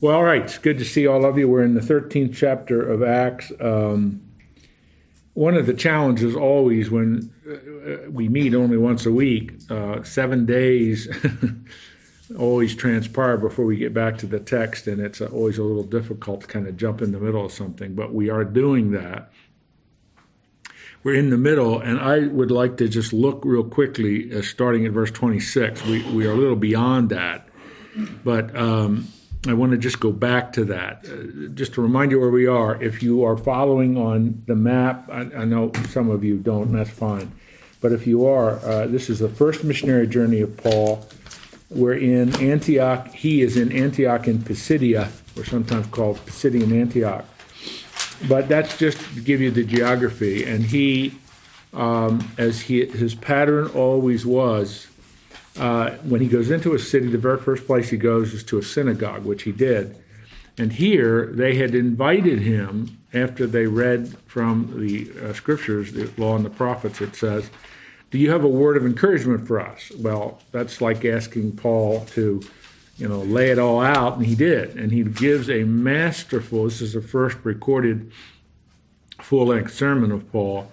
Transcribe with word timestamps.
Well, 0.00 0.14
all 0.14 0.22
right. 0.22 0.42
It's 0.42 0.58
good 0.58 0.78
to 0.78 0.84
see 0.84 1.08
all 1.08 1.24
of 1.24 1.38
you. 1.38 1.48
We're 1.48 1.64
in 1.64 1.74
the 1.74 1.80
13th 1.80 2.32
chapter 2.36 2.80
of 2.80 3.02
Acts. 3.02 3.50
Um, 3.60 4.22
one 5.34 5.56
of 5.56 5.66
the 5.66 5.74
challenges 5.74 6.36
always 6.36 6.88
when 6.88 7.32
uh, 7.48 8.08
we 8.08 8.28
meet 8.28 8.54
only 8.54 8.76
once 8.76 9.06
a 9.06 9.12
week, 9.12 9.54
uh, 9.68 10.04
seven 10.04 10.46
days 10.46 11.08
always 12.38 12.76
transpire 12.76 13.36
before 13.36 13.64
we 13.64 13.76
get 13.76 13.92
back 13.92 14.18
to 14.18 14.26
the 14.26 14.38
text, 14.38 14.86
and 14.86 15.00
it's 15.00 15.20
always 15.20 15.58
a 15.58 15.64
little 15.64 15.82
difficult 15.82 16.42
to 16.42 16.46
kind 16.46 16.68
of 16.68 16.76
jump 16.76 17.02
in 17.02 17.10
the 17.10 17.20
middle 17.20 17.44
of 17.44 17.52
something, 17.52 17.94
but 17.94 18.14
we 18.14 18.30
are 18.30 18.44
doing 18.44 18.92
that. 18.92 19.30
We're 21.02 21.14
in 21.14 21.30
the 21.30 21.38
middle, 21.38 21.80
and 21.80 21.98
I 21.98 22.26
would 22.26 22.50
like 22.50 22.76
to 22.78 22.88
just 22.88 23.12
look 23.12 23.44
real 23.44 23.64
quickly, 23.64 24.36
uh, 24.36 24.42
starting 24.42 24.86
at 24.86 24.92
verse 24.92 25.10
26. 25.10 25.84
We, 25.86 26.02
we 26.12 26.26
are 26.26 26.32
a 26.32 26.36
little 26.36 26.56
beyond 26.56 27.10
that, 27.10 27.48
but 28.24 28.54
um, 28.56 29.08
I 29.46 29.54
want 29.54 29.72
to 29.72 29.78
just 29.78 30.00
go 30.00 30.10
back 30.10 30.52
to 30.54 30.64
that. 30.64 31.04
Uh, 31.04 31.48
just 31.54 31.74
to 31.74 31.82
remind 31.82 32.10
you 32.10 32.18
where 32.18 32.30
we 32.30 32.46
are. 32.46 32.82
If 32.82 33.02
you 33.02 33.24
are 33.24 33.36
following 33.36 33.96
on 33.96 34.42
the 34.46 34.56
map, 34.56 35.08
I, 35.08 35.20
I 35.20 35.44
know 35.44 35.70
some 35.90 36.10
of 36.10 36.24
you 36.24 36.38
don't, 36.38 36.68
and 36.68 36.78
that's 36.78 36.90
fine. 36.90 37.30
But 37.80 37.92
if 37.92 38.06
you 38.06 38.26
are, 38.26 38.58
uh, 38.64 38.86
this 38.88 39.08
is 39.08 39.20
the 39.20 39.28
first 39.28 39.62
missionary 39.62 40.08
journey 40.08 40.40
of 40.40 40.56
Paul. 40.56 41.06
We're 41.70 41.94
in 41.94 42.34
Antioch. 42.42 43.08
He 43.08 43.42
is 43.42 43.56
in 43.56 43.70
Antioch 43.70 44.26
in 44.26 44.40
Pisidia, 44.40 45.10
or 45.36 45.44
sometimes 45.44 45.86
called 45.86 46.16
Pisidian 46.26 46.72
Antioch. 46.72 47.24
But 48.28 48.48
that's 48.48 48.76
just 48.76 48.98
to 49.14 49.20
give 49.20 49.40
you 49.40 49.52
the 49.52 49.62
geography. 49.62 50.44
And 50.44 50.64
he, 50.64 51.14
um, 51.72 52.32
as 52.36 52.62
he, 52.62 52.84
his 52.86 53.14
pattern 53.14 53.68
always 53.68 54.26
was, 54.26 54.87
uh, 55.58 55.90
when 56.04 56.20
he 56.20 56.28
goes 56.28 56.50
into 56.50 56.74
a 56.74 56.78
city, 56.78 57.08
the 57.08 57.18
very 57.18 57.38
first 57.38 57.66
place 57.66 57.90
he 57.90 57.96
goes 57.96 58.32
is 58.32 58.44
to 58.44 58.58
a 58.58 58.62
synagogue, 58.62 59.24
which 59.24 59.42
he 59.42 59.52
did. 59.52 59.96
And 60.56 60.72
here 60.72 61.26
they 61.26 61.56
had 61.56 61.74
invited 61.74 62.40
him 62.40 62.98
after 63.12 63.46
they 63.46 63.66
read 63.66 64.16
from 64.26 64.80
the 64.80 65.10
uh, 65.20 65.32
scriptures, 65.32 65.92
the 65.92 66.10
law 66.16 66.36
and 66.36 66.44
the 66.44 66.50
prophets, 66.50 67.00
it 67.00 67.16
says, 67.16 67.50
Do 68.10 68.18
you 68.18 68.30
have 68.30 68.44
a 68.44 68.48
word 68.48 68.76
of 68.76 68.84
encouragement 68.84 69.46
for 69.46 69.60
us? 69.60 69.90
Well, 69.96 70.40
that's 70.52 70.80
like 70.80 71.04
asking 71.04 71.56
Paul 71.56 72.04
to, 72.06 72.42
you 72.96 73.08
know, 73.08 73.20
lay 73.20 73.50
it 73.50 73.58
all 73.58 73.80
out, 73.80 74.16
and 74.16 74.26
he 74.26 74.34
did. 74.34 74.76
And 74.76 74.92
he 74.92 75.02
gives 75.04 75.48
a 75.48 75.64
masterful, 75.64 76.64
this 76.64 76.80
is 76.80 76.92
the 76.92 77.02
first 77.02 77.38
recorded 77.44 78.12
full 79.20 79.46
length 79.46 79.74
sermon 79.74 80.12
of 80.12 80.30
Paul, 80.30 80.70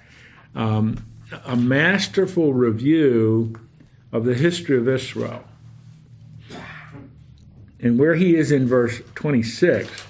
um, 0.54 1.04
a 1.46 1.56
masterful 1.56 2.54
review 2.54 3.56
of 4.16 4.24
the 4.24 4.34
history 4.34 4.78
of 4.78 4.88
Israel. 4.88 5.44
And 7.82 8.00
where 8.00 8.16
he 8.16 8.36
is 8.36 8.50
in 8.50 8.66
verse 8.66 9.02
26, 9.16 10.06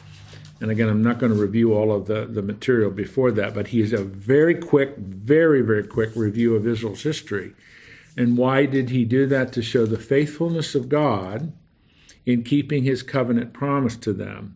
and 0.62 0.70
again, 0.70 0.88
I'm 0.88 1.02
not 1.02 1.18
going 1.18 1.34
to 1.34 1.42
review 1.42 1.74
all 1.74 1.92
of 1.92 2.06
the, 2.06 2.26
the 2.26 2.44
material 2.44 2.92
before 2.92 3.32
that, 3.32 3.56
but 3.56 3.68
he 3.68 3.82
is 3.82 3.94
a 3.94 4.04
very 4.04 4.54
quick, 4.54 4.96
very, 4.98 5.62
very 5.62 5.84
quick 5.84 6.12
review 6.16 6.56
of 6.56 6.68
Israel's 6.68 7.02
history. 7.02 7.54
And 8.16 8.38
why 8.38 8.68
did 8.68 8.92
he 8.92 9.06
do 9.06 9.26
that? 9.26 9.52
To 9.54 9.64
show 9.64 9.88
the 9.88 10.00
faithfulness 10.00 10.76
of 10.76 10.88
God 10.88 11.52
in 12.28 12.44
keeping 12.44 12.84
his 12.84 13.02
covenant 13.02 13.54
promise 13.54 13.96
to 13.98 14.14
them. 14.14 14.56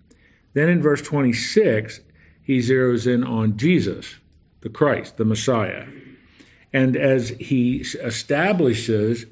Then 0.54 0.70
in 0.70 0.82
verse 0.82 1.02
26, 1.02 2.02
he 2.42 2.60
zeroes 2.60 3.12
in 3.12 3.24
on 3.24 3.58
Jesus, 3.58 4.16
the 4.62 4.70
Christ, 4.70 5.18
the 5.18 5.26
Messiah. 5.26 5.88
And 6.72 6.96
as 6.96 7.30
he 7.30 7.78
establishes 7.78 9.26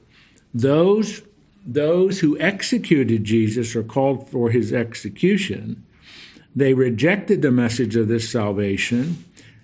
those, 0.61 1.21
those 1.65 2.19
who 2.19 2.39
executed 2.39 3.23
Jesus 3.23 3.75
or 3.75 3.83
called 3.83 4.29
for 4.29 4.49
his 4.49 4.73
execution, 4.73 5.85
they 6.55 6.73
rejected 6.73 7.41
the 7.41 7.51
message 7.51 7.95
of 7.95 8.07
this 8.07 8.29
salvation 8.29 9.23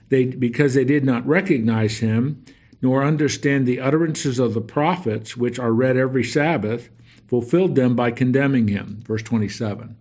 they, 0.09 0.25
because 0.25 0.75
they 0.75 0.85
did 0.85 1.03
not 1.03 1.25
recognize 1.25 1.97
him 1.99 2.43
nor 2.81 3.03
understand 3.03 3.65
the 3.65 3.79
utterances 3.79 4.39
of 4.39 4.53
the 4.53 4.61
prophets, 4.61 5.37
which 5.37 5.57
are 5.57 5.71
read 5.71 5.95
every 5.95 6.23
Sabbath, 6.23 6.89
fulfilled 7.27 7.75
them 7.75 7.95
by 7.95 8.11
condemning 8.11 8.67
him. 8.67 9.01
Verse 9.07 9.23
27. 9.23 9.95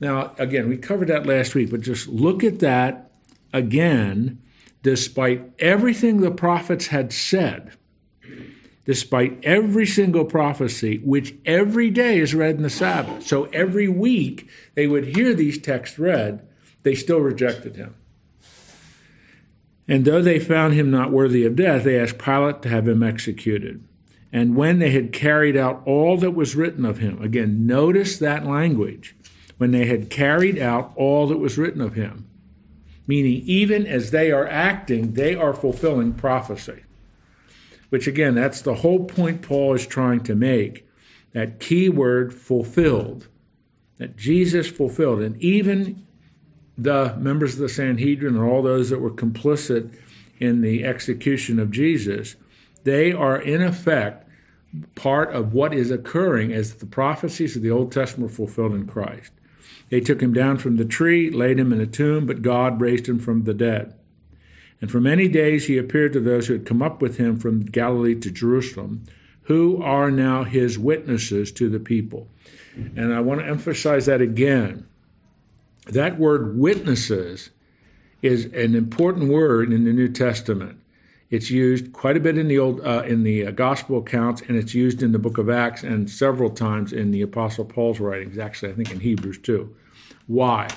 Now, 0.00 0.32
again, 0.38 0.66
we 0.66 0.78
covered 0.78 1.08
that 1.08 1.26
last 1.26 1.54
week, 1.54 1.70
but 1.70 1.82
just 1.82 2.08
look 2.08 2.42
at 2.42 2.60
that 2.60 3.12
again, 3.52 4.42
despite 4.82 5.52
everything 5.58 6.20
the 6.20 6.30
prophets 6.30 6.86
had 6.86 7.12
said 7.12 7.72
despite 8.86 9.44
every 9.44 9.84
single 9.84 10.24
prophecy, 10.24 10.98
which 11.04 11.34
every 11.44 11.90
day 11.90 12.20
is 12.20 12.34
read 12.34 12.54
in 12.54 12.62
the 12.62 12.70
Sabbath. 12.70 13.26
So 13.26 13.44
every 13.46 13.88
week 13.88 14.48
they 14.74 14.86
would 14.86 15.16
hear 15.16 15.34
these 15.34 15.58
texts 15.58 15.98
read, 15.98 16.46
they 16.84 16.94
still 16.94 17.18
rejected 17.18 17.76
him. 17.76 17.96
And 19.88 20.04
though 20.04 20.22
they 20.22 20.38
found 20.38 20.74
him 20.74 20.90
not 20.90 21.12
worthy 21.12 21.44
of 21.44 21.56
death, 21.56 21.84
they 21.84 21.98
asked 21.98 22.18
Pilate 22.18 22.62
to 22.62 22.68
have 22.68 22.88
him 22.88 23.02
executed. 23.02 23.84
And 24.32 24.56
when 24.56 24.78
they 24.78 24.90
had 24.90 25.12
carried 25.12 25.56
out 25.56 25.82
all 25.84 26.16
that 26.18 26.32
was 26.32 26.56
written 26.56 26.84
of 26.84 26.98
him, 26.98 27.20
again, 27.20 27.66
notice 27.66 28.18
that 28.18 28.46
language, 28.46 29.16
when 29.58 29.72
they 29.72 29.86
had 29.86 30.10
carried 30.10 30.58
out 30.58 30.92
all 30.96 31.26
that 31.28 31.38
was 31.38 31.58
written 31.58 31.80
of 31.80 31.94
him, 31.94 32.28
meaning 33.06 33.42
even 33.46 33.86
as 33.86 34.10
they 34.10 34.30
are 34.30 34.46
acting, 34.46 35.14
they 35.14 35.34
are 35.34 35.54
fulfilling 35.54 36.12
prophecy 36.12 36.82
which 37.90 38.06
again, 38.06 38.34
that's 38.34 38.60
the 38.60 38.76
whole 38.76 39.04
point 39.04 39.42
Paul 39.42 39.74
is 39.74 39.86
trying 39.86 40.22
to 40.24 40.34
make. 40.34 40.86
That 41.32 41.60
key 41.60 41.88
word 41.88 42.32
fulfilled, 42.32 43.28
that 43.98 44.16
Jesus 44.16 44.68
fulfilled. 44.68 45.20
And 45.20 45.36
even 45.42 46.02
the 46.78 47.14
members 47.18 47.54
of 47.54 47.60
the 47.60 47.68
Sanhedrin 47.68 48.36
and 48.36 48.44
all 48.44 48.62
those 48.62 48.90
that 48.90 49.00
were 49.00 49.10
complicit 49.10 49.94
in 50.38 50.60
the 50.62 50.84
execution 50.84 51.58
of 51.58 51.70
Jesus, 51.70 52.36
they 52.84 53.12
are 53.12 53.40
in 53.40 53.62
effect 53.62 54.26
part 54.94 55.32
of 55.34 55.52
what 55.52 55.72
is 55.72 55.90
occurring 55.90 56.52
as 56.52 56.74
the 56.74 56.86
prophecies 56.86 57.56
of 57.56 57.62
the 57.62 57.70
Old 57.70 57.92
Testament 57.92 58.30
were 58.30 58.36
fulfilled 58.36 58.74
in 58.74 58.86
Christ. 58.86 59.32
They 59.88 60.00
took 60.00 60.20
him 60.20 60.32
down 60.32 60.58
from 60.58 60.76
the 60.76 60.84
tree, 60.84 61.30
laid 61.30 61.58
him 61.58 61.72
in 61.72 61.80
a 61.80 61.86
tomb, 61.86 62.26
but 62.26 62.42
God 62.42 62.80
raised 62.80 63.08
him 63.08 63.18
from 63.18 63.44
the 63.44 63.54
dead. 63.54 63.94
And 64.80 64.90
for 64.90 65.00
many 65.00 65.28
days 65.28 65.66
he 65.66 65.78
appeared 65.78 66.12
to 66.12 66.20
those 66.20 66.46
who 66.46 66.52
had 66.52 66.66
come 66.66 66.82
up 66.82 67.00
with 67.00 67.16
him 67.16 67.38
from 67.38 67.64
Galilee 67.64 68.14
to 68.16 68.30
Jerusalem, 68.30 69.04
who 69.42 69.82
are 69.82 70.10
now 70.10 70.44
his 70.44 70.78
witnesses 70.78 71.52
to 71.52 71.68
the 71.68 71.80
people. 71.80 72.28
And 72.94 73.14
I 73.14 73.20
want 73.20 73.40
to 73.40 73.46
emphasize 73.46 74.06
that 74.06 74.20
again. 74.20 74.86
That 75.86 76.18
word 76.18 76.58
witnesses 76.58 77.50
is 78.22 78.46
an 78.46 78.74
important 78.74 79.30
word 79.30 79.72
in 79.72 79.84
the 79.84 79.92
New 79.92 80.08
Testament. 80.08 80.78
It's 81.30 81.50
used 81.50 81.92
quite 81.92 82.16
a 82.16 82.20
bit 82.20 82.38
in 82.38 82.48
the 82.48 82.58
old 82.58 82.80
uh, 82.86 83.02
in 83.04 83.24
the 83.24 83.46
uh, 83.46 83.50
gospel 83.50 83.98
accounts, 83.98 84.42
and 84.42 84.56
it's 84.56 84.74
used 84.74 85.02
in 85.02 85.12
the 85.12 85.18
book 85.18 85.38
of 85.38 85.50
Acts 85.50 85.82
and 85.82 86.08
several 86.08 86.50
times 86.50 86.92
in 86.92 87.10
the 87.10 87.22
Apostle 87.22 87.64
Paul's 87.64 87.98
writings. 87.98 88.38
Actually, 88.38 88.72
I 88.72 88.74
think 88.74 88.92
in 88.92 89.00
Hebrews 89.00 89.38
too. 89.38 89.74
Why? 90.26 90.68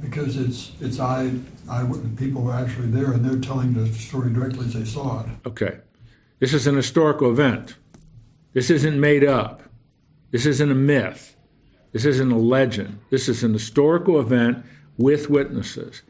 Because 0.00 0.36
it's 0.36 0.72
it's 0.80 0.98
eye 0.98 1.30
eyewitness 1.68 2.18
people 2.18 2.42
were 2.42 2.52
actually 2.52 2.88
there 2.88 3.12
and 3.12 3.24
they're 3.24 3.38
telling 3.40 3.74
the 3.74 3.86
story 3.92 4.32
directly 4.32 4.66
as 4.66 4.74
they 4.74 4.84
saw 4.84 5.20
it. 5.20 5.26
Okay, 5.46 5.78
this 6.38 6.52
is 6.54 6.66
an 6.66 6.76
historical 6.76 7.30
event. 7.30 7.74
This 8.52 8.70
isn't 8.70 8.98
made 8.98 9.24
up. 9.24 9.62
This 10.30 10.46
isn't 10.46 10.70
a 10.70 10.74
myth. 10.74 11.36
This 11.92 12.04
isn't 12.04 12.30
a 12.30 12.38
legend. 12.38 13.00
This 13.10 13.28
is 13.28 13.42
an 13.42 13.52
historical 13.52 14.20
event 14.20 14.64
with 14.96 15.28
witnesses. 15.28 16.02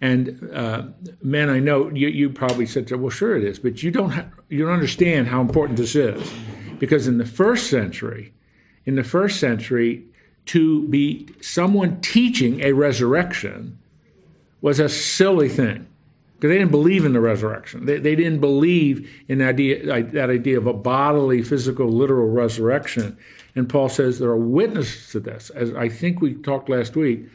And 0.00 0.50
uh, 0.54 0.84
man, 1.22 1.50
I 1.50 1.58
know 1.58 1.90
you, 1.90 2.08
you 2.08 2.30
probably 2.30 2.66
said, 2.66 2.90
"Well, 2.90 3.10
sure 3.10 3.36
it 3.36 3.44
is," 3.44 3.58
but 3.58 3.82
you 3.82 3.90
don't 3.90 4.10
ha- 4.10 4.30
you 4.48 4.64
don't 4.64 4.72
understand 4.72 5.28
how 5.28 5.40
important 5.40 5.76
this 5.76 5.94
is, 5.94 6.32
because 6.78 7.06
in 7.06 7.18
the 7.18 7.26
first 7.26 7.68
century, 7.68 8.32
in 8.86 8.94
the 8.94 9.04
first 9.04 9.38
century, 9.38 10.06
to 10.46 10.86
be 10.88 11.28
someone 11.40 12.00
teaching 12.00 12.60
a 12.60 12.72
resurrection 12.72 13.78
was 14.60 14.80
a 14.80 14.88
silly 14.88 15.48
thing 15.48 15.86
because 16.34 16.48
they 16.48 16.58
didn't 16.58 16.70
believe 16.70 17.04
in 17.04 17.12
the 17.12 17.20
resurrection. 17.20 17.84
They, 17.84 17.98
they 17.98 18.16
didn't 18.16 18.40
believe 18.40 19.10
in 19.28 19.38
that 19.38 19.50
idea, 19.50 20.02
that 20.02 20.30
idea 20.30 20.56
of 20.56 20.66
a 20.66 20.72
bodily, 20.72 21.42
physical, 21.42 21.88
literal 21.88 22.28
resurrection. 22.28 23.18
And 23.54 23.68
Paul 23.68 23.88
says 23.88 24.18
there 24.18 24.30
are 24.30 24.36
witnesses 24.36 25.10
to 25.12 25.20
this. 25.20 25.50
As 25.50 25.74
I 25.74 25.88
think 25.88 26.22
we 26.22 26.34
talked 26.34 26.68
last 26.68 26.96
week, 26.96 27.26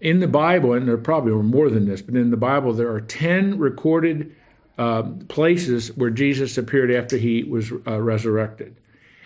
in 0.00 0.18
the 0.18 0.26
Bible, 0.26 0.72
and 0.72 0.88
there 0.88 0.98
probably 0.98 1.32
were 1.32 1.44
more 1.44 1.70
than 1.70 1.86
this, 1.86 2.02
but 2.02 2.16
in 2.16 2.32
the 2.32 2.36
Bible, 2.36 2.72
there 2.72 2.92
are 2.92 3.00
10 3.00 3.58
recorded 3.58 4.34
uh, 4.76 5.04
places 5.28 5.96
where 5.96 6.10
Jesus 6.10 6.58
appeared 6.58 6.90
after 6.90 7.16
he 7.16 7.44
was 7.44 7.70
uh, 7.86 8.00
resurrected. 8.00 8.76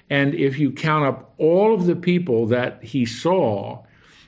And 0.09 0.35
if 0.35 0.59
you 0.59 0.71
count 0.71 1.05
up 1.05 1.35
all 1.39 1.75
of 1.75 1.87
the 1.87 1.97
people 1.97 2.47
that 2.47 2.83
he 2.83 3.05
saw, 3.05 3.85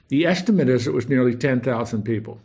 the 0.08 0.26
estimate 0.26 0.68
is 0.68 0.86
it 0.86 0.94
was 0.94 1.08
nearly 1.08 1.34
10,000 1.34 2.02
people. 2.02 2.40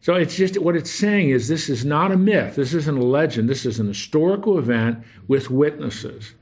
So 0.00 0.14
it's 0.14 0.36
just 0.36 0.58
what 0.58 0.76
it's 0.76 0.90
saying 0.90 1.28
is 1.28 1.48
this 1.48 1.68
is 1.68 1.84
not 1.84 2.10
a 2.10 2.16
myth. 2.16 2.56
This 2.56 2.72
isn't 2.72 2.96
a 2.96 3.04
legend. 3.04 3.48
This 3.48 3.66
is 3.66 3.78
an 3.78 3.86
historical 3.86 4.58
event 4.58 5.04
with 5.28 5.50
witnesses. 5.50 6.32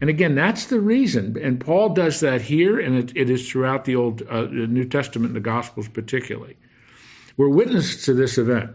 And 0.00 0.10
again, 0.10 0.34
that's 0.34 0.66
the 0.66 0.80
reason. 0.80 1.36
And 1.40 1.58
Paul 1.58 1.88
does 1.88 2.20
that 2.20 2.42
here, 2.42 2.78
and 2.78 2.94
it, 2.94 3.12
it 3.16 3.30
is 3.30 3.48
throughout 3.48 3.84
the 3.84 3.96
Old 3.96 4.22
uh, 4.22 4.42
the 4.42 4.66
New 4.66 4.84
Testament 4.84 5.30
and 5.30 5.36
the 5.36 5.40
Gospels 5.40 5.88
particularly. 5.88 6.56
We're 7.36 7.48
witnesses 7.48 8.04
to 8.04 8.14
this 8.14 8.36
event. 8.36 8.72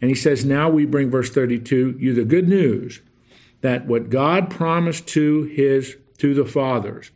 And 0.00 0.10
he 0.10 0.14
says, 0.14 0.44
Now 0.44 0.68
we 0.68 0.84
bring 0.84 1.10
verse 1.10 1.30
32, 1.30 1.96
you 1.98 2.14
the 2.14 2.24
good 2.24 2.48
news 2.48 3.00
that 3.60 3.86
what 3.86 4.10
God 4.10 4.50
promised 4.50 5.06
to 5.08 5.44
his 5.44 5.96
to 6.18 6.34
the 6.34 6.44
fathers. 6.44 7.10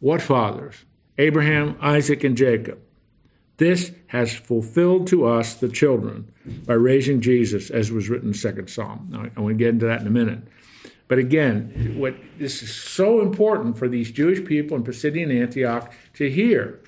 What 0.00 0.20
fathers? 0.20 0.74
Abraham, 1.18 1.76
Isaac, 1.80 2.24
and 2.24 2.36
Jacob. 2.36 2.80
This 3.58 3.92
has 4.08 4.34
fulfilled 4.34 5.06
to 5.08 5.26
us, 5.26 5.54
the 5.54 5.68
children, 5.68 6.32
by 6.66 6.74
raising 6.74 7.20
Jesus, 7.20 7.70
as 7.70 7.92
was 7.92 8.08
written 8.08 8.28
in 8.28 8.34
second 8.34 8.68
Psalm. 8.68 9.08
Now, 9.10 9.26
I 9.36 9.40
want 9.40 9.52
to 9.52 9.58
get 9.58 9.68
into 9.68 9.86
that 9.86 10.00
in 10.00 10.06
a 10.06 10.10
minute. 10.10 10.40
But 11.06 11.18
again, 11.18 11.94
what 11.98 12.16
this 12.38 12.62
is 12.62 12.74
so 12.74 13.20
important 13.20 13.78
for 13.78 13.86
these 13.86 14.10
Jewish 14.10 14.44
people 14.44 14.76
in 14.76 14.82
Pisidian 14.82 15.30
Antioch 15.30 15.92
to 16.14 16.30
hear 16.30 16.80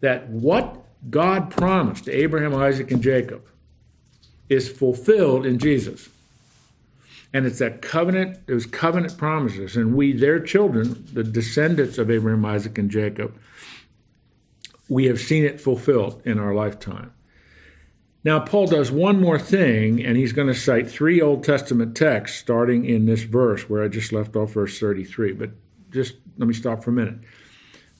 that 0.00 0.28
what 0.28 0.84
God 1.10 1.50
promised 1.50 2.04
to 2.04 2.12
Abraham, 2.12 2.54
Isaac, 2.54 2.90
and 2.90 3.02
Jacob 3.02 3.42
is 4.48 4.68
fulfilled 4.68 5.46
in 5.46 5.58
Jesus. 5.58 6.08
And 7.34 7.46
it's 7.46 7.58
that 7.60 7.80
covenant, 7.80 8.46
those 8.46 8.66
covenant 8.66 9.16
promises. 9.16 9.76
And 9.76 9.94
we, 9.94 10.12
their 10.12 10.38
children, 10.38 11.06
the 11.12 11.24
descendants 11.24 11.96
of 11.98 12.10
Abraham, 12.10 12.44
Isaac, 12.44 12.76
and 12.76 12.90
Jacob, 12.90 13.34
we 14.88 15.06
have 15.06 15.20
seen 15.20 15.44
it 15.44 15.60
fulfilled 15.60 16.20
in 16.24 16.38
our 16.38 16.54
lifetime. 16.54 17.12
Now, 18.24 18.38
Paul 18.38 18.66
does 18.66 18.90
one 18.90 19.20
more 19.20 19.38
thing, 19.38 20.04
and 20.04 20.16
he's 20.16 20.32
going 20.32 20.46
to 20.46 20.54
cite 20.54 20.88
three 20.88 21.20
Old 21.20 21.42
Testament 21.42 21.96
texts 21.96 22.38
starting 22.38 22.84
in 22.84 23.06
this 23.06 23.22
verse 23.22 23.68
where 23.68 23.82
I 23.82 23.88
just 23.88 24.12
left 24.12 24.36
off 24.36 24.52
verse 24.52 24.78
33. 24.78 25.32
But 25.32 25.50
just 25.90 26.14
let 26.38 26.46
me 26.46 26.54
stop 26.54 26.84
for 26.84 26.90
a 26.90 26.92
minute. 26.92 27.18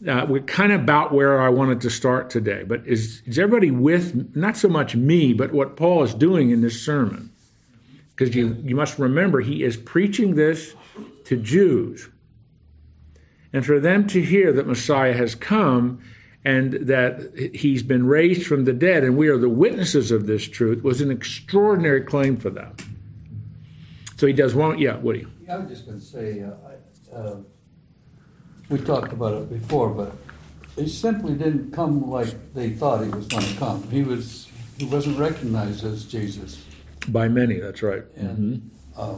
Uh, 0.06 0.26
we're 0.28 0.42
kind 0.42 0.72
of 0.72 0.80
about 0.82 1.12
where 1.12 1.40
I 1.40 1.48
wanted 1.48 1.80
to 1.82 1.90
start 1.90 2.28
today, 2.28 2.64
but 2.64 2.86
is, 2.86 3.22
is 3.24 3.38
everybody 3.38 3.70
with 3.70 4.34
not 4.34 4.56
so 4.56 4.68
much 4.68 4.96
me, 4.96 5.32
but 5.32 5.52
what 5.52 5.76
Paul 5.76 6.02
is 6.02 6.12
doing 6.12 6.50
in 6.50 6.60
this 6.60 6.84
sermon? 6.84 7.31
Because 8.14 8.34
you, 8.34 8.56
you 8.62 8.76
must 8.76 8.98
remember, 8.98 9.40
he 9.40 9.62
is 9.62 9.76
preaching 9.76 10.34
this 10.34 10.74
to 11.24 11.36
Jews. 11.36 12.08
And 13.52 13.64
for 13.64 13.80
them 13.80 14.06
to 14.08 14.22
hear 14.22 14.52
that 14.52 14.66
Messiah 14.66 15.14
has 15.14 15.34
come 15.34 16.02
and 16.44 16.72
that 16.72 17.52
he's 17.54 17.82
been 17.82 18.06
raised 18.06 18.46
from 18.46 18.64
the 18.64 18.72
dead, 18.72 19.04
and 19.04 19.16
we 19.16 19.28
are 19.28 19.38
the 19.38 19.48
witnesses 19.48 20.10
of 20.10 20.26
this 20.26 20.48
truth, 20.48 20.82
was 20.82 21.00
an 21.00 21.10
extraordinary 21.10 22.00
claim 22.00 22.36
for 22.36 22.50
them. 22.50 22.74
So 24.16 24.26
he 24.26 24.32
does 24.32 24.54
one, 24.54 24.78
yeah, 24.78 24.96
Woody. 24.96 25.26
I 25.48 25.56
was 25.58 25.68
just 25.68 25.86
going 25.86 26.00
to 26.00 26.04
say, 26.04 26.42
uh, 26.42 27.16
uh, 27.16 27.36
we 28.68 28.78
talked 28.78 29.12
about 29.12 29.34
it 29.34 29.50
before, 29.50 29.90
but 29.90 30.14
it 30.76 30.88
simply 30.88 31.34
didn't 31.34 31.72
come 31.72 32.10
like 32.10 32.54
they 32.54 32.70
thought 32.70 33.04
he 33.04 33.10
was 33.10 33.26
going 33.26 33.44
to 33.44 33.56
come. 33.56 33.82
He 33.90 34.02
was 34.02 34.48
he 34.78 34.86
wasn't 34.86 35.18
recognized 35.18 35.84
as 35.84 36.04
Jesus. 36.06 36.64
By 37.08 37.28
many, 37.28 37.58
that's 37.58 37.82
right. 37.82 38.04
And 38.16 38.70
uh, 38.96 39.16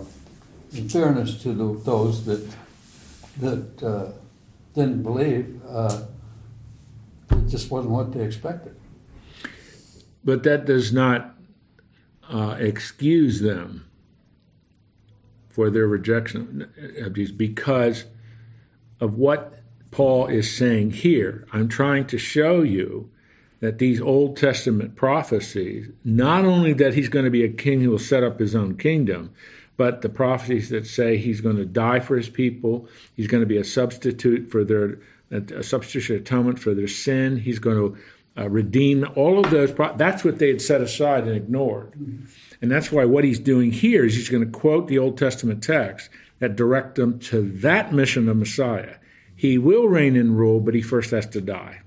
in 0.72 0.88
fairness 0.88 1.42
to 1.42 1.52
the, 1.52 1.80
those 1.84 2.24
that 2.24 2.54
that 3.38 3.82
uh, 3.82 4.12
didn't 4.74 5.02
believe, 5.02 5.60
uh, 5.68 6.02
it 7.30 7.48
just 7.48 7.70
wasn't 7.70 7.92
what 7.92 8.12
they 8.12 8.24
expected. 8.24 8.76
But 10.24 10.42
that 10.44 10.64
does 10.64 10.92
not 10.92 11.34
uh, 12.30 12.56
excuse 12.58 13.40
them 13.40 13.86
for 15.48 15.70
their 15.70 15.86
rejection 15.86 16.68
of 16.98 17.14
Jesus 17.14 17.34
because 17.34 18.04
of 19.00 19.14
what 19.14 19.60
Paul 19.90 20.26
is 20.26 20.56
saying 20.56 20.92
here. 20.92 21.46
I'm 21.52 21.68
trying 21.68 22.06
to 22.06 22.18
show 22.18 22.62
you 22.62 23.10
that 23.64 23.78
these 23.78 24.00
Old 24.00 24.36
Testament 24.36 24.96
prophecies, 24.96 25.88
not 26.04 26.44
only 26.44 26.72
that 26.74 26.94
he's 26.94 27.08
going 27.08 27.24
to 27.24 27.30
be 27.30 27.44
a 27.44 27.48
king 27.48 27.80
who 27.80 27.90
will 27.90 27.98
set 27.98 28.22
up 28.22 28.38
his 28.38 28.54
own 28.54 28.76
kingdom, 28.76 29.32
but 29.76 30.02
the 30.02 30.08
prophecies 30.08 30.68
that 30.68 30.86
say 30.86 31.16
he's 31.16 31.40
going 31.40 31.56
to 31.56 31.64
die 31.64 32.00
for 32.00 32.16
his 32.16 32.28
people, 32.28 32.88
he's 33.16 33.26
going 33.26 33.42
to 33.42 33.46
be 33.46 33.56
a 33.56 33.64
substitute 33.64 34.50
for 34.50 34.64
their 34.64 34.98
a 35.30 35.62
substitution 35.62 36.16
atonement 36.16 36.60
for 36.60 36.74
their 36.74 36.86
sin, 36.86 37.38
he's 37.38 37.58
going 37.58 37.76
to 37.76 37.98
uh, 38.40 38.48
redeem 38.48 39.06
all 39.16 39.44
of 39.44 39.50
those. 39.50 39.72
Pro- 39.72 39.96
that's 39.96 40.24
what 40.24 40.38
they 40.38 40.48
had 40.48 40.62
set 40.62 40.80
aside 40.80 41.24
and 41.24 41.36
ignored. 41.36 41.92
And 42.60 42.70
that's 42.70 42.92
why 42.92 43.04
what 43.04 43.24
he's 43.24 43.38
doing 43.38 43.72
here 43.72 44.04
is 44.04 44.14
he's 44.14 44.28
going 44.28 44.44
to 44.44 44.50
quote 44.50 44.86
the 44.86 44.98
Old 44.98 45.18
Testament 45.18 45.62
text 45.62 46.08
that 46.38 46.56
direct 46.56 46.96
them 46.96 47.18
to 47.20 47.50
that 47.60 47.92
mission 47.92 48.28
of 48.28 48.36
Messiah. 48.36 48.96
He 49.34 49.58
will 49.58 49.88
reign 49.88 50.16
and 50.16 50.38
rule, 50.38 50.60
but 50.60 50.74
he 50.74 50.82
first 50.82 51.10
has 51.10 51.26
to 51.28 51.40
die. 51.40 51.80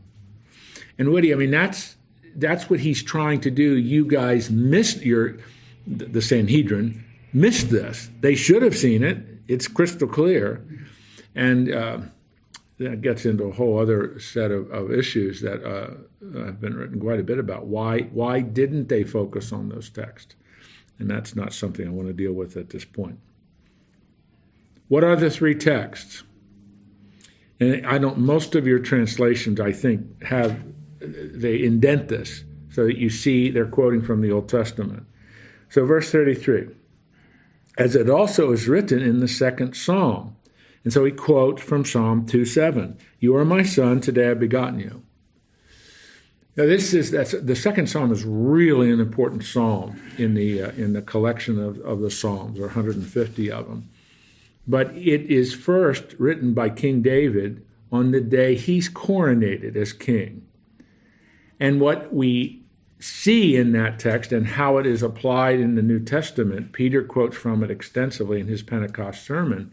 And 0.97 1.11
Woody, 1.11 1.33
I 1.33 1.37
mean, 1.37 1.51
that's 1.51 1.95
that's 2.35 2.69
what 2.69 2.79
he's 2.79 3.03
trying 3.03 3.41
to 3.41 3.51
do. 3.51 3.77
You 3.77 4.05
guys 4.05 4.49
missed 4.49 5.01
your 5.01 5.37
the 5.85 6.21
Sanhedrin 6.21 7.03
missed 7.33 7.69
this. 7.69 8.09
They 8.21 8.35
should 8.35 8.61
have 8.61 8.75
seen 8.75 9.03
it. 9.03 9.23
It's 9.47 9.67
crystal 9.67 10.07
clear, 10.07 10.65
and 11.35 11.73
uh, 11.73 11.99
that 12.79 13.01
gets 13.01 13.25
into 13.25 13.45
a 13.45 13.51
whole 13.53 13.79
other 13.79 14.19
set 14.19 14.51
of, 14.51 14.69
of 14.71 14.91
issues 14.91 15.41
that 15.41 15.63
uh, 15.63 15.91
have 16.45 16.59
been 16.59 16.75
written 16.75 16.99
quite 16.99 17.19
a 17.19 17.23
bit 17.23 17.39
about. 17.39 17.67
Why 17.67 18.01
why 18.01 18.41
didn't 18.41 18.89
they 18.89 19.03
focus 19.03 19.51
on 19.51 19.69
those 19.69 19.89
texts? 19.89 20.35
And 20.99 21.09
that's 21.09 21.35
not 21.35 21.53
something 21.53 21.87
I 21.87 21.91
want 21.91 22.07
to 22.07 22.13
deal 22.13 22.33
with 22.33 22.57
at 22.57 22.71
this 22.71 22.83
point. 22.83 23.19
What 24.87 25.03
are 25.03 25.15
the 25.15 25.29
three 25.29 25.53
texts? 25.53 26.23
And 27.59 27.85
I 27.85 27.97
don't. 27.97 28.17
Most 28.19 28.55
of 28.55 28.67
your 28.67 28.79
translations, 28.79 29.59
I 29.59 29.71
think, 29.71 30.23
have 30.23 30.59
they 30.99 31.63
indent 31.63 32.07
this 32.09 32.43
so 32.69 32.85
that 32.85 32.97
you 32.97 33.09
see 33.09 33.49
they're 33.49 33.65
quoting 33.65 34.01
from 34.01 34.21
the 34.21 34.31
Old 34.31 34.49
Testament. 34.49 35.05
So, 35.69 35.85
verse 35.85 36.11
thirty-three, 36.11 36.67
as 37.77 37.95
it 37.95 38.09
also 38.09 38.51
is 38.51 38.67
written 38.67 39.01
in 39.01 39.19
the 39.19 39.27
second 39.27 39.75
Psalm, 39.75 40.35
and 40.83 40.93
so 40.93 41.03
he 41.03 41.11
quotes 41.11 41.61
from 41.61 41.85
Psalm 41.85 42.25
two 42.25 42.45
seven: 42.45 42.97
"You 43.19 43.35
are 43.35 43.45
my 43.45 43.63
son; 43.63 44.01
today 44.01 44.29
I've 44.29 44.39
begotten 44.39 44.79
you." 44.79 45.03
Now, 46.57 46.65
this 46.65 46.91
is 46.91 47.11
that's 47.11 47.33
the 47.33 47.55
second 47.55 47.87
psalm 47.87 48.11
is 48.11 48.23
really 48.23 48.91
an 48.91 48.99
important 48.99 49.43
psalm 49.43 50.01
in 50.17 50.33
the 50.33 50.63
uh, 50.63 50.71
in 50.71 50.93
the 50.93 51.03
collection 51.03 51.59
of, 51.59 51.79
of 51.81 51.99
the 51.99 52.09
psalms. 52.09 52.57
Are 52.57 52.63
150 52.63 53.51
of 53.51 53.67
them, 53.67 53.89
but 54.67 54.87
it 54.95 55.21
is 55.29 55.53
first 55.53 56.15
written 56.17 56.55
by 56.55 56.69
King 56.71 57.03
David 57.03 57.63
on 57.91 58.09
the 58.09 58.21
day 58.21 58.55
he's 58.55 58.89
coronated 58.89 59.75
as 59.75 59.93
king. 59.93 60.46
And 61.59 61.81
what 61.81 62.13
we 62.13 62.63
see 62.99 63.55
in 63.55 63.71
that 63.73 63.99
text 63.99 64.31
and 64.31 64.47
how 64.47 64.77
it 64.77 64.85
is 64.85 65.03
applied 65.03 65.59
in 65.59 65.75
the 65.75 65.81
New 65.81 65.99
Testament, 65.99 66.73
Peter 66.73 67.03
quotes 67.03 67.37
from 67.37 67.63
it 67.63 67.71
extensively 67.71 68.39
in 68.39 68.47
his 68.47 68.63
Pentecost 68.63 69.23
sermon. 69.23 69.71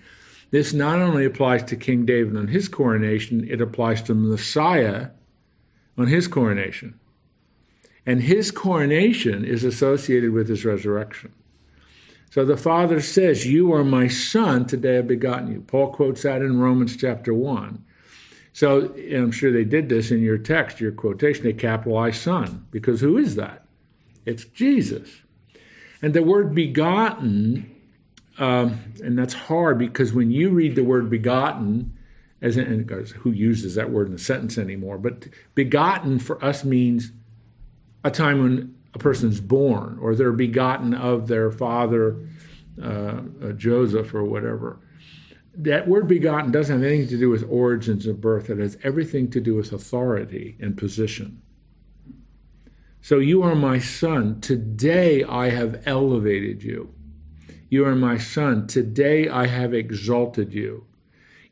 This 0.50 0.72
not 0.72 1.00
only 1.00 1.24
applies 1.24 1.64
to 1.64 1.76
King 1.76 2.04
David 2.04 2.36
on 2.36 2.48
his 2.48 2.68
coronation, 2.68 3.48
it 3.48 3.60
applies 3.60 4.02
to 4.02 4.14
Messiah 4.14 5.08
on 5.96 6.08
his 6.08 6.28
coronation. 6.28 6.98
And 8.06 8.22
his 8.22 8.50
coronation 8.50 9.44
is 9.44 9.64
associated 9.64 10.32
with 10.32 10.48
his 10.48 10.64
resurrection. 10.64 11.32
So 12.30 12.44
the 12.44 12.56
Father 12.56 13.00
says, 13.00 13.46
You 13.46 13.72
are 13.72 13.84
my 13.84 14.08
son, 14.08 14.66
today 14.66 14.98
I've 14.98 15.06
begotten 15.06 15.50
you. 15.50 15.60
Paul 15.62 15.92
quotes 15.92 16.22
that 16.22 16.42
in 16.42 16.60
Romans 16.60 16.96
chapter 16.96 17.32
1. 17.32 17.84
So 18.54 18.94
I'm 19.12 19.32
sure 19.32 19.50
they 19.50 19.64
did 19.64 19.88
this 19.88 20.12
in 20.12 20.22
your 20.22 20.38
text, 20.38 20.80
your 20.80 20.92
quotation, 20.92 21.42
they 21.42 21.52
capitalized 21.52 22.22
son, 22.22 22.66
because 22.70 23.00
who 23.00 23.18
is 23.18 23.34
that? 23.34 23.66
It's 24.24 24.44
Jesus. 24.44 25.10
And 26.00 26.14
the 26.14 26.22
word 26.22 26.54
begotten, 26.54 27.68
um, 28.38 28.78
and 29.02 29.18
that's 29.18 29.34
hard 29.34 29.76
because 29.76 30.12
when 30.12 30.30
you 30.30 30.50
read 30.50 30.76
the 30.76 30.84
word 30.84 31.10
begotten, 31.10 31.98
as 32.40 32.56
in, 32.56 32.88
who 33.18 33.32
uses 33.32 33.74
that 33.74 33.90
word 33.90 34.06
in 34.06 34.14
a 34.14 34.18
sentence 34.18 34.56
anymore, 34.56 34.98
but 34.98 35.26
begotten 35.56 36.20
for 36.20 36.42
us 36.42 36.64
means 36.64 37.10
a 38.04 38.10
time 38.12 38.40
when 38.40 38.76
a 38.94 39.00
person's 39.00 39.40
born 39.40 39.98
or 40.00 40.14
they're 40.14 40.30
begotten 40.30 40.94
of 40.94 41.26
their 41.26 41.50
father, 41.50 42.24
uh, 42.80 42.86
uh, 43.42 43.52
Joseph 43.56 44.14
or 44.14 44.22
whatever 44.22 44.78
that 45.56 45.88
word 45.88 46.08
begotten 46.08 46.50
doesn't 46.50 46.80
have 46.80 46.90
anything 46.90 47.08
to 47.08 47.18
do 47.18 47.30
with 47.30 47.46
origins 47.48 48.06
of 48.06 48.20
birth. 48.20 48.50
It 48.50 48.58
has 48.58 48.76
everything 48.82 49.30
to 49.30 49.40
do 49.40 49.54
with 49.54 49.72
authority 49.72 50.56
and 50.60 50.76
position. 50.76 51.42
So 53.00 53.18
you 53.18 53.42
are 53.42 53.54
my 53.54 53.78
son. 53.78 54.40
Today 54.40 55.22
I 55.24 55.50
have 55.50 55.82
elevated 55.86 56.62
you. 56.62 56.94
You 57.68 57.84
are 57.86 57.94
my 57.94 58.18
son. 58.18 58.66
Today 58.66 59.28
I 59.28 59.46
have 59.46 59.74
exalted 59.74 60.54
you. 60.54 60.86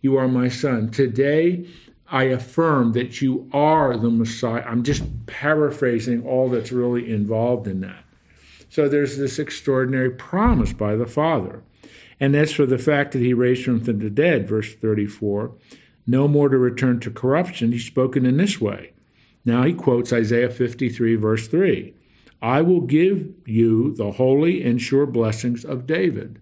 You 0.01 0.17
are 0.17 0.29
my 0.29 0.49
son. 0.49 0.91
Today 0.91 1.67
I 2.11 2.25
affirm 2.25 2.93
that 2.93 3.23
you 3.23 3.49
are 3.53 3.97
the 3.97 4.11
Messiah. 4.11 4.65
I'm 4.67 4.83
just 4.83 5.27
paraphrasing 5.27 6.27
all 6.27 6.49
that's 6.49 6.73
really 6.73 7.11
involved 7.11 7.67
in 7.67 7.81
that. 7.83 8.05
So 8.69 8.89
there's 8.89 9.19
this 9.19 9.39
extraordinary 9.39 10.11
promise 10.11 10.73
by 10.73 10.97
the 10.97 11.07
Father. 11.07 11.63
And 12.21 12.37
as 12.37 12.53
for 12.53 12.67
the 12.67 12.79
fact 12.79 13.13
that 13.13 13.23
he 13.23 13.35
raised 13.35 13.65
from 13.65 13.81
the 13.81 14.11
dead, 14.11 14.49
verse 14.49 14.75
34, 14.75 15.55
no 16.07 16.29
more 16.29 16.49
to 16.49 16.59
return 16.59 17.01
to 17.01 17.11
corruption, 17.11 17.73
he's 17.73 17.85
spoken 17.85 18.27
in 18.27 18.37
this 18.37 18.61
way. 18.61 18.93
Now 19.45 19.65
he 19.65 19.73
quotes 19.73 20.13
Isaiah 20.13 20.51
53, 20.51 21.17
verse 21.17 21.49
3 21.49 21.95
I 22.41 22.61
will 22.61 22.81
give 22.81 23.33
you 23.47 23.95
the 23.95 24.13
holy 24.13 24.65
and 24.65 24.83
sure 24.83 25.07
blessings 25.07 25.65
of 25.65 25.87
David. 25.87 26.41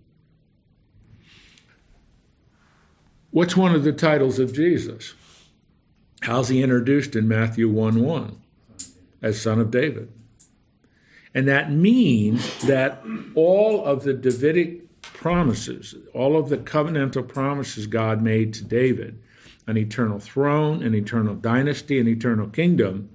What's 3.31 3.57
one 3.57 3.75
of 3.75 3.85
the 3.85 3.93
titles 3.93 4.39
of 4.39 4.53
Jesus? 4.53 5.15
How's 6.23 6.49
he 6.49 6.63
introduced 6.63 7.15
in 7.15 7.29
Matthew 7.29 7.69
1 7.69 8.03
1? 8.03 8.41
As 9.23 9.41
Son 9.41 9.61
of 9.61 9.71
David. 9.71 10.11
And 11.35 11.47
that 11.47 11.71
means 11.71 12.63
that 12.63 13.05
all 13.35 13.85
of 13.85 14.03
the 14.03 14.15
Davidic 14.15 14.90
promises, 15.21 15.95
all 16.15 16.37
of 16.37 16.49
the 16.49 16.57
covenantal 16.57 17.29
promises 17.29 17.87
God 17.87 18.23
made 18.23 18.55
to 18.55 18.65
David, 18.65 19.23
an 19.67 19.77
eternal 19.77 20.19
throne, 20.19 20.83
an 20.83 20.95
eternal 20.95 21.35
dynasty, 21.35 22.01
an 22.01 22.09
eternal 22.09 22.49
kingdom, 22.49 23.11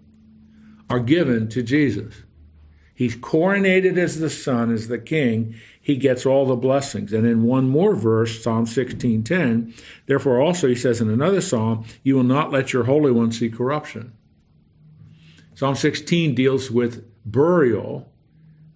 are 0.88 1.00
given 1.00 1.50
to 1.50 1.64
Jesus. 1.64 2.14
He's 2.94 3.16
coronated 3.16 3.98
as 3.98 4.20
the 4.20 4.30
son, 4.30 4.72
as 4.72 4.88
the 4.88 5.00
king. 5.00 5.56
He 5.82 5.98
gets 5.98 6.28
all 6.28 6.46
the 6.46 6.56
blessings. 6.56 7.12
And 7.12 7.26
in 7.26 7.42
one 7.42 7.68
more 7.68 7.96
verse, 7.96 8.42
Psalm 8.42 8.66
16:10, 8.68 9.74
therefore 10.06 10.40
also 10.40 10.68
he 10.68 10.76
says 10.76 11.02
in 11.02 11.10
another 11.10 11.42
psalm, 11.42 11.86
you 12.04 12.16
will 12.16 12.24
not 12.24 12.52
let 12.52 12.72
your 12.72 12.84
holy 12.84 13.12
one 13.12 13.32
see 13.32 13.50
corruption. 13.50 14.14
Psalm 15.56 15.74
16 15.74 16.36
deals 16.36 16.70
with 16.70 17.04
burial, 17.26 18.12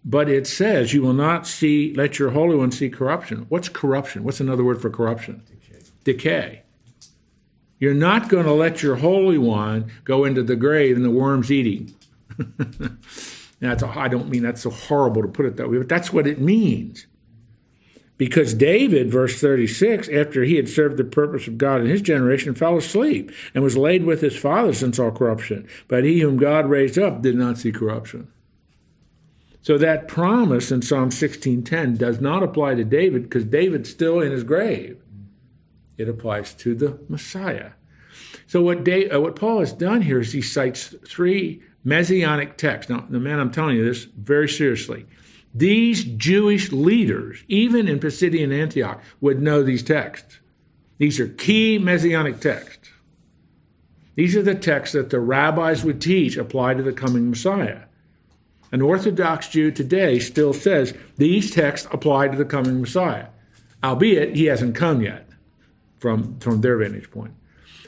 but 0.03 0.29
it 0.29 0.47
says 0.47 0.93
you 0.93 1.01
will 1.01 1.13
not 1.13 1.45
see 1.45 1.93
let 1.93 2.19
your 2.19 2.31
holy 2.31 2.55
one 2.55 2.71
see 2.71 2.89
corruption. 2.89 3.45
What's 3.49 3.69
corruption? 3.69 4.23
What's 4.23 4.39
another 4.39 4.63
word 4.63 4.81
for 4.81 4.89
corruption? 4.89 5.43
Decay. 5.47 5.85
Decay. 6.03 6.63
You're 7.79 7.93
not 7.93 8.27
going 8.27 8.45
to 8.45 8.53
let 8.53 8.83
your 8.83 8.97
holy 8.97 9.37
one 9.37 9.91
go 10.03 10.25
into 10.25 10.43
the 10.43 10.55
grave 10.55 10.97
and 10.97 11.05
the 11.05 11.11
worms 11.11 11.51
eating. 11.51 11.95
That's 13.59 13.83
I 13.83 14.07
don't 14.07 14.29
mean 14.29 14.43
that's 14.43 14.61
so 14.61 14.69
horrible 14.69 15.21
to 15.21 15.27
put 15.27 15.45
it 15.45 15.57
that 15.57 15.69
way, 15.69 15.77
but 15.77 15.89
that's 15.89 16.13
what 16.13 16.27
it 16.27 16.39
means. 16.39 17.07
Because 18.17 18.53
David, 18.53 19.11
verse 19.11 19.39
36, 19.39 20.09
after 20.09 20.43
he 20.43 20.55
had 20.55 20.67
served 20.67 20.97
the 20.97 21.05
purpose 21.05 21.47
of 21.47 21.57
God 21.57 21.81
in 21.81 21.87
his 21.87 22.01
generation, 22.01 22.53
fell 22.53 22.77
asleep 22.77 23.31
and 23.53 23.63
was 23.63 23.77
laid 23.77 24.03
with 24.03 24.21
his 24.21 24.35
fathers 24.35 24.83
and 24.83 24.93
saw 24.93 25.09
corruption. 25.09 25.67
But 25.87 26.03
he 26.03 26.19
whom 26.19 26.37
God 26.37 26.69
raised 26.69 26.97
up 26.97 27.21
did 27.21 27.35
not 27.35 27.57
see 27.57 27.71
corruption. 27.71 28.29
So 29.61 29.77
that 29.77 30.07
promise 30.07 30.71
in 30.71 30.81
Psalm 30.81 31.11
16:10 31.11 31.97
does 31.97 32.21
not 32.21 32.43
apply 32.43 32.75
to 32.75 32.83
David 32.83 33.23
because 33.23 33.45
David's 33.45 33.89
still 33.89 34.19
in 34.19 34.31
his 34.31 34.43
grave. 34.43 34.97
It 35.97 36.07
applies 36.07 36.53
to 36.55 36.75
the 36.75 36.99
Messiah. 37.09 37.71
So 38.47 38.61
what, 38.61 38.83
Dave, 38.83 39.13
uh, 39.13 39.21
what 39.21 39.35
Paul 39.35 39.59
has 39.59 39.73
done 39.73 40.01
here 40.01 40.19
is 40.19 40.31
he 40.31 40.41
cites 40.41 40.95
three 41.07 41.61
messianic 41.83 42.57
texts. 42.57 42.89
Now, 42.89 43.05
the 43.09 43.19
man, 43.19 43.39
I'm 43.39 43.51
telling 43.51 43.75
you 43.75 43.85
this 43.85 44.05
very 44.05 44.47
seriously. 44.47 45.05
These 45.53 46.03
Jewish 46.03 46.71
leaders, 46.71 47.43
even 47.47 47.87
in 47.87 47.99
Pisidian 47.99 48.53
Antioch, 48.53 49.01
would 49.19 49.41
know 49.41 49.63
these 49.63 49.83
texts. 49.83 50.39
These 50.97 51.19
are 51.19 51.27
key 51.27 51.77
messianic 51.77 52.39
texts. 52.39 52.89
These 54.15 54.35
are 54.35 54.41
the 54.41 54.55
texts 54.55 54.93
that 54.93 55.09
the 55.09 55.19
rabbis 55.19 55.83
would 55.83 56.01
teach 56.01 56.37
apply 56.37 56.75
to 56.75 56.83
the 56.83 56.91
coming 56.93 57.29
Messiah. 57.29 57.83
An 58.71 58.81
Orthodox 58.81 59.47
Jew 59.47 59.71
today 59.71 60.19
still 60.19 60.53
says 60.53 60.93
these 61.17 61.51
texts 61.51 61.87
apply 61.91 62.27
to 62.27 62.37
the 62.37 62.45
coming 62.45 62.81
Messiah, 62.81 63.27
albeit 63.83 64.35
he 64.35 64.45
hasn't 64.45 64.75
come 64.75 65.01
yet 65.01 65.27
from, 65.99 66.39
from 66.39 66.61
their 66.61 66.77
vantage 66.77 67.09
point. 67.09 67.33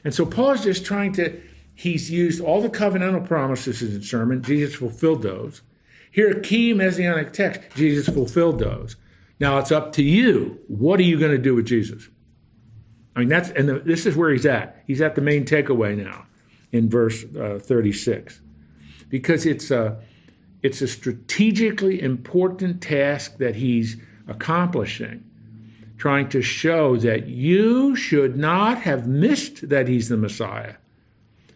And 0.03 0.13
so 0.13 0.25
Paul's 0.25 0.63
just 0.63 0.85
trying 0.85 1.13
to 1.13 1.39
He's 1.81 2.11
used 2.11 2.41
all 2.41 2.61
the 2.61 2.69
covenantal 2.69 3.25
promises 3.25 3.81
in 3.81 3.95
the 3.95 4.03
sermon. 4.05 4.43
Jesus 4.43 4.75
fulfilled 4.75 5.23
those. 5.23 5.63
Here 6.11 6.29
are 6.29 6.39
key 6.39 6.73
messianic 6.73 7.33
texts. 7.33 7.73
Jesus 7.75 8.07
fulfilled 8.13 8.59
those. 8.59 8.97
Now 9.39 9.57
it's 9.57 9.71
up 9.71 9.91
to 9.93 10.03
you. 10.03 10.59
What 10.67 11.00
are 11.00 11.03
you 11.03 11.17
going 11.17 11.31
to 11.31 11.39
do 11.39 11.55
with 11.55 11.65
Jesus? 11.65 12.07
I 13.15 13.21
mean, 13.21 13.29
that's, 13.29 13.50
and 13.50 13.67
the, 13.67 13.79
this 13.79 14.05
is 14.05 14.15
where 14.15 14.29
he's 14.29 14.45
at. 14.45 14.83
He's 14.85 15.01
at 15.01 15.15
the 15.15 15.21
main 15.21 15.43
takeaway 15.43 15.97
now 15.97 16.27
in 16.71 16.88
verse 16.88 17.23
uh, 17.35 17.59
36. 17.59 18.41
Because 19.09 19.47
it's 19.47 19.71
a, 19.71 20.00
it's 20.63 20.81
a 20.81 20.87
strategically 20.87 22.01
important 22.01 22.81
task 22.81 23.37
that 23.37 23.55
he's 23.55 23.97
accomplishing, 24.27 25.23
trying 25.97 26.29
to 26.29 26.41
show 26.41 26.97
that 26.97 27.27
you 27.27 27.95
should 27.95 28.37
not 28.37 28.79
have 28.79 29.07
missed 29.07 29.69
that 29.69 29.87
he's 29.87 30.09
the 30.09 30.17
Messiah 30.17 30.75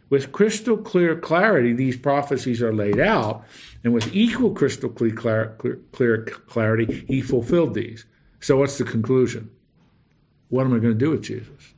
with 0.09 0.31
crystal 0.31 0.77
clear 0.77 1.15
clarity, 1.15 1.73
these 1.73 1.97
prophecies 1.97 2.61
are 2.61 2.73
laid 2.73 2.99
out, 2.99 3.43
and 3.83 3.93
with 3.93 4.15
equal 4.15 4.51
crystal 4.51 4.89
clear, 4.89 5.55
clear 5.91 6.21
clarity, 6.23 7.05
he 7.07 7.21
fulfilled 7.21 7.73
these. 7.73 8.05
So, 8.39 8.57
what's 8.57 8.77
the 8.77 8.83
conclusion? 8.83 9.49
What 10.49 10.65
am 10.65 10.73
I 10.73 10.79
going 10.79 10.93
to 10.93 10.99
do 10.99 11.09
with 11.09 11.23
Jesus? 11.23 11.73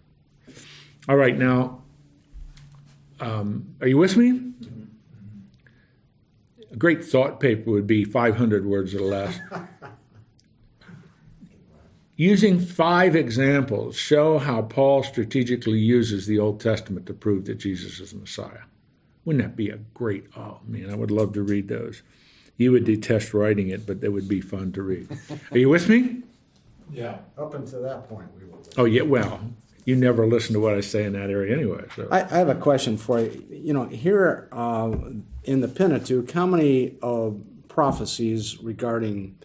All 1.07 1.15
right, 1.15 1.38
now, 1.38 1.81
um, 3.22 3.75
are 3.79 3.88
you 3.88 3.98
with 3.98 4.17
me? 4.17 4.41
A 6.77 6.79
great 6.79 7.03
thought 7.03 7.39
paper 7.39 7.72
would 7.72 7.88
be 7.88 8.05
500 8.05 8.63
words 8.63 8.93
or 8.93 9.01
less. 9.01 9.39
Using 12.15 12.60
five 12.60 13.15
examples, 13.15 13.96
show 13.96 14.38
how 14.38 14.62
Paul 14.62 15.01
strategically 15.01 15.79
uses 15.79 16.27
the 16.27 16.38
Old 16.38 16.60
Testament 16.60 17.07
to 17.07 17.15
prove 17.15 17.46
that 17.46 17.55
Jesus 17.55 18.00
is 18.00 18.12
the 18.12 18.19
Messiah. 18.19 18.65
Wouldn't 19.25 19.43
that 19.43 19.55
be 19.55 19.72
a 19.72 19.77
great, 19.96 20.27
oh 20.38 20.60
man, 20.67 20.91
I 20.91 20.96
would 20.96 21.10
love 21.10 21.34
to 21.34 21.41
read 21.41 21.67
those. 21.67 22.03
You 22.57 22.74
would 22.74 22.86
detest 22.86 23.34
writing 23.34 23.69
it, 23.69 23.88
but 23.88 24.01
they 24.01 24.10
would 24.10 24.27
be 24.27 24.39
fun 24.39 24.72
to 24.74 24.84
read. 24.84 25.10
Are 25.51 25.57
you 25.57 25.69
with 25.69 25.89
me? 25.89 26.22
Yeah. 26.91 27.17
Up 27.39 27.55
until 27.55 27.81
that 27.81 28.07
point, 28.07 28.27
we 28.39 28.46
will. 28.46 28.62
Oh, 28.77 28.86
yeah, 28.86 29.01
well, 29.01 29.39
you 29.88 29.96
never 29.96 30.27
listen 30.27 30.53
to 30.53 30.60
what 30.60 30.74
I 30.74 30.82
say 30.82 31.06
in 31.06 31.13
that 31.13 31.29
area 31.29 31.56
anyway. 31.56 31.86
So. 31.96 32.10
I, 32.12 32.24
I 32.24 32.39
have 32.39 32.50
a 32.50 32.56
question 32.56 32.98
for 32.98 33.22
you. 33.22 33.46
You 33.50 33.74
know, 33.74 33.86
here 33.86 34.50
uh, 34.51 34.94
in 35.46 35.62
the 35.62 35.70
Pentateuch, 35.70 36.29
how 36.32 36.46
many 36.46 36.98
uh, 37.01 37.29
prophecies 37.70 38.62
regarding 38.62 39.39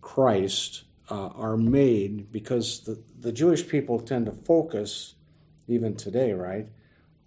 Christ 0.00 0.82
uh, 1.08 1.28
are 1.28 1.56
made 1.56 2.32
because 2.32 2.80
the, 2.80 3.00
the 3.20 3.30
Jewish 3.30 3.68
people 3.68 4.00
tend 4.00 4.26
to 4.26 4.32
focus, 4.32 5.14
even 5.68 5.94
today, 5.94 6.32
right, 6.32 6.66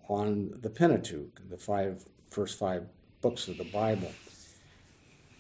on 0.10 0.54
the 0.62 0.70
Pentateuch, 0.70 1.40
the 1.50 1.58
five 1.58 2.04
first 2.30 2.60
five 2.60 2.86
books 3.22 3.48
of 3.48 3.58
the 3.58 3.64
Bible. 3.64 4.12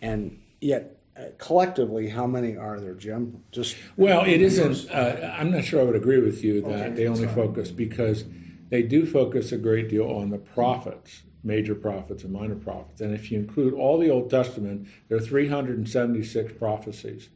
And 0.01 0.39
yet, 0.62 0.97
collectively, 1.38 2.09
how 2.09 2.27
many 2.27 2.55
are 2.55 2.79
there, 2.79 2.93
Jim? 2.93 3.43
Just 3.51 3.75
well, 3.95 4.24
it 4.24 4.41
isn't. 4.41 4.89
Uh, 4.91 5.33
I'm 5.38 5.51
not 5.51 5.65
sure 5.65 5.81
I 5.81 5.83
would 5.83 5.95
agree 5.95 6.19
with 6.19 6.43
you 6.43 6.62
that 6.62 6.88
okay, 6.88 6.89
they 6.95 7.07
only 7.07 7.27
focus 7.27 7.71
because 7.71 8.25
they 8.69 8.83
do 8.83 9.05
focus 9.05 9.51
a 9.51 9.57
great 9.57 9.89
deal 9.89 10.09
on 10.09 10.29
the 10.29 10.38
prophets, 10.38 11.24
major 11.43 11.75
prophets 11.75 12.24
and 12.24 12.33
minor 12.33 12.55
prophets. 12.55 13.01
And 13.01 13.13
if 13.13 13.31
you 13.31 13.39
include 13.39 13.74
all 13.74 13.97
the 13.97 14.09
Old 14.09 14.29
Testament, 14.29 14.88
there 15.07 15.17
are 15.17 15.21
376 15.21 16.53
prophecies 16.53 17.29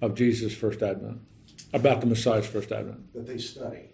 of 0.00 0.14
Jesus' 0.14 0.54
first 0.54 0.82
advent, 0.82 1.20
about 1.72 2.00
the 2.00 2.06
Messiah's 2.06 2.46
first 2.46 2.72
advent. 2.72 3.12
That 3.12 3.26
they 3.26 3.38
study. 3.38 3.90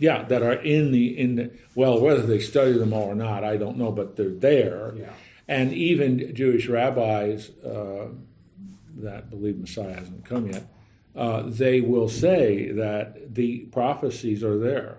Yeah, 0.00 0.24
that 0.24 0.42
are 0.42 0.54
in 0.54 0.90
the 0.90 1.16
in 1.18 1.36
the 1.36 1.50
well, 1.74 2.00
whether 2.00 2.22
they 2.22 2.40
study 2.40 2.72
them 2.72 2.92
all 2.92 3.04
or 3.04 3.14
not, 3.14 3.44
I 3.44 3.56
don't 3.56 3.78
know, 3.78 3.92
but 3.92 4.16
they're 4.16 4.30
there. 4.30 4.92
Yeah. 4.96 5.12
And 5.46 5.72
even 5.72 6.34
Jewish 6.34 6.68
rabbis 6.68 7.50
uh, 7.64 8.08
that 8.98 9.30
believe 9.30 9.58
Messiah 9.58 9.94
hasn't 9.94 10.24
come 10.24 10.46
yet, 10.46 10.66
uh, 11.16 11.42
they 11.44 11.80
will 11.80 12.08
say 12.08 12.70
that 12.72 13.34
the 13.34 13.66
prophecies 13.66 14.42
are 14.42 14.58
there 14.58 14.98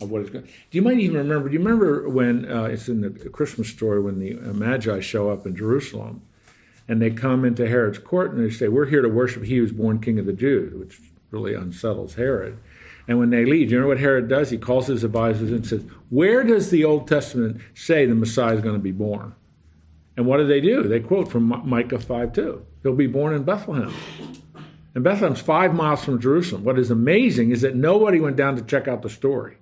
of 0.00 0.10
what 0.10 0.22
is 0.22 0.30
going. 0.30 0.44
Do 0.44 0.78
you 0.78 0.82
might 0.82 0.98
even 0.98 1.16
remember? 1.16 1.48
Do 1.48 1.54
you 1.54 1.60
remember 1.60 2.08
when 2.08 2.50
uh, 2.50 2.64
it's 2.64 2.88
in 2.88 3.00
the 3.00 3.10
Christmas 3.30 3.68
story 3.68 4.00
when 4.00 4.18
the 4.18 4.34
Magi 4.34 5.00
show 5.00 5.30
up 5.30 5.46
in 5.46 5.56
Jerusalem? 5.56 6.22
and 6.88 7.02
they 7.02 7.10
come 7.10 7.44
into 7.44 7.66
Herod's 7.66 7.98
court 7.98 8.32
and 8.32 8.44
they 8.44 8.52
say, 8.52 8.68
We're 8.68 8.86
here 8.86 9.02
to 9.02 9.08
worship 9.08 9.44
he 9.44 9.56
who's 9.56 9.72
born 9.72 10.00
king 10.00 10.18
of 10.18 10.26
the 10.26 10.32
Jews, 10.32 10.74
which 10.74 11.00
really 11.30 11.54
unsettles 11.54 12.14
Herod. 12.14 12.58
And 13.08 13.18
when 13.18 13.30
they 13.30 13.44
leave, 13.44 13.70
you 13.70 13.80
know 13.80 13.86
what 13.86 14.00
Herod 14.00 14.28
does? 14.28 14.50
He 14.50 14.58
calls 14.58 14.88
his 14.88 15.04
advisors 15.04 15.50
and 15.50 15.66
says, 15.66 15.84
Where 16.10 16.42
does 16.42 16.70
the 16.70 16.84
Old 16.84 17.08
Testament 17.08 17.60
say 17.74 18.06
the 18.06 18.14
Messiah 18.14 18.56
is 18.56 18.62
going 18.62 18.74
to 18.74 18.80
be 18.80 18.92
born? 18.92 19.34
And 20.16 20.26
what 20.26 20.38
do 20.38 20.46
they 20.46 20.60
do? 20.60 20.84
They 20.84 21.00
quote 21.00 21.30
from 21.30 21.62
Micah 21.68 21.98
5 21.98 22.32
2. 22.32 22.66
He'll 22.86 22.94
be 22.94 23.08
born 23.08 23.34
in 23.34 23.42
Bethlehem. 23.42 23.92
And 24.94 25.02
Bethlehem's 25.02 25.40
five 25.40 25.74
miles 25.74 26.04
from 26.04 26.20
Jerusalem. 26.20 26.62
What 26.62 26.78
is 26.78 26.88
amazing 26.88 27.50
is 27.50 27.62
that 27.62 27.74
nobody 27.74 28.20
went 28.20 28.36
down 28.36 28.54
to 28.54 28.62
check 28.62 28.86
out 28.86 29.02
the 29.02 29.10
story. 29.10 29.56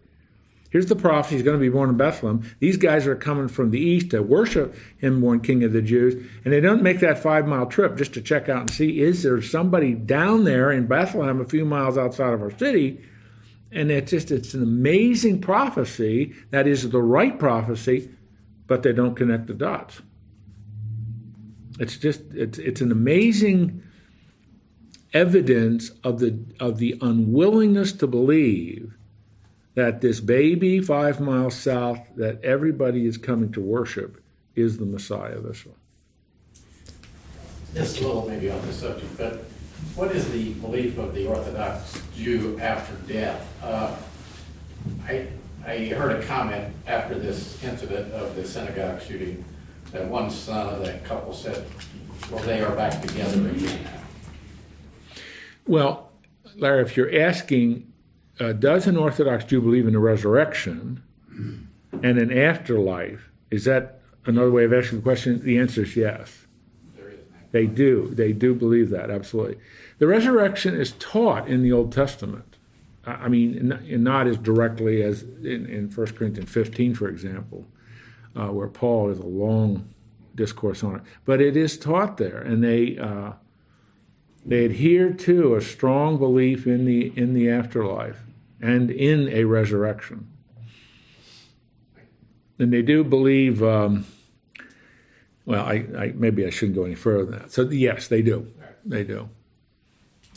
Here's 0.68 0.84
the 0.84 0.94
prophecy. 0.94 1.36
He's 1.36 1.42
going 1.42 1.56
to 1.56 1.60
be 1.60 1.70
born 1.70 1.88
in 1.88 1.96
Bethlehem. 1.96 2.54
These 2.58 2.76
guys 2.76 3.06
are 3.06 3.16
coming 3.16 3.48
from 3.48 3.70
the 3.70 3.80
east 3.80 4.10
to 4.10 4.22
worship 4.22 4.76
him, 4.98 5.22
born 5.22 5.40
King 5.40 5.64
of 5.64 5.72
the 5.72 5.80
Jews. 5.80 6.22
And 6.44 6.52
they 6.52 6.60
don't 6.60 6.82
make 6.82 7.00
that 7.00 7.18
five 7.18 7.46
mile 7.48 7.64
trip 7.64 7.96
just 7.96 8.12
to 8.12 8.20
check 8.20 8.50
out 8.50 8.60
and 8.60 8.70
see 8.70 9.00
is 9.00 9.22
there 9.22 9.40
somebody 9.40 9.94
down 9.94 10.44
there 10.44 10.70
in 10.70 10.86
Bethlehem, 10.86 11.40
a 11.40 11.46
few 11.46 11.64
miles 11.64 11.96
outside 11.96 12.34
of 12.34 12.42
our 12.42 12.54
city. 12.58 13.02
And 13.72 13.90
it's 13.90 14.10
just, 14.10 14.30
it's 14.30 14.52
an 14.52 14.62
amazing 14.62 15.40
prophecy. 15.40 16.34
That 16.50 16.66
is 16.66 16.90
the 16.90 17.00
right 17.00 17.38
prophecy, 17.38 18.10
but 18.66 18.82
they 18.82 18.92
don't 18.92 19.14
connect 19.14 19.46
the 19.46 19.54
dots. 19.54 20.02
It's 21.78 21.96
just, 21.96 22.20
it's, 22.32 22.58
it's 22.58 22.80
an 22.80 22.92
amazing 22.92 23.82
evidence 25.12 25.90
of 26.02 26.18
the, 26.18 26.38
of 26.60 26.78
the 26.78 26.96
unwillingness 27.00 27.92
to 27.92 28.06
believe 28.06 28.96
that 29.74 30.00
this 30.00 30.20
baby 30.20 30.80
five 30.80 31.20
miles 31.20 31.56
south 31.56 31.98
that 32.16 32.42
everybody 32.44 33.06
is 33.06 33.18
coming 33.18 33.50
to 33.52 33.60
worship 33.60 34.22
is 34.54 34.78
the 34.78 34.86
Messiah 34.86 35.36
of 35.36 35.50
Israel. 35.50 35.76
Just 37.74 38.00
a 38.00 38.06
little 38.06 38.28
maybe 38.28 38.50
on 38.50 38.64
the 38.66 38.72
subject, 38.72 39.18
but 39.18 39.44
what 39.96 40.12
is 40.12 40.30
the 40.30 40.52
belief 40.54 40.96
of 40.98 41.12
the 41.14 41.26
Orthodox 41.26 42.00
Jew 42.16 42.58
after 42.60 42.94
death? 43.12 43.46
Uh, 43.62 43.96
I, 45.06 45.26
I 45.66 45.86
heard 45.86 46.22
a 46.22 46.26
comment 46.26 46.72
after 46.86 47.18
this 47.18 47.62
incident 47.64 48.12
of 48.12 48.36
the 48.36 48.46
synagogue 48.46 49.02
shooting, 49.02 49.44
that 49.94 50.08
one 50.08 50.28
son 50.28 50.74
of 50.74 50.84
that 50.84 51.04
couple 51.04 51.32
said, 51.32 51.64
well, 52.30 52.42
they 52.42 52.60
are 52.60 52.74
back 52.74 53.00
together 53.00 53.48
again 53.48 53.84
now. 53.84 53.90
Well, 55.66 56.10
Larry, 56.56 56.82
if 56.82 56.96
you're 56.96 57.16
asking, 57.22 57.90
uh, 58.40 58.52
does 58.52 58.88
an 58.88 58.96
Orthodox 58.96 59.44
Jew 59.44 59.60
believe 59.60 59.86
in 59.86 59.94
a 59.94 60.00
resurrection 60.00 61.02
and 61.30 62.18
an 62.18 62.36
afterlife? 62.36 63.30
Is 63.52 63.64
that 63.66 64.00
another 64.26 64.50
way 64.50 64.64
of 64.64 64.72
asking 64.72 64.98
the 64.98 65.02
question? 65.02 65.40
The 65.42 65.58
answer 65.58 65.82
is 65.82 65.96
yes. 65.96 66.46
There 66.96 67.10
is 67.10 67.18
now. 67.30 67.38
They 67.52 67.66
do. 67.66 68.10
They 68.12 68.32
do 68.32 68.52
believe 68.52 68.90
that, 68.90 69.10
absolutely. 69.10 69.58
The 69.98 70.08
resurrection 70.08 70.74
is 70.74 70.92
taught 70.98 71.46
in 71.46 71.62
the 71.62 71.70
Old 71.70 71.92
Testament. 71.92 72.56
I 73.06 73.12
I 73.12 73.28
mean, 73.28 73.78
not 74.02 74.26
as 74.26 74.38
directly 74.38 75.02
as 75.02 75.22
in, 75.22 75.66
in 75.66 75.88
1 75.88 76.06
Corinthians 76.14 76.50
15, 76.50 76.96
for 76.96 77.08
example, 77.08 77.68
uh, 78.36 78.48
where 78.48 78.68
Paul 78.68 79.08
has 79.08 79.18
a 79.18 79.26
long 79.26 79.88
discourse 80.34 80.82
on 80.82 80.96
it. 80.96 81.02
But 81.24 81.40
it 81.40 81.56
is 81.56 81.78
taught 81.78 82.16
there, 82.16 82.38
and 82.38 82.62
they 82.62 82.98
uh, 82.98 83.32
they 84.44 84.64
adhere 84.64 85.12
to 85.12 85.54
a 85.54 85.60
strong 85.60 86.18
belief 86.18 86.66
in 86.66 86.84
the 86.84 87.12
in 87.16 87.34
the 87.34 87.48
afterlife 87.48 88.22
and 88.60 88.90
in 88.90 89.28
a 89.28 89.44
resurrection. 89.44 90.28
And 92.58 92.72
they 92.72 92.82
do 92.82 93.04
believe. 93.04 93.62
Um, 93.62 94.06
well, 95.46 95.64
I, 95.66 95.86
I 95.98 96.12
maybe 96.14 96.46
I 96.46 96.50
shouldn't 96.50 96.76
go 96.76 96.84
any 96.84 96.94
further 96.94 97.24
than 97.24 97.38
that. 97.40 97.52
So 97.52 97.68
yes, 97.68 98.08
they 98.08 98.22
do. 98.22 98.50
They 98.84 99.04
do. 99.04 99.28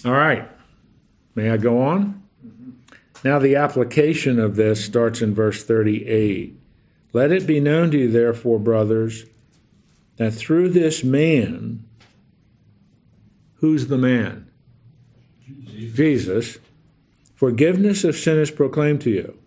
All 0.06 0.12
right. 0.12 0.50
May 1.36 1.50
I 1.50 1.58
go 1.58 1.82
on? 1.82 2.24
Now 3.24 3.40
the 3.40 3.56
application 3.56 4.40
of 4.40 4.56
this 4.56 4.84
starts 4.84 5.22
in 5.22 5.34
verse 5.34 5.64
38. 5.64 6.57
Let 7.18 7.32
it 7.32 7.48
be 7.48 7.60
known 7.60 7.90
to 7.90 7.98
you, 7.98 8.12
therefore, 8.12 8.60
brothers, 8.60 9.26
that 10.18 10.36
through 10.36 10.70
this 10.70 11.04
man, 11.04 11.84
who's 13.56 13.88
the 13.88 13.98
man? 13.98 14.52
Jesus. 15.96 16.60
Forgiveness 17.34 18.04
of 18.04 18.16
sin 18.16 18.38
is 18.38 18.52
proclaimed 18.52 19.02
to 19.02 19.10
you. 19.10 19.40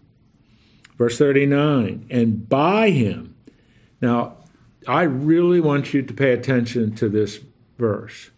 Verse 0.98 1.16
39, 1.16 2.08
and 2.10 2.48
by 2.48 2.90
him. 2.90 3.36
Now, 4.00 4.38
I 4.88 5.02
really 5.02 5.60
want 5.60 5.94
you 5.94 6.02
to 6.02 6.12
pay 6.12 6.32
attention 6.32 6.96
to 6.96 7.08
this 7.08 7.38
verse. 7.78 8.30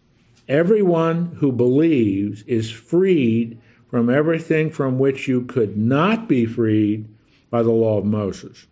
Everyone 0.47 1.37
who 1.39 1.51
believes 1.51 2.43
is 2.43 2.69
freed 2.69 3.59
from 3.89 4.11
everything 4.11 4.69
from 4.69 4.99
which 4.99 5.27
you 5.27 5.41
could 5.41 5.75
not 5.75 6.27
be 6.27 6.45
freed 6.45 7.09
by 7.49 7.63
the 7.63 7.71
law 7.71 7.97
of 7.97 8.05
Moses. 8.05 8.67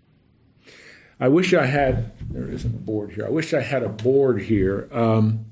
I 1.21 1.27
wish 1.27 1.53
I 1.53 1.67
had, 1.67 2.11
there 2.31 2.49
isn't 2.49 2.73
a 2.73 2.79
board 2.79 3.11
here. 3.11 3.27
I 3.27 3.29
wish 3.29 3.53
I 3.53 3.61
had 3.61 3.83
a 3.83 3.89
board 3.89 4.41
here. 4.41 4.89
Um, 4.91 5.45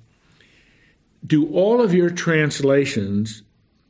do 1.25 1.47
all 1.53 1.79
of 1.79 1.93
your 1.93 2.10
translations 2.10 3.43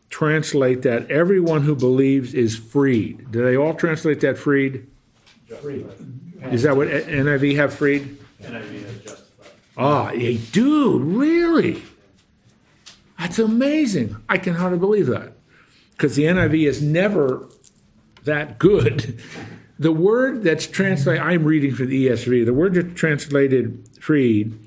translate 0.09 0.81
that 0.81 1.09
everyone 1.09 1.61
who 1.61 1.75
believes 1.75 2.33
is 2.33 2.57
freed? 2.57 3.31
Do 3.31 3.45
they 3.45 3.55
all 3.55 3.73
translate 3.73 4.19
that 4.19 4.37
freed? 4.37 4.87
Is 6.51 6.63
that 6.63 6.75
what 6.75 6.89
NIV 6.89 7.55
have 7.55 7.73
freed? 7.73 8.17
NIV 8.41 8.83
has 8.83 8.97
justified. 8.97 9.51
Ah, 9.77 10.11
they 10.11 10.35
do, 10.35 10.99
really? 10.99 11.81
That's 13.17 13.39
amazing. 13.39 14.17
I 14.27 14.37
can 14.37 14.55
hardly 14.55 14.79
believe 14.79 15.07
that. 15.07 15.31
Because 15.91 16.17
the 16.17 16.23
NIV 16.23 16.67
is 16.67 16.81
never 16.81 17.47
that 18.25 18.59
good. 18.59 19.21
The 19.79 19.93
word 19.93 20.43
that's 20.43 20.67
translated, 20.67 21.23
I'm 21.23 21.45
reading 21.45 21.73
from 21.73 21.87
the 21.87 22.07
ESV, 22.07 22.45
the 22.45 22.53
word 22.53 22.73
that's 22.73 22.99
translated 22.99 23.87
freed, 24.01 24.59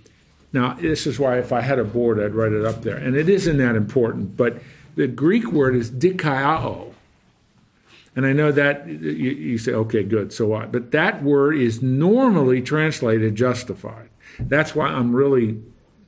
now 0.52 0.74
this 0.74 1.06
is 1.06 1.18
why 1.18 1.38
if 1.38 1.52
I 1.52 1.60
had 1.60 1.78
a 1.78 1.84
board, 1.84 2.18
I'd 2.18 2.34
write 2.34 2.52
it 2.52 2.64
up 2.64 2.82
there. 2.82 2.96
And 2.96 3.16
it 3.16 3.28
isn't 3.28 3.58
that 3.58 3.76
important, 3.76 4.36
but 4.36 4.62
the 4.96 5.06
Greek 5.06 5.50
word 5.52 5.74
is 5.74 5.90
dikaiao. 5.90 6.92
And 8.14 8.26
I 8.26 8.32
know 8.34 8.52
that 8.52 8.86
you, 8.86 8.96
you 8.98 9.58
say, 9.58 9.72
okay, 9.72 10.02
good, 10.02 10.32
so 10.32 10.46
what? 10.46 10.70
But 10.70 10.90
that 10.90 11.22
word 11.22 11.56
is 11.56 11.82
normally 11.82 12.60
translated 12.60 13.34
justified. 13.36 14.10
That's 14.38 14.74
why 14.74 14.88
I'm 14.88 15.16
really, 15.16 15.62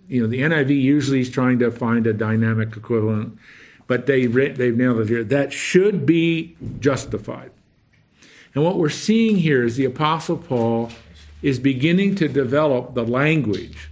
you 0.09 0.23
know, 0.23 0.27
the 0.29 0.41
NIV 0.41 0.81
usually 0.81 1.21
is 1.21 1.31
trying 1.31 1.59
to 1.61 1.71
find 1.71 2.07
a 2.07 2.13
dynamic 2.13 2.77
equivalent, 2.77 3.39
but 3.87 4.05
they, 4.05 4.27
they've 4.27 4.77
nailed 4.77 5.01
it 5.01 5.09
here. 5.09 5.25
That 5.25 5.53
should 5.53 6.05
be 6.05 6.57
justified. 6.79 7.51
And 8.55 8.65
what 8.65 8.79
we're 8.79 8.89
seeing 8.89 9.37
here 9.37 9.65
is 9.65 9.77
the 9.77 9.85
Apostle 9.85 10.37
Paul 10.37 10.91
is 11.43 11.59
beginning 11.59 12.15
to 12.17 12.29
develop 12.29 12.95
the 12.95 13.05
language 13.05 13.91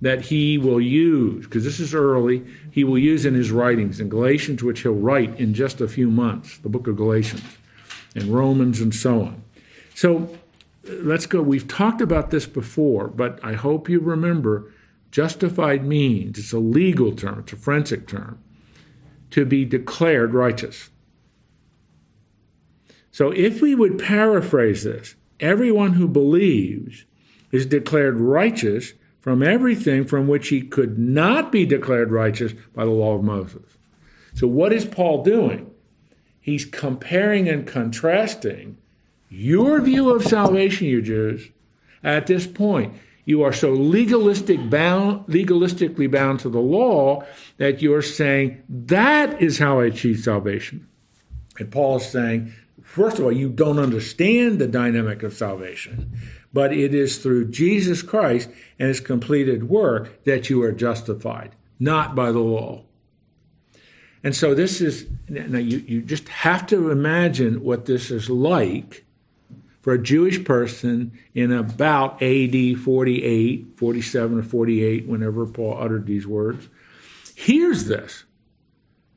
that 0.00 0.22
he 0.22 0.58
will 0.58 0.80
use, 0.80 1.44
because 1.44 1.64
this 1.64 1.78
is 1.78 1.94
early, 1.94 2.44
he 2.70 2.84
will 2.84 2.98
use 2.98 3.24
in 3.26 3.34
his 3.34 3.50
writings 3.50 4.00
in 4.00 4.08
Galatians, 4.08 4.62
which 4.62 4.80
he'll 4.80 4.94
write 4.94 5.38
in 5.38 5.52
just 5.54 5.80
a 5.80 5.88
few 5.88 6.10
months, 6.10 6.58
the 6.58 6.68
book 6.68 6.86
of 6.86 6.96
Galatians, 6.96 7.44
and 8.14 8.24
Romans, 8.24 8.80
and 8.80 8.94
so 8.94 9.22
on. 9.22 9.42
So 9.94 10.36
let's 10.84 11.26
go. 11.26 11.42
We've 11.42 11.68
talked 11.68 12.00
about 12.00 12.30
this 12.30 12.46
before, 12.46 13.08
but 13.08 13.38
I 13.44 13.52
hope 13.52 13.88
you 13.88 14.00
remember 14.00 14.72
justified 15.10 15.84
means 15.84 16.38
it's 16.38 16.52
a 16.52 16.58
legal 16.58 17.12
term, 17.12 17.40
it's 17.40 17.52
a 17.52 17.56
forensic 17.56 18.08
term, 18.08 18.38
to 19.30 19.44
be 19.44 19.64
declared 19.64 20.32
righteous. 20.32 20.88
So 23.10 23.30
if 23.30 23.60
we 23.60 23.74
would 23.74 23.98
paraphrase 23.98 24.84
this, 24.84 25.14
everyone 25.40 25.94
who 25.94 26.06
believes 26.06 27.04
is 27.50 27.66
declared 27.66 28.18
righteous 28.18 28.92
from 29.20 29.42
everything 29.42 30.04
from 30.04 30.26
which 30.28 30.48
he 30.48 30.62
could 30.62 30.98
not 30.98 31.52
be 31.52 31.66
declared 31.66 32.10
righteous 32.10 32.52
by 32.74 32.84
the 32.84 32.90
law 32.90 33.14
of 33.14 33.22
Moses. 33.22 33.76
So, 34.34 34.46
what 34.46 34.72
is 34.72 34.84
Paul 34.84 35.22
doing? 35.22 35.70
He's 36.40 36.64
comparing 36.64 37.48
and 37.48 37.66
contrasting 37.66 38.78
your 39.28 39.80
view 39.80 40.14
of 40.14 40.24
salvation, 40.24 40.86
you 40.86 41.02
Jews, 41.02 41.50
at 42.02 42.26
this 42.26 42.46
point. 42.46 42.94
You 43.26 43.42
are 43.42 43.52
so 43.52 43.70
legalistic 43.72 44.70
bound, 44.70 45.26
legalistically 45.26 46.10
bound 46.10 46.40
to 46.40 46.48
the 46.48 46.60
law 46.60 47.24
that 47.58 47.82
you're 47.82 48.02
saying 48.02 48.62
that 48.68 49.40
is 49.40 49.58
how 49.58 49.80
I 49.80 49.86
achieve 49.86 50.20
salvation. 50.20 50.88
And 51.58 51.70
Paul 51.70 51.98
is 51.98 52.06
saying, 52.06 52.54
first 52.90 53.18
of 53.18 53.24
all, 53.24 53.32
you 53.32 53.48
don't 53.48 53.78
understand 53.78 54.58
the 54.58 54.66
dynamic 54.66 55.22
of 55.22 55.32
salvation 55.32 56.12
but 56.52 56.72
it 56.72 56.94
is 56.94 57.18
through 57.18 57.48
Jesus 57.48 58.02
Christ 58.02 58.48
and 58.78 58.88
his 58.88 59.00
completed 59.00 59.68
work 59.68 60.24
that 60.24 60.50
you 60.50 60.62
are 60.62 60.72
justified, 60.72 61.54
not 61.78 62.14
by 62.14 62.32
the 62.32 62.40
law. 62.40 62.82
And 64.22 64.36
so 64.36 64.54
this 64.54 64.80
is, 64.80 65.06
now 65.28 65.58
you, 65.58 65.78
you 65.78 66.02
just 66.02 66.28
have 66.28 66.66
to 66.66 66.90
imagine 66.90 67.62
what 67.62 67.86
this 67.86 68.10
is 68.10 68.28
like 68.28 69.04
for 69.80 69.94
a 69.94 70.02
Jewish 70.02 70.44
person 70.44 71.18
in 71.34 71.52
about 71.52 72.22
AD 72.22 72.78
48, 72.78 73.78
47 73.78 74.38
or 74.38 74.42
48, 74.42 75.06
whenever 75.06 75.46
Paul 75.46 75.78
uttered 75.80 76.06
these 76.06 76.26
words, 76.26 76.68
hears 77.34 77.86
this. 77.86 78.24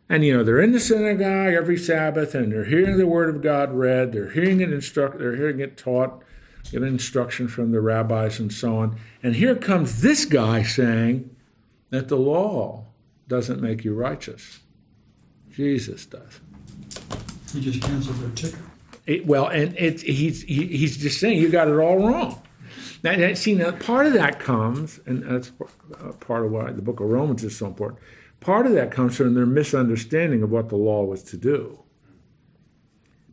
And 0.10 0.24
you 0.26 0.38
know, 0.38 0.44
they're 0.44 0.62
in 0.62 0.74
the 0.74 0.80
synagogue 0.80 1.54
every 1.54 1.78
Sabbath 1.78 2.36
and 2.36 2.52
they're 2.52 2.66
hearing 2.66 2.98
the 2.98 3.08
word 3.08 3.34
of 3.34 3.42
God 3.42 3.74
read, 3.74 4.12
they're 4.12 4.30
hearing 4.30 4.60
it 4.60 4.72
instruct, 4.72 5.18
they're 5.18 5.36
hearing 5.36 5.60
it 5.60 5.78
taught, 5.78 6.24
given 6.72 6.90
instruction 6.90 7.48
from 7.48 7.72
the 7.72 7.82
rabbis 7.82 8.40
and 8.40 8.52
so 8.52 8.78
on. 8.78 9.00
And 9.22 9.36
here 9.36 9.56
comes 9.56 10.02
this 10.02 10.26
guy 10.26 10.64
saying 10.64 11.34
that 11.90 12.10
the 12.10 12.18
law 12.18 12.86
doesn't 13.28 13.62
make 13.62 13.84
you 13.84 13.94
righteous. 13.94 14.60
Jesus 15.52 16.06
does. 16.06 16.40
He 17.54 17.62
just 17.62 17.82
canceled 17.82 18.18
their 18.18 18.32
ticket. 18.32 18.60
It, 19.06 19.28
well, 19.28 19.48
and 19.48 19.76
it's 19.78 20.02
he's 20.02 20.44
he, 20.44 20.66
he's 20.68 20.98
just 20.98 21.20
saying 21.20 21.38
you 21.38 21.50
got 21.50 21.68
it 21.68 21.78
all 21.78 21.98
wrong. 21.98 22.42
Now, 23.04 23.16
now, 23.16 23.34
see, 23.34 23.54
now 23.54 23.72
part 23.72 24.06
of 24.08 24.14
that 24.14 24.40
comes, 24.40 25.00
and 25.06 25.24
that's 25.24 25.52
uh, 26.00 26.14
part 26.14 26.46
of 26.46 26.52
why 26.52 26.72
the 26.72 26.82
Book 26.82 27.02
of 27.02 27.10
Romans 27.10 27.44
is 27.44 27.56
so 27.58 27.68
important. 27.68 28.00
Part 28.44 28.66
of 28.66 28.74
that 28.74 28.92
comes 28.92 29.16
from 29.16 29.36
their 29.36 29.46
misunderstanding 29.46 30.44
of 30.44 30.52
what 30.52 30.68
the 30.68 30.76
law 30.76 31.06
was 31.06 31.24
to 31.24 31.38
do. 31.38 31.80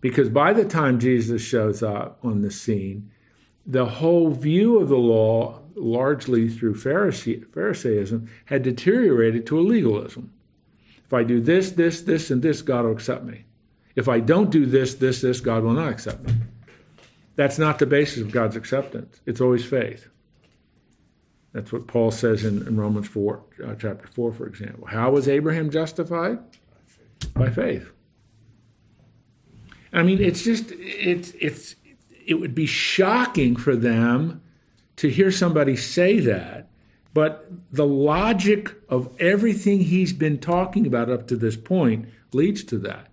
Because 0.01 0.29
by 0.29 0.53
the 0.53 0.64
time 0.64 1.01
Jesus 1.01 1.42
shows 1.42 1.83
up 1.83 2.20
on 2.23 2.42
the 2.42 2.51
scene, 2.51 3.11
the 3.66 3.87
whole 3.87 4.31
view 4.31 4.79
of 4.79 4.88
the 4.88 4.96
law, 4.96 5.62
largely 5.75 6.49
through 6.49 6.77
Pharisee, 6.77 7.44
Pharisaism, 7.44 8.29
had 8.44 8.62
deteriorated 8.62 9.46
to 9.46 9.59
a 9.59 9.62
legalism. 9.62 10.33
If 11.05 11.12
I 11.12 11.25
do 11.25 11.40
this, 11.40 11.73
this, 11.73 12.03
this, 12.03 12.31
and 12.31 12.40
this, 12.40 12.62
God 12.62 12.85
will 12.85 12.92
accept 12.92 13.25
me. 13.25 13.46
If 13.96 14.09
I 14.09 14.20
don't 14.20 14.49
do 14.49 14.64
this, 14.64 14.94
this, 14.94 15.23
this, 15.23 15.40
God 15.40 15.64
will 15.64 15.73
not 15.73 15.90
accept 15.90 16.23
me. 16.23 16.35
That's 17.35 17.59
not 17.59 17.81
the 17.81 17.87
basis 17.87 18.23
of 18.23 18.31
God's 18.31 18.55
acceptance. 18.55 19.20
It's 19.27 19.40
always 19.40 19.64
faith. 19.64 20.09
That's 21.53 21.73
what 21.73 21.87
Paul 21.87 22.11
says 22.11 22.45
in, 22.45 22.67
in 22.67 22.77
Romans 22.77 23.09
4, 23.09 23.43
uh, 23.65 23.75
chapter 23.75 24.07
4, 24.07 24.33
for 24.33 24.47
example. 24.47 24.87
How 24.87 25.11
was 25.11 25.29
Abraham 25.29 25.71
justified? 25.71 26.39
By 27.35 27.51
faith. 27.51 27.91
I 29.93 30.03
mean, 30.03 30.21
it's 30.21 30.43
just, 30.43 30.71
it's, 30.73 31.33
it's, 31.41 31.75
it 32.25 32.35
would 32.35 32.55
be 32.55 32.67
shocking 32.67 33.57
for 33.57 33.75
them 33.75 34.43
to 34.97 35.09
hear 35.09 35.33
somebody 35.33 35.77
say 35.77 36.21
that, 36.21 36.69
but 37.13 37.51
the 37.73 37.87
logic 37.87 38.75
of 38.89 39.11
everything 39.19 39.81
he's 39.81 40.13
been 40.13 40.39
talking 40.39 40.87
about 40.87 41.11
up 41.11 41.27
to 41.29 41.37
this 41.37 41.57
point 41.57 42.09
leads 42.33 42.63
to 42.65 42.79
that. 42.79 43.09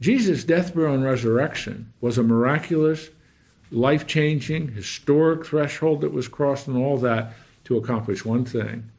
Jesus' 0.00 0.44
death, 0.44 0.74
burial, 0.74 0.94
and 0.94 1.04
resurrection 1.04 1.92
was 2.00 2.18
a 2.18 2.22
miraculous, 2.22 3.08
life 3.70 4.06
changing, 4.06 4.68
historic 4.68 5.46
threshold 5.46 6.00
that 6.02 6.12
was 6.12 6.28
crossed, 6.28 6.68
and 6.68 6.76
all 6.76 6.98
that 6.98 7.32
to 7.64 7.76
accomplish 7.76 8.24
one 8.24 8.44
thing 8.44 8.90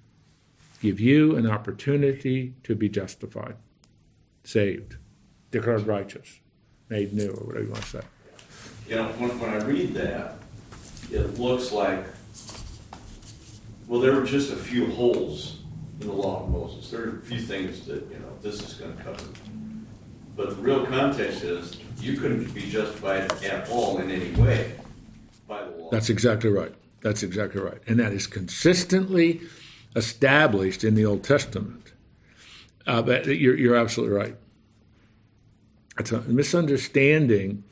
give 0.82 1.00
you 1.00 1.36
an 1.36 1.50
opportunity 1.50 2.54
to 2.64 2.76
be 2.76 2.88
justified, 2.88 3.56
saved, 4.44 4.98
declared 5.52 5.88
righteous, 5.88 6.40
made 6.90 7.14
new, 7.14 7.30
or 7.30 7.48
whatever 7.48 7.66
you 7.66 7.72
want 7.72 7.84
to 7.84 7.90
say. 7.90 8.02
You 8.88 8.96
know, 8.96 9.08
when, 9.14 9.40
when 9.40 9.50
I 9.50 9.64
read 9.64 9.94
that, 9.96 10.36
it 11.12 11.40
looks 11.40 11.72
like, 11.72 12.06
well, 13.88 14.00
there 14.00 14.14
were 14.14 14.26
just 14.26 14.52
a 14.52 14.56
few 14.56 14.88
holes 14.92 15.60
in 16.00 16.08
the 16.08 16.14
law 16.14 16.44
of 16.44 16.50
Moses. 16.50 16.92
There 16.92 17.02
are 17.02 17.18
a 17.18 17.22
few 17.22 17.40
things 17.40 17.86
that, 17.88 18.08
you 18.12 18.20
know, 18.20 18.32
this 18.42 18.62
is 18.62 18.76
gonna 18.76 19.02
cover. 19.04 19.24
But 20.36 20.50
the 20.52 20.56
real 20.58 20.86
context 20.86 21.44
is, 21.44 21.78
you 22.00 22.18
couldn't 22.18 22.54
be 22.54 22.70
justified 22.70 23.32
at 23.44 23.70
all 23.70 23.98
in 24.00 24.12
any 24.12 24.32
way 24.32 24.74
by 25.48 25.64
the 25.64 25.72
law. 25.72 25.90
That's 25.90 26.10
exactly 26.10 26.50
right. 26.50 26.74
That's 27.02 27.24
exactly 27.24 27.62
right. 27.62 27.82
And 27.88 28.00
that 28.00 28.12
is 28.12 28.28
consistently 28.28 29.42
established 29.96 30.84
in 30.84 30.96
the 30.96 31.06
Old 31.06 31.24
Testament. 31.24 31.94
Uh, 32.86 33.02
but 33.02 33.26
you're, 33.26 33.58
you're 33.58 33.76
absolutely 33.76 34.16
right. 34.16 34.36
It's 36.00 36.12
a 36.12 36.22
misunderstanding 36.22 37.64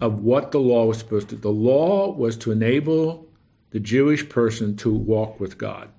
of 0.00 0.22
what 0.22 0.52
the 0.52 0.60
law 0.60 0.86
was 0.86 0.98
supposed 0.98 1.28
to. 1.30 1.36
The 1.36 1.50
law 1.50 2.12
was 2.12 2.36
to 2.38 2.52
enable 2.52 3.26
the 3.70 3.80
Jewish 3.80 4.28
person 4.28 4.76
to 4.76 4.92
walk 4.92 5.38
with 5.38 5.58
God. 5.58 5.90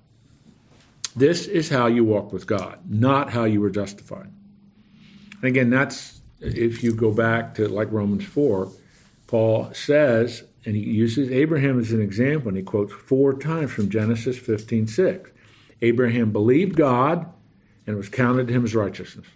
This 1.14 1.46
is 1.46 1.68
how 1.68 1.86
you 1.86 2.04
walk 2.04 2.32
with 2.32 2.46
God, 2.46 2.78
not 2.88 3.30
how 3.30 3.44
you 3.44 3.60
were 3.60 3.70
justified. 3.70 4.30
And 5.36 5.44
again, 5.44 5.70
that's 5.70 6.19
if 6.40 6.82
you 6.82 6.94
go 6.94 7.12
back 7.12 7.54
to 7.56 7.68
like 7.68 7.90
Romans 7.92 8.24
4, 8.24 8.70
Paul 9.26 9.72
says, 9.72 10.44
and 10.64 10.76
he 10.76 10.82
uses 10.82 11.30
Abraham 11.30 11.78
as 11.78 11.92
an 11.92 12.02
example, 12.02 12.48
and 12.48 12.56
he 12.56 12.62
quotes 12.62 12.92
four 12.92 13.34
times 13.34 13.72
from 13.72 13.88
Genesis 13.88 14.38
15 14.38 14.86
6. 14.86 15.30
Abraham 15.82 16.32
believed 16.32 16.76
God 16.76 17.26
and 17.86 17.96
was 17.96 18.08
counted 18.08 18.48
to 18.48 18.52
him 18.52 18.64
as 18.64 18.74
righteousness. 18.74 19.26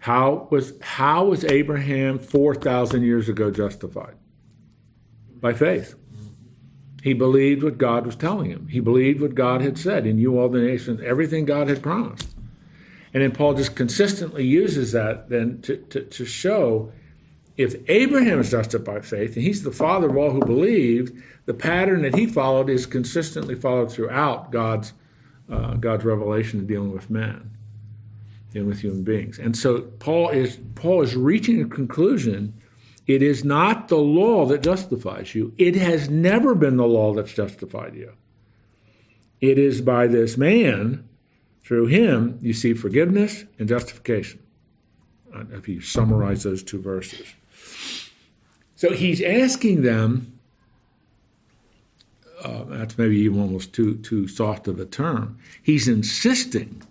How 0.00 0.48
was, 0.50 0.74
how 0.80 1.26
was 1.26 1.44
Abraham 1.44 2.18
4,000 2.18 3.02
years 3.02 3.28
ago 3.28 3.50
justified? 3.50 4.14
By 5.40 5.54
faith. 5.54 5.94
He 7.02 7.12
believed 7.12 7.62
what 7.62 7.78
God 7.78 8.04
was 8.06 8.16
telling 8.16 8.50
him. 8.50 8.68
He 8.68 8.80
believed 8.80 9.20
what 9.20 9.34
God 9.34 9.60
had 9.60 9.78
said, 9.78 10.06
in 10.06 10.18
you 10.18 10.38
all 10.38 10.48
the 10.48 10.60
nations, 10.60 11.00
everything 11.02 11.44
God 11.44 11.68
had 11.68 11.82
promised. 11.82 12.33
And 13.14 13.22
then 13.22 13.30
Paul 13.30 13.54
just 13.54 13.76
consistently 13.76 14.44
uses 14.44 14.92
that 14.92 15.30
then 15.30 15.62
to, 15.62 15.76
to, 15.76 16.02
to 16.02 16.24
show 16.26 16.92
if 17.56 17.76
Abraham 17.88 18.40
is 18.40 18.50
justified 18.50 18.84
by 18.84 19.00
faith, 19.00 19.36
and 19.36 19.44
he's 19.44 19.62
the 19.62 19.70
father 19.70 20.10
of 20.10 20.16
all 20.16 20.32
who 20.32 20.40
believed, 20.40 21.16
the 21.46 21.54
pattern 21.54 22.02
that 22.02 22.16
he 22.16 22.26
followed 22.26 22.68
is 22.68 22.84
consistently 22.84 23.54
followed 23.54 23.92
throughout 23.92 24.50
God's, 24.50 24.92
uh, 25.48 25.74
God's 25.74 26.04
revelation 26.04 26.60
in 26.60 26.66
dealing 26.66 26.92
with 26.92 27.10
man 27.10 27.50
and 28.54 28.66
with 28.66 28.80
human 28.80 29.04
beings. 29.04 29.38
And 29.38 29.56
so 29.56 29.82
Paul 29.82 30.30
is 30.30 30.58
Paul 30.74 31.02
is 31.02 31.14
reaching 31.14 31.62
a 31.62 31.68
conclusion. 31.68 32.54
It 33.06 33.22
is 33.22 33.44
not 33.44 33.88
the 33.88 33.98
law 33.98 34.46
that 34.46 34.62
justifies 34.62 35.34
you. 35.34 35.52
It 35.58 35.76
has 35.76 36.08
never 36.08 36.54
been 36.54 36.76
the 36.76 36.86
law 36.86 37.12
that's 37.12 37.34
justified 37.34 37.94
you. 37.94 38.12
It 39.40 39.58
is 39.58 39.80
by 39.80 40.06
this 40.06 40.36
man, 40.36 41.06
through 41.64 41.86
him, 41.86 42.38
you 42.42 42.52
see 42.52 42.74
forgiveness 42.74 43.44
and 43.58 43.68
justification. 43.68 44.40
If 45.50 45.66
you 45.66 45.80
summarize 45.80 46.44
those 46.44 46.62
two 46.62 46.80
verses. 46.80 47.26
So 48.76 48.92
he's 48.92 49.20
asking 49.20 49.82
them, 49.82 50.38
uh, 52.42 52.64
that's 52.64 52.96
maybe 52.98 53.16
even 53.18 53.40
almost 53.40 53.72
too, 53.72 53.96
too 53.96 54.28
soft 54.28 54.68
of 54.68 54.78
a 54.78 54.84
term. 54.84 55.38
He's 55.62 55.88
insisting 55.88 56.82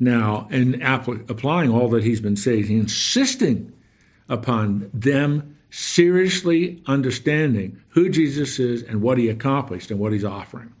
now 0.00 0.48
and 0.50 0.82
applying 0.82 1.70
all 1.70 1.88
that 1.90 2.02
he's 2.02 2.20
been 2.20 2.36
saying, 2.36 2.64
he's 2.64 2.70
insisting 2.70 3.72
upon 4.28 4.90
them 4.92 5.56
seriously 5.70 6.82
understanding 6.86 7.80
who 7.90 8.08
Jesus 8.08 8.58
is 8.58 8.82
and 8.82 9.02
what 9.02 9.18
he 9.18 9.28
accomplished 9.28 9.90
and 9.90 10.00
what 10.00 10.12
he's 10.12 10.24
offering. 10.24 10.72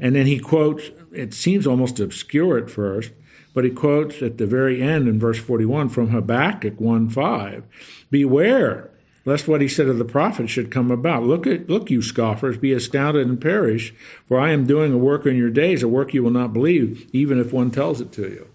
And 0.00 0.14
then 0.14 0.26
he 0.26 0.38
quotes, 0.38 0.90
it 1.12 1.34
seems 1.34 1.66
almost 1.66 2.00
obscure 2.00 2.58
at 2.58 2.70
first, 2.70 3.12
but 3.54 3.64
he 3.64 3.70
quotes 3.70 4.22
at 4.22 4.38
the 4.38 4.46
very 4.46 4.82
end 4.82 5.08
in 5.08 5.18
verse 5.18 5.38
41 5.38 5.88
from 5.88 6.08
Habakkuk 6.08 6.80
1 6.80 7.08
5 7.08 7.64
Beware 8.10 8.90
lest 9.28 9.46
what 9.46 9.60
he 9.60 9.68
said 9.68 9.88
of 9.88 9.98
the 9.98 10.06
prophet 10.06 10.48
should 10.48 10.70
come 10.70 10.90
about. 10.90 11.22
Look 11.22 11.46
at 11.46 11.68
look, 11.68 11.90
you 11.90 12.00
scoffers, 12.00 12.56
be 12.56 12.72
astounded 12.72 13.26
and 13.26 13.38
perish, 13.38 13.92
for 14.26 14.40
I 14.40 14.52
am 14.52 14.66
doing 14.66 14.90
a 14.94 14.98
work 14.98 15.26
in 15.26 15.36
your 15.36 15.50
days, 15.50 15.82
a 15.82 15.88
work 15.88 16.14
you 16.14 16.22
will 16.22 16.30
not 16.30 16.54
believe, 16.54 17.06
even 17.12 17.38
if 17.38 17.52
one 17.52 17.70
tells 17.70 18.00
it 18.00 18.10
to 18.12 18.22
you. 18.22 18.48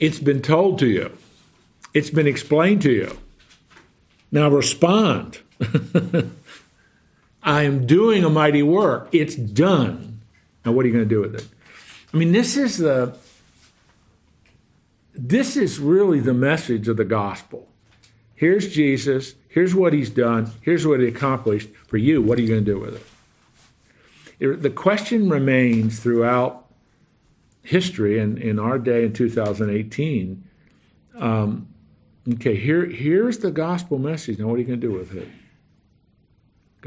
It's 0.00 0.18
been 0.18 0.40
told 0.40 0.78
to 0.78 0.86
you. 0.86 1.12
It's 1.92 2.08
been 2.08 2.26
explained 2.26 2.80
to 2.82 2.90
you. 2.90 3.18
Now 4.32 4.48
respond. 4.48 5.40
I 7.42 7.62
am 7.62 7.86
doing 7.86 8.24
a 8.24 8.30
mighty 8.30 8.62
work. 8.62 9.08
It's 9.12 9.34
done. 9.34 10.20
Now 10.64 10.72
what 10.72 10.84
are 10.84 10.88
you 10.88 10.94
going 10.94 11.08
to 11.08 11.14
do 11.14 11.20
with 11.20 11.34
it? 11.34 11.46
I 12.12 12.16
mean, 12.16 12.32
this 12.32 12.56
is 12.56 12.78
the 12.78 13.16
this 15.14 15.56
is 15.56 15.80
really 15.80 16.20
the 16.20 16.34
message 16.34 16.86
of 16.88 16.96
the 16.96 17.04
gospel. 17.04 17.68
Here's 18.34 18.72
Jesus. 18.72 19.34
Here's 19.48 19.74
what 19.74 19.92
he's 19.92 20.10
done. 20.10 20.52
Here's 20.60 20.86
what 20.86 21.00
he 21.00 21.08
accomplished 21.08 21.70
for 21.88 21.96
you. 21.96 22.22
What 22.22 22.38
are 22.38 22.42
you 22.42 22.48
going 22.48 22.64
to 22.64 22.72
do 22.72 22.78
with 22.78 23.04
it? 24.40 24.62
The 24.62 24.70
question 24.70 25.28
remains 25.28 25.98
throughout 25.98 26.66
history 27.62 28.20
and 28.20 28.38
in 28.38 28.60
our 28.60 28.78
day 28.78 29.04
in 29.04 29.12
2018. 29.12 30.44
Um, 31.18 31.68
okay, 32.34 32.54
here, 32.54 32.86
here's 32.86 33.38
the 33.38 33.50
gospel 33.50 33.98
message. 33.98 34.38
Now, 34.38 34.46
what 34.46 34.54
are 34.54 34.58
you 34.58 34.64
going 34.64 34.80
to 34.80 34.86
do 34.86 34.94
with 34.94 35.14
it? 35.16 35.28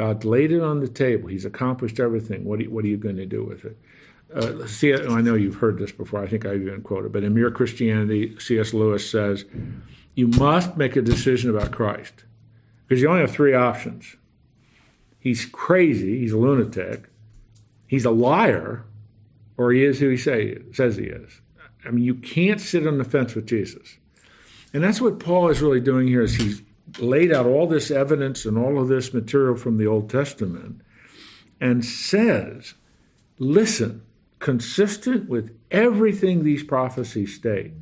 God 0.01 0.25
laid 0.25 0.51
it 0.51 0.63
on 0.63 0.79
the 0.79 0.87
table. 0.87 1.29
He's 1.29 1.45
accomplished 1.45 1.99
everything. 1.99 2.43
What 2.43 2.57
are 2.57 2.63
you, 2.63 2.71
what 2.71 2.83
are 2.83 2.87
you 2.87 2.97
going 2.97 3.17
to 3.17 3.25
do 3.27 3.43
with 3.43 3.65
it? 3.65 3.77
Uh, 4.33 5.13
I 5.13 5.21
know 5.21 5.35
you've 5.35 5.57
heard 5.57 5.77
this 5.77 5.91
before. 5.91 6.23
I 6.23 6.27
think 6.27 6.43
I've 6.43 6.59
even 6.59 6.81
quoted, 6.81 7.11
but 7.11 7.23
in 7.23 7.35
Mere 7.35 7.51
Christianity, 7.51 8.35
C.S. 8.39 8.73
Lewis 8.73 9.07
says, 9.07 9.45
you 10.15 10.27
must 10.27 10.75
make 10.75 10.95
a 10.95 11.03
decision 11.03 11.51
about 11.51 11.71
Christ 11.71 12.23
because 12.87 12.99
you 12.99 13.09
only 13.09 13.21
have 13.21 13.29
three 13.29 13.53
options. 13.53 14.15
He's 15.19 15.45
crazy, 15.45 16.17
he's 16.17 16.31
a 16.31 16.37
lunatic, 16.37 17.07
he's 17.85 18.03
a 18.03 18.09
liar, 18.09 18.83
or 19.55 19.71
he 19.71 19.83
is 19.83 19.99
who 19.99 20.09
he 20.09 20.17
say, 20.17 20.63
says 20.73 20.95
he 20.95 21.03
is. 21.03 21.41
I 21.85 21.91
mean, 21.91 22.03
you 22.03 22.15
can't 22.15 22.59
sit 22.59 22.87
on 22.87 22.97
the 22.97 23.05
fence 23.05 23.35
with 23.35 23.45
Jesus. 23.45 23.97
And 24.73 24.83
that's 24.83 24.99
what 24.99 25.19
Paul 25.19 25.49
is 25.49 25.61
really 25.61 25.79
doing 25.79 26.07
here 26.07 26.23
is 26.23 26.37
he's 26.37 26.63
laid 26.99 27.31
out 27.31 27.45
all 27.45 27.67
this 27.67 27.91
evidence 27.91 28.45
and 28.45 28.57
all 28.57 28.79
of 28.79 28.87
this 28.87 29.13
material 29.13 29.55
from 29.55 29.77
the 29.77 29.87
Old 29.87 30.09
Testament 30.09 30.81
and 31.59 31.85
says, 31.85 32.73
listen, 33.39 34.01
consistent 34.39 35.29
with 35.29 35.57
everything 35.69 36.43
these 36.43 36.63
prophecies 36.63 37.35
state, 37.35 37.73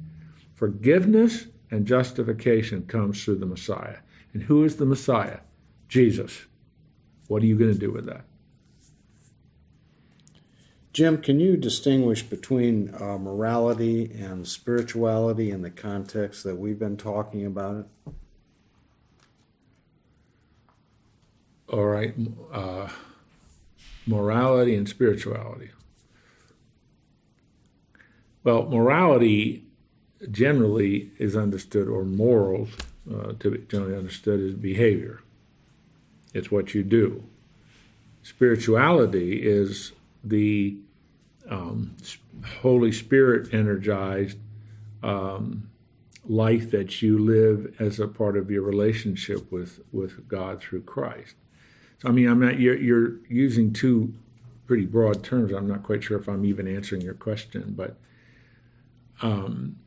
Forgiveness 0.59 1.47
and 1.71 1.87
justification 1.87 2.85
comes 2.85 3.23
through 3.23 3.37
the 3.37 3.45
Messiah. 3.45 3.99
And 4.33 4.43
who 4.43 4.65
is 4.65 4.75
the 4.75 4.85
Messiah? 4.85 5.39
Jesus. 5.87 6.47
What 7.29 7.41
are 7.43 7.45
you 7.45 7.57
going 7.57 7.71
to 7.71 7.79
do 7.79 7.89
with 7.89 8.05
that? 8.05 8.25
Jim, 10.91 11.21
can 11.21 11.39
you 11.39 11.55
distinguish 11.55 12.23
between 12.23 12.93
uh, 12.93 13.17
morality 13.17 14.11
and 14.11 14.45
spirituality 14.45 15.49
in 15.49 15.61
the 15.61 15.69
context 15.69 16.43
that 16.43 16.57
we've 16.57 16.77
been 16.77 16.97
talking 16.97 17.45
about 17.45 17.77
it? 17.77 18.13
All 21.71 21.85
right, 21.85 22.15
uh, 22.51 22.89
morality 24.07 24.75
and 24.75 24.89
spirituality. 24.89 25.69
Well, 28.43 28.63
morality 28.63 29.65
generally 30.31 31.11
is 31.19 31.35
understood, 31.35 31.87
or 31.87 32.03
morals, 32.05 32.69
uh, 33.13 33.33
to 33.39 33.57
generally 33.69 33.95
understood 33.95 34.39
as 34.39 34.55
behavior. 34.55 35.21
It's 36.33 36.49
what 36.49 36.73
you 36.73 36.83
do. 36.83 37.23
Spirituality 38.23 39.41
is 39.43 39.91
the 40.23 40.75
um, 41.49 41.95
Holy 42.61 42.91
Spirit 42.91 43.53
energized 43.53 44.39
um, 45.03 45.69
life 46.27 46.71
that 46.71 47.03
you 47.03 47.19
live 47.19 47.75
as 47.79 47.99
a 47.99 48.07
part 48.07 48.37
of 48.37 48.49
your 48.49 48.63
relationship 48.63 49.51
with, 49.51 49.81
with 49.91 50.27
God 50.27 50.61
through 50.61 50.81
Christ. 50.81 51.35
I 52.03 52.11
mean, 52.11 52.27
I'm 52.27 52.39
not, 52.39 52.59
you're, 52.59 52.77
you're 52.77 53.15
using 53.27 53.73
two 53.73 54.13
pretty 54.65 54.85
broad 54.85 55.23
terms. 55.23 55.51
I'm 55.51 55.67
not 55.67 55.83
quite 55.83 56.03
sure 56.03 56.17
if 56.17 56.27
I'm 56.27 56.45
even 56.45 56.67
answering 56.67 57.01
your 57.01 57.13
question, 57.13 57.73
but 57.75 57.97
um, 59.21 59.77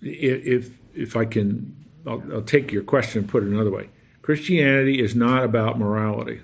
if, 0.00 0.70
if 0.94 1.16
I 1.16 1.24
can, 1.24 1.76
I'll, 2.06 2.22
I'll 2.32 2.42
take 2.42 2.72
your 2.72 2.82
question 2.82 3.20
and 3.20 3.28
put 3.28 3.42
it 3.42 3.48
another 3.48 3.70
way. 3.70 3.90
Christianity 4.22 5.00
is 5.00 5.14
not 5.14 5.44
about 5.44 5.78
morality. 5.78 6.40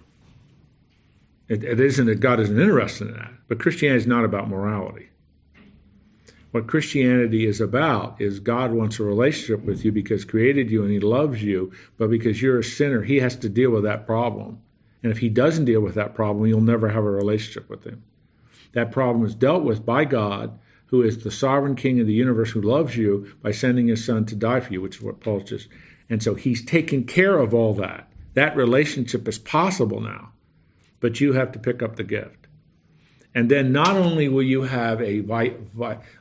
It, 1.49 1.65
it 1.65 1.81
isn't 1.81 2.07
that 2.07 2.21
God 2.21 2.41
isn't 2.41 2.61
interested 2.61 3.09
in 3.09 3.15
that, 3.15 3.33
but 3.49 3.59
Christianity 3.59 3.99
is 3.99 4.07
not 4.07 4.25
about 4.25 4.49
morality. 4.49 5.09
What 6.59 6.67
Christianity 6.67 7.47
is 7.47 7.61
about 7.61 8.21
is 8.21 8.41
God 8.41 8.73
wants 8.73 8.99
a 8.99 9.05
relationship 9.05 9.65
with 9.65 9.85
you 9.85 9.93
because 9.93 10.25
created 10.25 10.73
you 10.73 10.83
and 10.83 10.91
He 10.91 10.99
loves 10.99 11.41
you, 11.41 11.71
but 11.97 12.11
because 12.11 12.43
you're 12.43 12.59
a 12.59 12.65
sinner, 12.65 13.03
He 13.03 13.21
has 13.21 13.37
to 13.37 13.49
deal 13.49 13.71
with 13.71 13.85
that 13.85 14.07
problem. 14.07 14.61
And 15.01 15.13
if 15.13 15.19
He 15.19 15.29
doesn't 15.29 15.67
deal 15.67 15.81
with 15.81 15.95
that 15.95 16.17
problem, 16.17 16.47
you'll 16.47 16.61
never 16.61 16.89
have 16.89 17.05
a 17.05 17.11
relationship 17.13 17.71
with 17.71 17.85
Him. 17.85 18.03
That 18.73 18.91
problem 18.91 19.25
is 19.25 19.37
dealt 19.37 19.63
with 19.63 19.87
by 19.87 20.05
God, 20.05 20.59
who 20.87 21.01
is 21.01 21.23
the 21.23 21.31
sovereign 21.31 21.77
King 21.77 22.01
of 22.01 22.09
the 22.09 22.13
universe, 22.13 22.51
who 22.51 22.61
loves 22.61 22.97
you 22.97 23.37
by 23.41 23.53
sending 23.53 23.87
His 23.87 24.05
Son 24.05 24.27
to 24.27 24.35
die 24.35 24.59
for 24.59 24.73
you, 24.73 24.83
which 24.83 24.97
is 24.97 25.03
what 25.03 25.21
Paul's 25.21 25.45
just. 25.45 25.69
And 26.11 26.21
so 26.21 26.35
He's 26.35 26.65
taken 26.65 27.05
care 27.05 27.39
of 27.39 27.55
all 27.55 27.73
that. 27.75 28.11
That 28.35 28.57
relationship 28.57 29.29
is 29.29 29.39
possible 29.39 30.01
now 30.01 30.33
but 31.01 31.21
you 31.21 31.33
have 31.35 31.53
to 31.53 31.59
pick 31.59 31.83
up 31.83 31.97
the 31.97 32.05
gift. 32.05 32.48
And 33.35 33.51
then 33.51 33.73
not 33.73 33.95
only 33.97 34.29
will 34.29 34.43
you 34.43 34.63
have 34.63 35.01
a, 35.01 35.23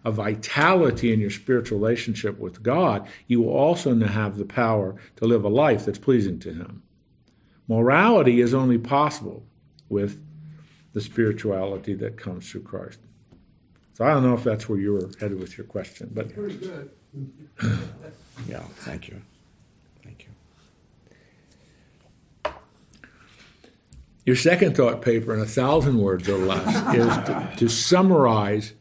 a 0.05 0.11
vitality 0.11 1.13
in 1.13 1.19
your 1.19 1.31
spiritual 1.31 1.79
relationship 1.79 2.37
with 2.37 2.61
God, 2.61 3.07
you 3.27 3.41
will 3.41 3.53
also 3.53 3.97
have 3.97 4.37
the 4.37 4.45
power 4.45 4.95
to 5.15 5.25
live 5.25 5.43
a 5.43 5.49
life 5.49 5.85
that's 5.85 5.97
pleasing 5.97 6.37
to 6.39 6.53
Him. 6.53 6.83
Morality 7.67 8.39
is 8.39 8.53
only 8.53 8.77
possible 8.77 9.45
with 9.89 10.21
the 10.93 11.01
spirituality 11.01 11.93
that 11.95 12.17
comes 12.17 12.49
through 12.49 12.63
Christ. 12.63 12.99
So 13.93 14.05
I 14.05 14.11
don't 14.11 14.23
know 14.23 14.35
if 14.35 14.43
that's 14.43 14.69
where 14.69 14.77
you 14.77 14.93
were 14.93 15.09
headed 15.19 15.39
with 15.39 15.57
your 15.57 15.65
question, 15.65 16.11
but 16.13 16.27
Yeah, 18.47 18.59
thank 18.59 19.07
you. 19.07 19.21
Thank 20.03 20.27
you. 22.43 22.51
Your 24.27 24.35
second 24.35 24.75
thought 24.75 25.01
paper, 25.01 25.33
in 25.33 25.39
a 25.39 25.45
thousand 25.45 25.99
words 25.99 26.27
or 26.27 26.37
less, 26.37 26.67
is 26.93 27.07
to, 27.07 27.53
to 27.55 27.69
summarize 27.69 28.73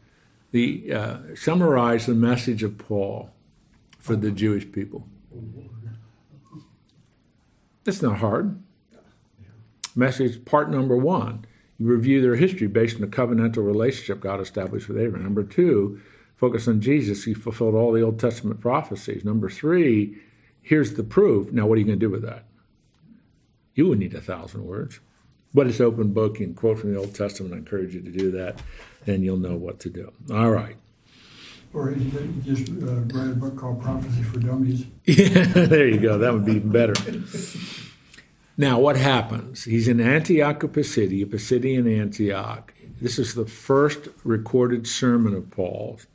the 0.51 0.93
uh, 0.93 1.17
summarize 1.35 2.05
the 2.05 2.13
message 2.13 2.63
of 2.63 2.77
Paul 2.77 3.29
for 3.97 4.17
the 4.17 4.29
Jewish 4.29 4.69
people. 4.69 5.07
That's 7.85 8.01
not 8.01 8.17
hard. 8.17 8.61
Message 9.95 10.43
part 10.43 10.69
number 10.69 10.97
one: 10.97 11.45
you 11.77 11.85
review 11.87 12.21
their 12.21 12.35
history 12.35 12.67
based 12.67 12.95
on 12.95 13.01
the 13.01 13.07
covenantal 13.07 13.65
relationship 13.65 14.19
God 14.19 14.41
established 14.41 14.89
with 14.89 14.97
Abraham. 14.97 15.23
Number 15.23 15.45
two, 15.45 16.01
focus 16.35 16.67
on 16.67 16.81
Jesus. 16.81 17.23
He 17.23 17.33
fulfilled 17.33 17.73
all 17.73 17.93
the 17.93 18.01
Old 18.01 18.19
Testament 18.19 18.59
prophecies. 18.59 19.23
Number 19.23 19.49
three, 19.49 20.17
here's 20.61 20.95
the 20.95 21.05
proof. 21.05 21.53
Now, 21.53 21.67
what 21.67 21.75
are 21.75 21.79
you 21.79 21.85
going 21.85 21.99
to 21.99 22.05
do 22.05 22.11
with 22.11 22.23
that? 22.23 22.43
You 23.75 23.87
would 23.87 23.99
need 23.99 24.13
a 24.13 24.19
thousand 24.19 24.65
words. 24.65 24.99
But 25.57 25.65
it's 25.65 25.81
open 25.81 26.13
book. 26.13 26.39
You 26.39 26.45
can 26.45 26.53
quote 26.53 26.77
from 26.77 26.93
the 26.93 26.99
Old 26.99 27.15
Testament. 27.15 27.55
I 27.55 27.57
encourage 27.57 27.95
you 27.95 28.01
to 28.01 28.11
do 28.11 28.29
that. 28.29 28.61
and 29.07 29.23
you'll 29.23 29.37
know 29.37 29.55
what 29.55 29.79
to 29.79 29.89
do. 29.89 30.13
All 30.31 30.51
right. 30.51 30.75
Or 31.73 31.95
just 32.43 32.69
uh, 32.69 33.01
write 33.15 33.31
a 33.31 33.35
book 33.35 33.57
called 33.57 33.81
Prophecy 33.81 34.21
for 34.21 34.37
Dummies. 34.39 34.85
Yeah, 35.05 35.45
there 35.65 35.87
you 35.87 35.97
go. 35.99 36.19
That 36.19 36.31
would 36.31 36.45
be 36.45 36.57
even 36.57 36.69
better. 36.69 36.93
Now, 38.55 38.79
what 38.79 38.97
happens? 38.97 39.63
He's 39.63 39.87
in 39.87 39.99
Antioch 39.99 40.61
of 40.61 40.73
Pisidia, 40.73 41.25
Pisidian 41.25 41.87
Antioch. 41.99 42.71
This 43.01 43.17
is 43.17 43.33
the 43.33 43.47
first 43.47 44.09
recorded 44.23 44.85
sermon 44.85 45.33
of 45.33 45.49
Paul's. 45.49 46.05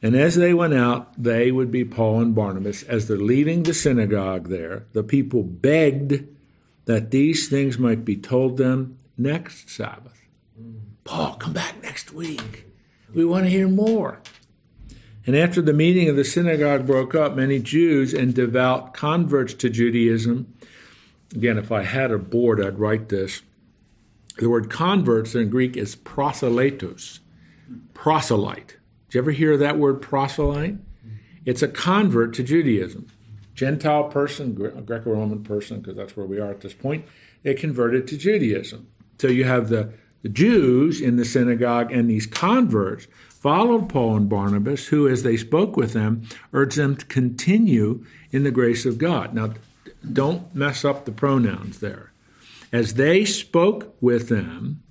And 0.00 0.14
as 0.14 0.36
they 0.36 0.54
went 0.54 0.74
out, 0.74 1.20
they 1.20 1.50
would 1.50 1.72
be 1.72 1.84
Paul 1.84 2.20
and 2.20 2.36
Barnabas. 2.36 2.84
As 2.84 3.08
they're 3.08 3.16
leaving 3.16 3.64
the 3.64 3.74
synagogue 3.74 4.46
there, 4.46 4.86
the 4.92 5.02
people 5.02 5.42
begged 5.42 6.24
that 6.84 7.10
these 7.10 7.48
things 7.48 7.78
might 7.78 8.04
be 8.04 8.16
told 8.16 8.56
them 8.56 8.98
next 9.16 9.70
Sabbath. 9.70 10.20
Paul, 11.04 11.34
come 11.34 11.52
back 11.52 11.82
next 11.82 12.12
week. 12.12 12.66
We 13.12 13.24
want 13.24 13.44
to 13.44 13.50
hear 13.50 13.68
more. 13.68 14.20
And 15.26 15.36
after 15.36 15.60
the 15.60 15.72
meeting 15.72 16.08
of 16.08 16.16
the 16.16 16.24
synagogue 16.24 16.86
broke 16.86 17.14
up, 17.14 17.36
many 17.36 17.58
Jews 17.58 18.14
and 18.14 18.34
devout 18.34 18.94
converts 18.94 19.54
to 19.54 19.68
Judaism, 19.68 20.52
again, 21.34 21.58
if 21.58 21.70
I 21.70 21.82
had 21.82 22.10
a 22.10 22.18
board, 22.18 22.64
I'd 22.64 22.78
write 22.78 23.08
this. 23.08 23.42
The 24.38 24.48
word 24.48 24.70
converts 24.70 25.34
in 25.34 25.50
Greek 25.50 25.76
is 25.76 25.96
proselytos, 25.96 27.18
proselyte. 27.92 28.76
Did 29.08 29.14
you 29.14 29.20
ever 29.20 29.30
hear 29.32 29.56
that 29.56 29.78
word 29.78 30.00
proselyte? 30.00 30.78
It's 31.44 31.62
a 31.62 31.68
convert 31.68 32.32
to 32.34 32.42
Judaism. 32.42 33.08
Gentile 33.60 34.04
person, 34.04 34.54
Greco 34.54 35.10
Roman 35.10 35.44
person, 35.44 35.80
because 35.80 35.94
that's 35.94 36.16
where 36.16 36.24
we 36.24 36.40
are 36.40 36.50
at 36.50 36.62
this 36.62 36.72
point, 36.72 37.04
they 37.42 37.52
converted 37.52 38.08
to 38.08 38.16
Judaism. 38.16 38.86
So 39.18 39.28
you 39.28 39.44
have 39.44 39.68
the, 39.68 39.92
the 40.22 40.30
Jews 40.30 40.98
in 40.98 41.16
the 41.16 41.26
synagogue 41.26 41.92
and 41.92 42.08
these 42.08 42.24
converts 42.24 43.06
followed 43.28 43.90
Paul 43.90 44.16
and 44.16 44.30
Barnabas, 44.30 44.86
who, 44.86 45.06
as 45.06 45.24
they 45.24 45.36
spoke 45.36 45.76
with 45.76 45.92
them, 45.92 46.22
urged 46.54 46.78
them 46.78 46.96
to 46.96 47.04
continue 47.04 48.02
in 48.30 48.44
the 48.44 48.50
grace 48.50 48.86
of 48.86 48.96
God. 48.96 49.34
Now, 49.34 49.52
don't 50.10 50.54
mess 50.54 50.82
up 50.82 51.04
the 51.04 51.12
pronouns 51.12 51.80
there. 51.80 52.12
As 52.72 52.94
they 52.94 53.26
spoke 53.26 53.94
with 54.00 54.30
them, 54.30 54.82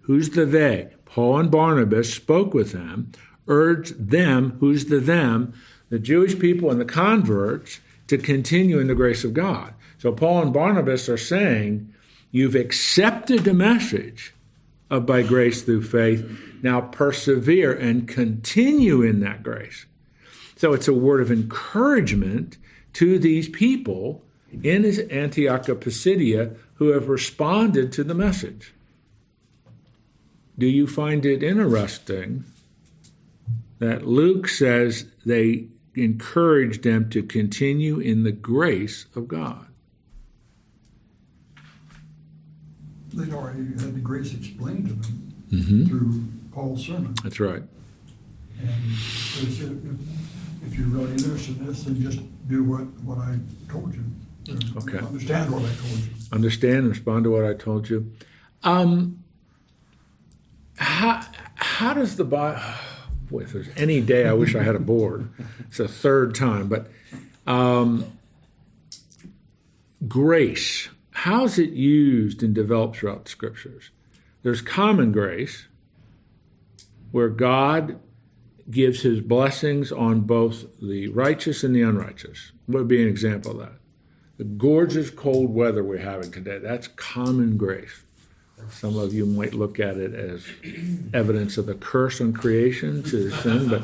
who's 0.00 0.30
the 0.30 0.44
they? 0.44 0.88
Paul 1.04 1.38
and 1.38 1.52
Barnabas 1.52 2.12
spoke 2.12 2.52
with 2.52 2.72
them, 2.72 3.12
urged 3.46 4.10
them, 4.10 4.56
who's 4.58 4.86
the 4.86 4.98
them? 4.98 5.52
The 5.88 6.00
Jewish 6.00 6.36
people 6.36 6.68
and 6.68 6.80
the 6.80 6.84
converts 6.84 7.78
to 8.08 8.18
continue 8.18 8.78
in 8.78 8.88
the 8.88 8.94
grace 8.94 9.24
of 9.24 9.34
God. 9.34 9.74
So 9.98 10.12
Paul 10.12 10.42
and 10.42 10.52
Barnabas 10.52 11.08
are 11.08 11.18
saying, 11.18 11.92
You've 12.30 12.54
accepted 12.54 13.40
the 13.40 13.54
message 13.54 14.34
of 14.90 15.06
by 15.06 15.22
grace 15.22 15.62
through 15.62 15.82
faith. 15.82 16.24
Now 16.62 16.80
persevere 16.80 17.72
and 17.72 18.08
continue 18.08 19.02
in 19.02 19.20
that 19.20 19.42
grace. 19.42 19.86
So 20.56 20.72
it's 20.72 20.88
a 20.88 20.94
word 20.94 21.20
of 21.20 21.30
encouragement 21.30 22.56
to 22.94 23.18
these 23.18 23.48
people 23.48 24.24
in 24.62 24.84
Antioch 25.10 25.68
of 25.68 25.80
Pisidia 25.80 26.54
who 26.74 26.88
have 26.88 27.08
responded 27.08 27.92
to 27.92 28.04
the 28.04 28.14
message. 28.14 28.74
Do 30.58 30.66
you 30.66 30.86
find 30.86 31.24
it 31.24 31.42
interesting 31.42 32.44
that 33.78 34.06
Luke 34.06 34.46
says 34.46 35.06
they 35.24 35.68
encouraged 35.94 36.82
them 36.82 37.10
to 37.10 37.22
continue 37.22 37.98
in 37.98 38.22
the 38.22 38.32
grace 38.32 39.06
of 39.14 39.28
God. 39.28 39.66
They'd 43.12 43.34
already 43.34 43.64
had 43.64 43.94
the 43.94 44.00
grace 44.00 44.32
explained 44.32 44.88
to 44.88 44.94
them 44.94 45.32
mm-hmm. 45.50 45.84
through 45.86 46.24
Paul's 46.52 46.86
sermon. 46.86 47.14
That's 47.22 47.38
right. 47.38 47.62
And 48.58 48.68
they 48.68 49.50
said, 49.50 49.80
if, 49.84 50.72
if, 50.72 50.78
you're 50.78 50.86
really 50.86 51.12
interested 51.12 51.58
in 51.58 51.66
this, 51.66 51.82
then 51.82 52.00
just 52.00 52.20
do 52.48 52.64
what, 52.64 52.84
what 53.02 53.18
I 53.18 53.38
told 53.68 53.94
you. 53.94 54.04
Okay. 54.76 54.98
Understand 54.98 55.52
what 55.52 55.62
I 55.62 55.74
told 55.74 55.98
you. 55.98 56.10
Understand, 56.32 56.76
and 56.76 56.88
respond 56.88 57.24
to 57.24 57.30
what 57.30 57.44
I 57.44 57.54
told 57.54 57.90
you. 57.90 58.12
Um, 58.62 59.22
how, 60.78 61.22
how 61.56 61.92
does 61.92 62.16
the 62.16 62.24
Bible 62.24 62.60
boy, 63.32 63.40
if 63.40 63.52
there's 63.52 63.68
any 63.76 64.00
day 64.00 64.26
I 64.28 64.34
wish 64.34 64.54
I 64.54 64.62
had 64.62 64.76
a 64.76 64.80
board. 64.80 65.28
It's 65.60 65.78
the 65.78 65.88
third 65.88 66.34
time, 66.34 66.68
but 66.68 66.88
um, 67.46 68.04
grace. 70.06 70.88
How's 71.10 71.58
it 71.58 71.70
used 71.70 72.42
and 72.42 72.54
developed 72.54 72.96
throughout 72.96 73.24
the 73.24 73.30
scriptures? 73.30 73.90
There's 74.42 74.60
common 74.60 75.12
grace, 75.12 75.66
where 77.10 77.28
God 77.28 77.98
gives 78.70 79.02
his 79.02 79.20
blessings 79.20 79.92
on 79.92 80.20
both 80.20 80.80
the 80.80 81.08
righteous 81.08 81.62
and 81.62 81.74
the 81.74 81.82
unrighteous. 81.82 82.52
What 82.66 82.80
would 82.80 82.88
be 82.88 83.02
an 83.02 83.08
example 83.08 83.52
of 83.52 83.58
that? 83.58 83.72
The 84.38 84.44
gorgeous 84.44 85.10
cold 85.10 85.54
weather 85.54 85.84
we're 85.84 85.98
having 85.98 86.30
today, 86.32 86.58
that's 86.58 86.88
common 86.88 87.56
grace. 87.56 88.02
Some 88.70 88.98
of 88.98 89.12
you 89.12 89.26
might 89.26 89.54
look 89.54 89.80
at 89.80 89.96
it 89.96 90.14
as 90.14 90.44
evidence 91.12 91.58
of 91.58 91.66
the 91.66 91.74
curse 91.74 92.20
on 92.20 92.32
creation 92.32 93.02
to 93.04 93.30
sin, 93.30 93.68
but 93.68 93.82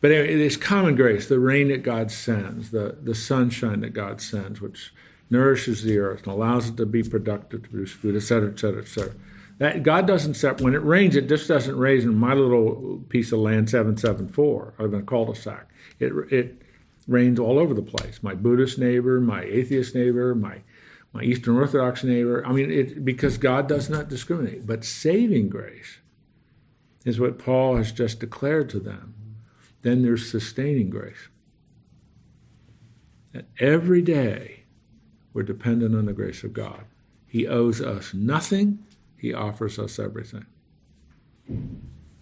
but 0.00 0.10
it 0.10 0.30
is 0.30 0.56
common 0.56 0.96
grace, 0.96 1.28
the 1.28 1.38
rain 1.38 1.68
that 1.68 1.84
God 1.84 2.10
sends, 2.10 2.72
the, 2.72 2.96
the 3.00 3.14
sunshine 3.14 3.80
that 3.82 3.92
God 3.92 4.20
sends, 4.20 4.60
which 4.60 4.92
nourishes 5.30 5.84
the 5.84 5.98
earth 5.98 6.24
and 6.24 6.32
allows 6.32 6.68
it 6.68 6.76
to 6.76 6.86
be 6.86 7.04
productive 7.04 7.62
to 7.62 7.68
produce 7.68 7.92
food, 7.92 8.16
et 8.16 8.22
cetera, 8.22 8.50
et 8.50 8.58
cetera, 8.58 8.82
et 8.82 8.88
cetera. 8.88 9.14
That 9.58 9.84
God 9.84 10.08
doesn't 10.08 10.34
set 10.34 10.60
when 10.60 10.74
it 10.74 10.82
rains, 10.82 11.14
it 11.14 11.28
just 11.28 11.46
doesn't 11.46 11.78
rain 11.78 12.00
in 12.00 12.16
my 12.16 12.34
little 12.34 13.00
piece 13.10 13.30
of 13.30 13.38
land 13.38 13.70
774 13.70 14.74
or 14.76 14.88
the 14.88 15.02
cul-de-sac. 15.02 15.68
It 16.00 16.12
it 16.32 16.62
rains 17.06 17.38
all 17.38 17.58
over 17.58 17.72
the 17.72 17.82
place. 17.82 18.22
My 18.22 18.34
Buddhist 18.34 18.78
neighbor, 18.78 19.20
my 19.20 19.42
atheist 19.42 19.94
neighbor, 19.94 20.34
my 20.34 20.58
my 21.12 21.22
Eastern 21.22 21.56
Orthodox 21.56 22.04
neighbor. 22.04 22.44
I 22.46 22.52
mean, 22.52 22.70
it, 22.70 23.04
because 23.04 23.38
God 23.38 23.68
does 23.68 23.90
not 23.90 24.08
discriminate. 24.08 24.66
But 24.66 24.84
saving 24.84 25.48
grace 25.48 25.98
is 27.04 27.20
what 27.20 27.38
Paul 27.38 27.76
has 27.76 27.92
just 27.92 28.20
declared 28.20 28.68
to 28.70 28.80
them. 28.80 29.14
Then 29.82 30.02
there's 30.02 30.30
sustaining 30.30 30.90
grace. 30.90 31.28
That 33.32 33.46
every 33.58 34.02
day 34.02 34.64
we're 35.32 35.42
dependent 35.42 35.94
on 35.94 36.06
the 36.06 36.12
grace 36.12 36.44
of 36.44 36.52
God. 36.52 36.84
He 37.26 37.46
owes 37.46 37.80
us 37.80 38.12
nothing, 38.12 38.84
He 39.16 39.32
offers 39.32 39.78
us 39.78 39.98
everything. 39.98 40.46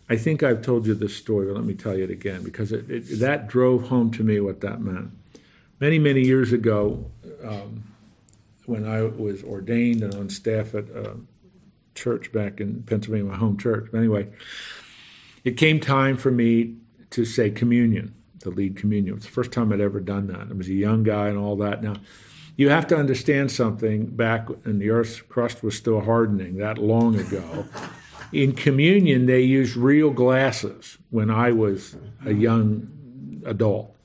I 0.08 0.16
think 0.16 0.42
I've 0.42 0.62
told 0.62 0.86
you 0.86 0.94
this 0.94 1.16
story, 1.16 1.46
but 1.46 1.54
let 1.54 1.64
me 1.64 1.74
tell 1.74 1.96
you 1.96 2.04
it 2.04 2.10
again 2.10 2.42
because 2.42 2.72
it, 2.72 2.90
it, 2.90 3.20
that 3.20 3.46
drove 3.46 3.88
home 3.88 4.10
to 4.12 4.24
me 4.24 4.40
what 4.40 4.60
that 4.60 4.80
meant. 4.80 5.10
Many, 5.78 5.98
many 5.98 6.22
years 6.22 6.52
ago, 6.52 7.10
um, 7.44 7.89
when 8.70 8.86
I 8.86 9.02
was 9.02 9.42
ordained 9.42 10.02
and 10.02 10.14
on 10.14 10.30
staff 10.30 10.74
at 10.74 10.88
a 10.90 11.16
church 11.94 12.32
back 12.32 12.60
in 12.60 12.84
Pennsylvania, 12.84 13.32
my 13.32 13.36
home 13.36 13.58
church. 13.58 13.88
But 13.90 13.98
anyway, 13.98 14.28
it 15.44 15.56
came 15.56 15.80
time 15.80 16.16
for 16.16 16.30
me 16.30 16.76
to 17.10 17.24
say 17.24 17.50
communion, 17.50 18.14
to 18.40 18.50
lead 18.50 18.76
communion. 18.76 19.14
It 19.14 19.16
was 19.16 19.24
the 19.24 19.30
first 19.30 19.52
time 19.52 19.72
I'd 19.72 19.80
ever 19.80 20.00
done 20.00 20.28
that. 20.28 20.46
I 20.48 20.52
was 20.52 20.68
a 20.68 20.74
young 20.74 21.02
guy 21.02 21.28
and 21.28 21.36
all 21.36 21.56
that. 21.56 21.82
Now, 21.82 21.94
you 22.56 22.68
have 22.68 22.86
to 22.88 22.96
understand 22.96 23.50
something 23.50 24.06
back 24.06 24.48
when 24.48 24.78
the 24.78 24.90
earth's 24.90 25.20
crust 25.20 25.62
was 25.62 25.76
still 25.76 26.02
hardening 26.02 26.56
that 26.58 26.78
long 26.78 27.18
ago. 27.18 27.66
In 28.32 28.52
communion, 28.52 29.26
they 29.26 29.40
used 29.40 29.76
real 29.76 30.10
glasses 30.10 30.98
when 31.10 31.30
I 31.30 31.50
was 31.52 31.96
a 32.24 32.32
young 32.32 33.42
adult. 33.44 33.96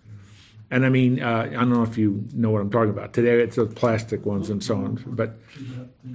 And 0.71 0.85
I 0.85 0.89
mean, 0.89 1.21
uh, 1.21 1.47
I 1.47 1.53
don't 1.53 1.69
know 1.69 1.83
if 1.83 1.97
you 1.97 2.27
know 2.33 2.49
what 2.49 2.61
I'm 2.61 2.71
talking 2.71 2.89
about. 2.89 3.13
Today 3.13 3.41
it's 3.41 3.55
the 3.55 3.67
plastic 3.67 4.25
ones 4.25 4.49
and 4.49 4.63
so 4.63 4.75
on. 4.75 5.03
But, 5.05 5.37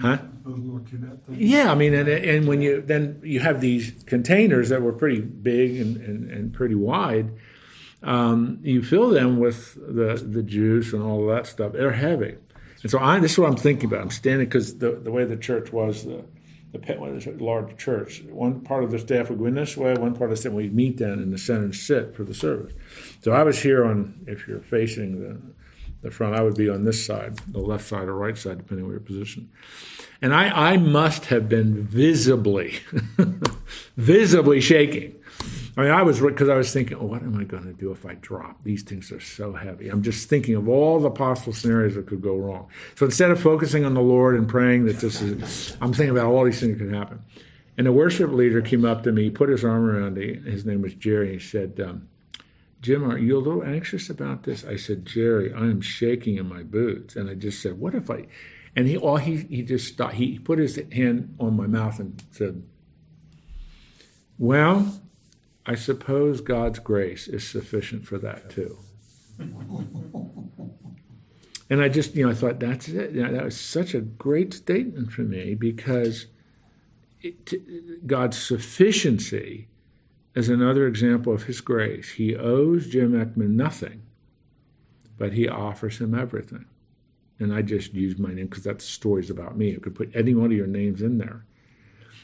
huh? 0.01 0.19
Those 0.45 0.59
little 0.59 0.81
cubette 0.81 1.23
things. 1.25 1.39
Yeah, 1.39 1.71
I 1.71 1.75
mean, 1.77 1.95
and, 1.95 2.09
and 2.09 2.49
when 2.49 2.61
you 2.61 2.81
then 2.81 3.21
you 3.23 3.41
have 3.41 3.61
these 3.61 4.03
containers 4.05 4.69
that 4.71 4.83
were 4.83 4.93
pretty 4.93 5.21
big 5.21 5.81
and, 5.81 5.97
and, 5.99 6.31
and 6.31 6.53
pretty 6.53 6.75
wide, 6.75 7.31
um, 8.03 8.59
you 8.63 8.83
fill 8.83 9.11
them 9.11 9.39
with 9.39 9.75
the, 9.75 10.15
the 10.27 10.43
juice 10.43 10.93
and 10.93 11.03
all 11.03 11.27
that 11.29 11.47
stuff. 11.47 11.73
They're 11.73 11.93
heavy. 11.93 12.37
And 12.83 12.91
so 12.91 12.99
I, 12.99 13.21
this 13.21 13.33
is 13.33 13.39
what 13.39 13.51
I'm 13.51 13.57
thinking 13.57 13.87
about. 13.87 14.01
I'm 14.01 14.11
standing 14.11 14.47
because 14.47 14.79
the, 14.79 14.93
the 14.93 15.13
way 15.13 15.25
the 15.25 15.37
church 15.37 15.73
was, 15.73 16.05
the, 16.05 16.25
the 16.73 16.79
pet 16.79 16.99
was 16.99 17.27
a 17.27 17.33
large 17.33 17.77
church. 17.77 18.23
One 18.31 18.63
part 18.63 18.85
of 18.85 18.91
the 18.91 18.99
staff 18.99 19.29
would 19.29 19.39
go 19.39 19.47
in 19.47 19.55
this 19.55 19.77
way, 19.77 19.95
one 19.95 20.15
part 20.15 20.31
of 20.31 20.37
the 20.37 20.41
staff 20.41 20.53
would 20.53 20.75
meet 20.75 20.97
down 20.97 21.21
in 21.21 21.31
the 21.31 21.39
center 21.39 21.65
and 21.65 21.77
sit 21.77 22.17
for 22.17 22.25
the 22.25 22.35
service. 22.35 22.73
So 23.21 23.33
I 23.33 23.43
was 23.43 23.61
here 23.61 23.85
on, 23.85 24.25
if 24.27 24.49
you're 24.49 24.61
facing 24.61 25.21
the, 25.21 25.41
the 26.03 26.11
front, 26.11 26.35
I 26.35 26.43
would 26.43 26.57
be 26.57 26.71
on 26.71 26.85
this 26.85 27.05
side, 27.05 27.39
the 27.49 27.59
left 27.59 27.87
side 27.87 28.09
or 28.09 28.15
right 28.15 28.37
side, 28.37 28.59
depending 28.59 28.87
on 28.87 28.91
your 28.91 29.01
position. 29.01 29.51
And 30.23 30.35
I, 30.35 30.73
I 30.73 30.77
must 30.79 31.27
have 31.27 31.49
been 31.49 31.83
visibly, 31.85 32.81
visibly 33.97 34.61
shaking. 34.61 35.17
I 35.77 35.83
mean, 35.83 35.91
I 35.93 36.03
was 36.03 36.21
because 36.21 36.49
I 36.49 36.57
was 36.57 36.73
thinking, 36.73 36.99
oh, 36.99 37.05
what 37.05 37.23
am 37.23 37.39
I 37.39 37.45
going 37.45 37.65
to 37.65 37.73
do 37.73 37.93
if 37.93 38.05
I 38.05 38.15
drop? 38.15 38.65
These 38.65 38.83
things 38.83 39.13
are 39.13 39.21
so 39.21 39.53
heavy. 39.53 39.89
I'm 39.89 40.03
just 40.03 40.29
thinking 40.29 40.55
of 40.55 40.69
all 40.69 40.99
the 40.99 41.11
possible 41.11 41.53
scenarios 41.53 41.95
that 41.95 42.07
could 42.07 42.21
go 42.21 42.37
wrong. 42.37 42.69
So 42.97 43.07
instead 43.07 43.31
of 43.31 43.41
focusing 43.41 43.85
on 43.85 43.95
the 43.95 44.03
Lord 44.03 44.35
and 44.35 44.49
praying 44.49 44.87
that 44.87 44.99
this 44.99 45.23
is, 45.23 45.77
I'm 45.81 45.93
thinking 45.93 46.11
about 46.11 46.27
all 46.27 46.45
these 46.45 46.61
things 46.61 46.79
that 46.79 46.85
could 46.85 46.95
happen. 46.95 47.23
And 47.79 47.87
the 47.87 47.93
worship 47.93 48.31
leader 48.31 48.61
came 48.61 48.85
up 48.85 49.05
to 49.05 49.13
me, 49.13 49.31
put 49.31 49.49
his 49.49 49.65
arm 49.65 49.89
around 49.89 50.15
me. 50.17 50.35
His 50.35 50.67
name 50.67 50.83
was 50.83 50.93
Jerry. 50.95 51.33
He 51.35 51.39
said, 51.39 51.81
um, 51.81 52.10
Jim, 52.81 53.05
are 53.05 53.19
you 53.19 53.37
a 53.37 53.41
little 53.41 53.63
anxious 53.63 54.09
about 54.09 54.45
this? 54.45 54.65
I 54.65 54.77
said, 54.77 55.05
Jerry, 55.05 55.53
I 55.53 55.65
am 55.65 55.83
shaking 55.83 56.37
in 56.37 56.49
my 56.49 56.63
boots. 56.63 57.15
And 57.15 57.29
I 57.29 57.35
just 57.35 57.61
said, 57.61 57.79
what 57.79 57.95
if 57.95 58.11
I? 58.11 58.27
And 58.75 58.87
he, 58.89 58.97
all 58.97 59.19
he, 59.19 59.37
he 59.37 59.63
just 59.63 59.93
stopped. 59.93 60.15
He 60.15 60.39
put 60.39 60.59
his 60.59 60.81
hand 60.93 61.37
on 61.39 61.57
my 61.57 61.67
mouth 61.67 61.99
and 61.99 62.23
said, 62.31 62.63
well, 64.39 65.03
I 65.67 65.75
suppose 65.75 66.41
God's 66.41 66.79
grace 66.79 67.29
is 67.29 67.47
sufficient 67.47 68.07
for 68.07 68.17
that 68.19 68.51
too. 68.51 68.79
and 71.69 71.83
I 71.83 71.91
just, 71.91 72.15
you 72.15 72.25
know, 72.25 72.31
I 72.31 72.35
thought 72.35 72.61
that's 72.61 72.89
it. 72.89 73.13
You 73.13 73.25
know, 73.25 73.33
that 73.33 73.45
was 73.45 73.61
such 73.61 73.93
a 73.93 74.01
great 74.01 74.55
statement 74.55 75.13
for 75.13 75.23
me 75.23 75.55
because 75.55 76.27
it, 77.21 78.07
God's 78.07 78.43
sufficiency 78.43 79.69
is 80.35 80.49
another 80.49 80.87
example 80.87 81.33
of 81.33 81.45
His 81.45 81.61
grace. 81.61 82.13
He 82.13 82.37
owes 82.37 82.89
Jim 82.89 83.13
Eckman 83.13 83.51
nothing, 83.51 84.03
but 85.19 85.33
He 85.33 85.49
offers 85.49 85.99
him 85.99 86.15
everything. 86.15 86.67
And 87.39 87.55
I 87.55 87.63
just 87.63 87.95
used 87.95 88.19
my 88.19 88.35
name 88.35 88.47
because 88.47 88.65
that 88.65 88.83
story's 88.83 89.31
about 89.31 89.57
me. 89.57 89.71
You 89.71 89.81
could 89.81 89.95
put 89.95 90.15
any 90.15 90.35
one 90.35 90.47
of 90.47 90.57
your 90.57 90.67
names 90.67 91.01
in 91.01 91.19
there 91.19 91.45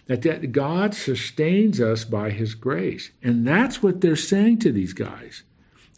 that, 0.07 0.23
that 0.23 0.53
God 0.53 0.95
sustains 0.95 1.81
us 1.81 2.05
by 2.05 2.31
his 2.31 2.55
grace. 2.55 3.11
And 3.23 3.47
that's 3.47 3.83
what 3.83 4.01
they're 4.01 4.17
saying 4.17 4.61
to 4.61 4.73
these 4.73 4.93
guys. 4.93 5.43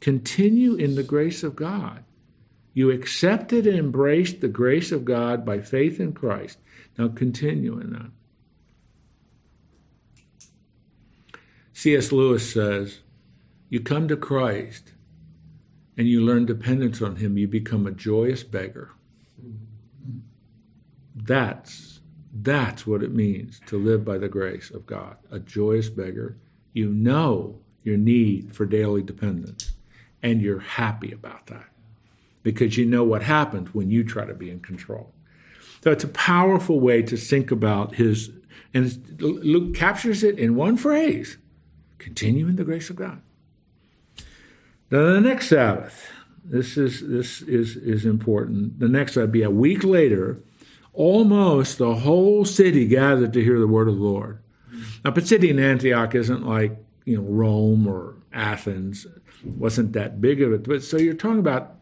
Continue 0.00 0.74
in 0.74 0.94
the 0.94 1.02
grace 1.02 1.42
of 1.42 1.56
God. 1.56 2.04
You 2.74 2.90
accepted 2.90 3.66
and 3.66 3.78
embraced 3.78 4.40
the 4.40 4.48
grace 4.48 4.92
of 4.92 5.04
God 5.04 5.44
by 5.44 5.60
faith 5.60 6.00
in 6.00 6.12
Christ. 6.12 6.58
Now 6.96 7.08
continue 7.08 7.78
in 7.78 7.92
that. 7.92 8.10
C.S. 11.78 12.10
Lewis 12.10 12.52
says, 12.52 13.02
You 13.68 13.78
come 13.78 14.08
to 14.08 14.16
Christ 14.16 14.94
and 15.96 16.08
you 16.08 16.20
learn 16.20 16.44
dependence 16.44 17.00
on 17.00 17.14
him, 17.14 17.38
you 17.38 17.46
become 17.46 17.86
a 17.86 17.92
joyous 17.92 18.42
beggar. 18.42 18.90
That's 21.14 22.00
that's 22.34 22.84
what 22.84 23.04
it 23.04 23.14
means 23.14 23.60
to 23.66 23.78
live 23.78 24.04
by 24.04 24.18
the 24.18 24.28
grace 24.28 24.70
of 24.70 24.86
God, 24.86 25.18
a 25.30 25.38
joyous 25.38 25.88
beggar. 25.88 26.36
You 26.72 26.90
know 26.90 27.60
your 27.84 27.96
need 27.96 28.56
for 28.56 28.66
daily 28.66 29.02
dependence, 29.02 29.74
and 30.20 30.42
you're 30.42 30.58
happy 30.58 31.12
about 31.12 31.46
that 31.46 31.68
because 32.42 32.76
you 32.76 32.86
know 32.86 33.04
what 33.04 33.22
happens 33.22 33.72
when 33.72 33.88
you 33.88 34.02
try 34.02 34.26
to 34.26 34.34
be 34.34 34.50
in 34.50 34.58
control. 34.58 35.14
So 35.84 35.92
it's 35.92 36.02
a 36.02 36.08
powerful 36.08 36.80
way 36.80 37.02
to 37.02 37.16
think 37.16 37.52
about 37.52 37.94
his, 37.94 38.32
and 38.74 39.20
Luke 39.20 39.76
captures 39.76 40.24
it 40.24 40.40
in 40.40 40.56
one 40.56 40.76
phrase 40.76 41.38
continue 41.98 42.48
in 42.48 42.56
the 42.56 42.64
grace 42.64 42.90
of 42.90 42.96
God. 42.96 43.20
Now, 44.90 45.12
the 45.12 45.20
next 45.20 45.48
Sabbath, 45.48 46.08
this 46.44 46.76
is, 46.76 47.06
this 47.06 47.42
is, 47.42 47.76
is 47.76 48.06
important. 48.06 48.78
The 48.80 48.88
next 48.88 49.16
would 49.16 49.32
be 49.32 49.42
a 49.42 49.50
week 49.50 49.84
later 49.84 50.40
almost 50.98 51.78
the 51.78 51.94
whole 51.94 52.44
city 52.44 52.84
gathered 52.86 53.32
to 53.32 53.42
hear 53.42 53.58
the 53.58 53.68
word 53.68 53.88
of 53.88 53.94
the 53.96 54.02
Lord. 54.02 54.40
Now, 55.04 55.12
Pisidian 55.12 55.60
Antioch 55.60 56.14
isn't 56.14 56.44
like 56.44 56.76
you 57.04 57.16
know 57.16 57.22
Rome 57.22 57.86
or 57.86 58.16
Athens; 58.32 59.06
it 59.06 59.22
wasn't 59.56 59.92
that 59.92 60.20
big 60.20 60.42
of 60.42 60.52
it. 60.52 60.64
But 60.64 60.82
so 60.82 60.98
you're 60.98 61.14
talking 61.14 61.38
about 61.38 61.76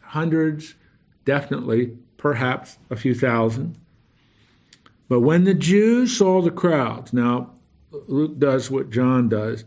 hundreds, 0.00 0.74
definitely, 1.24 1.98
perhaps 2.16 2.78
a 2.90 2.96
few 2.96 3.14
thousand. 3.14 3.78
But 5.08 5.20
when 5.20 5.44
the 5.44 5.54
Jews 5.54 6.16
saw 6.16 6.40
the 6.40 6.50
crowds, 6.50 7.12
now 7.12 7.52
Luke 8.08 8.38
does 8.38 8.70
what 8.70 8.90
John 8.90 9.28
does. 9.28 9.64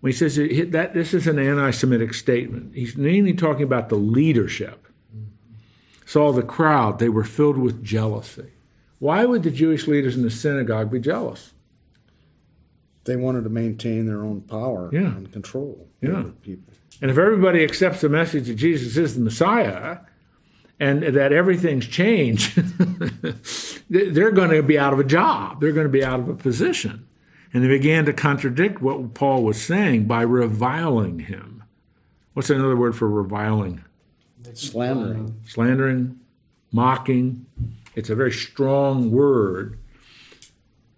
When 0.00 0.12
he 0.12 0.16
says 0.16 0.36
that 0.36 0.94
this 0.94 1.12
is 1.12 1.26
an 1.26 1.38
anti-Semitic 1.38 2.14
statement, 2.14 2.74
he's 2.74 2.96
mainly 2.96 3.32
talking 3.34 3.64
about 3.64 3.88
the 3.88 3.96
leadership 3.96 4.84
saw 6.06 6.32
the 6.32 6.42
crowd, 6.42 6.98
they 6.98 7.08
were 7.10 7.22
filled 7.22 7.58
with 7.58 7.84
jealousy. 7.84 8.52
Why 8.98 9.26
would 9.26 9.42
the 9.42 9.50
Jewish 9.50 9.86
leaders 9.86 10.16
in 10.16 10.22
the 10.22 10.30
synagogue 10.30 10.90
be 10.90 10.98
jealous? 11.00 11.52
They 13.04 13.14
wanted 13.14 13.44
to 13.44 13.50
maintain 13.50 14.06
their 14.06 14.22
own 14.24 14.40
power 14.40 14.88
Yeah. 14.90 15.14
and 15.16 15.30
control 15.30 15.86
Yeah. 16.00 16.10
over 16.20 16.30
people. 16.30 16.72
And 17.02 17.10
if 17.10 17.18
everybody 17.18 17.62
accepts 17.62 18.00
the 18.00 18.08
message 18.08 18.46
that 18.48 18.54
Jesus 18.54 18.96
is 18.96 19.16
the 19.16 19.20
Messiah 19.20 19.98
and 20.80 21.02
that 21.02 21.30
everything's 21.32 21.86
changed, 21.86 22.56
they're 23.90 24.30
going 24.32 24.50
to 24.50 24.62
be 24.62 24.78
out 24.78 24.94
of 24.94 24.98
a 25.00 25.04
job. 25.04 25.60
They're 25.60 25.72
going 25.72 25.86
to 25.86 25.92
be 25.92 26.02
out 26.04 26.20
of 26.20 26.28
a 26.30 26.34
position. 26.34 27.06
And 27.52 27.64
they 27.64 27.68
began 27.68 28.04
to 28.04 28.12
contradict 28.12 28.82
what 28.82 29.14
Paul 29.14 29.42
was 29.42 29.60
saying 29.60 30.06
by 30.06 30.22
reviling 30.22 31.20
him. 31.20 31.64
What's 32.34 32.50
another 32.50 32.76
word 32.76 32.96
for 32.96 33.08
reviling? 33.08 33.84
Slandering. 34.54 35.40
Slandering, 35.46 36.20
mocking. 36.72 37.46
It's 37.94 38.10
a 38.10 38.14
very 38.14 38.32
strong 38.32 39.10
word. 39.10 39.78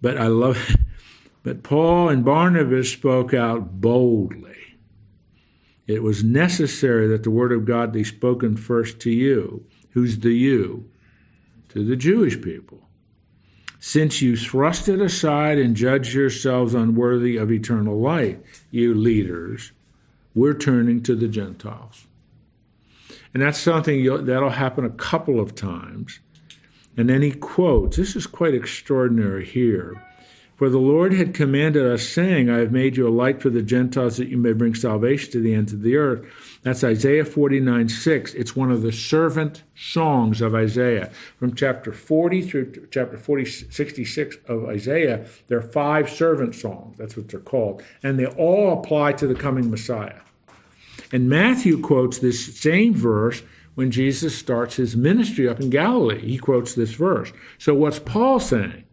But 0.01 0.17
I 0.17 0.27
love 0.27 0.75
But 1.43 1.63
Paul 1.63 2.09
and 2.09 2.23
Barnabas 2.23 2.91
spoke 2.91 3.33
out 3.33 3.81
boldly. 3.81 4.77
It 5.87 6.03
was 6.03 6.23
necessary 6.23 7.07
that 7.07 7.23
the 7.23 7.31
word 7.31 7.51
of 7.51 7.65
God 7.65 7.91
be 7.91 8.03
spoken 8.03 8.55
first 8.55 8.99
to 9.01 9.09
you. 9.09 9.65
Who's 9.91 10.19
the 10.19 10.31
you? 10.31 10.89
To 11.69 11.83
the 11.83 11.95
Jewish 11.95 12.39
people. 12.41 12.87
Since 13.83 14.21
you 14.21 14.37
thrust 14.37 14.87
it 14.89 15.01
aside 15.01 15.57
and 15.57 15.75
judge 15.75 16.13
yourselves 16.13 16.75
unworthy 16.75 17.35
of 17.35 17.51
eternal 17.51 17.99
life, 17.99 18.37
you 18.69 18.93
leaders, 18.93 19.71
we're 20.35 20.53
turning 20.53 21.01
to 21.01 21.15
the 21.15 21.27
Gentiles. 21.27 22.05
And 23.33 23.41
that's 23.41 23.57
something 23.57 24.03
that'll 24.25 24.51
happen 24.51 24.85
a 24.85 24.91
couple 24.91 25.39
of 25.39 25.55
times. 25.55 26.19
And 26.95 27.09
then 27.09 27.23
he 27.23 27.31
quotes, 27.31 27.97
this 27.97 28.15
is 28.15 28.27
quite 28.27 28.53
extraordinary 28.53 29.45
here. 29.45 29.99
For 30.61 30.69
the 30.69 30.77
Lord 30.77 31.13
had 31.13 31.33
commanded 31.33 31.83
us, 31.83 32.07
saying, 32.07 32.47
I 32.47 32.57
have 32.57 32.71
made 32.71 32.95
you 32.95 33.07
a 33.07 33.09
light 33.09 33.41
for 33.41 33.49
the 33.49 33.63
Gentiles 33.63 34.17
that 34.17 34.27
you 34.27 34.37
may 34.37 34.53
bring 34.53 34.75
salvation 34.75 35.31
to 35.31 35.39
the 35.39 35.55
ends 35.55 35.73
of 35.73 35.81
the 35.81 35.95
earth. 35.95 36.23
That's 36.61 36.83
Isaiah 36.83 37.25
49 37.25 37.89
6. 37.89 38.35
It's 38.35 38.55
one 38.55 38.69
of 38.69 38.83
the 38.83 38.91
servant 38.91 39.63
songs 39.73 40.39
of 40.39 40.53
Isaiah. 40.53 41.09
From 41.39 41.55
chapter 41.55 41.91
40 41.91 42.43
through 42.43 42.87
chapter 42.91 43.17
40, 43.17 43.43
66 43.71 44.37
of 44.47 44.65
Isaiah, 44.65 45.25
there 45.47 45.57
are 45.57 45.63
five 45.63 46.11
servant 46.11 46.53
songs. 46.53 46.95
That's 46.95 47.17
what 47.17 47.29
they're 47.29 47.39
called. 47.39 47.81
And 48.03 48.19
they 48.19 48.27
all 48.27 48.79
apply 48.79 49.13
to 49.13 49.25
the 49.25 49.33
coming 49.33 49.71
Messiah. 49.71 50.19
And 51.11 51.27
Matthew 51.27 51.81
quotes 51.81 52.19
this 52.19 52.55
same 52.55 52.93
verse 52.93 53.41
when 53.73 53.89
Jesus 53.89 54.37
starts 54.37 54.75
his 54.75 54.95
ministry 54.95 55.49
up 55.49 55.59
in 55.59 55.71
Galilee. 55.71 56.19
He 56.19 56.37
quotes 56.37 56.75
this 56.75 56.93
verse. 56.93 57.33
So 57.57 57.73
what's 57.73 57.97
Paul 57.97 58.39
saying? 58.39 58.83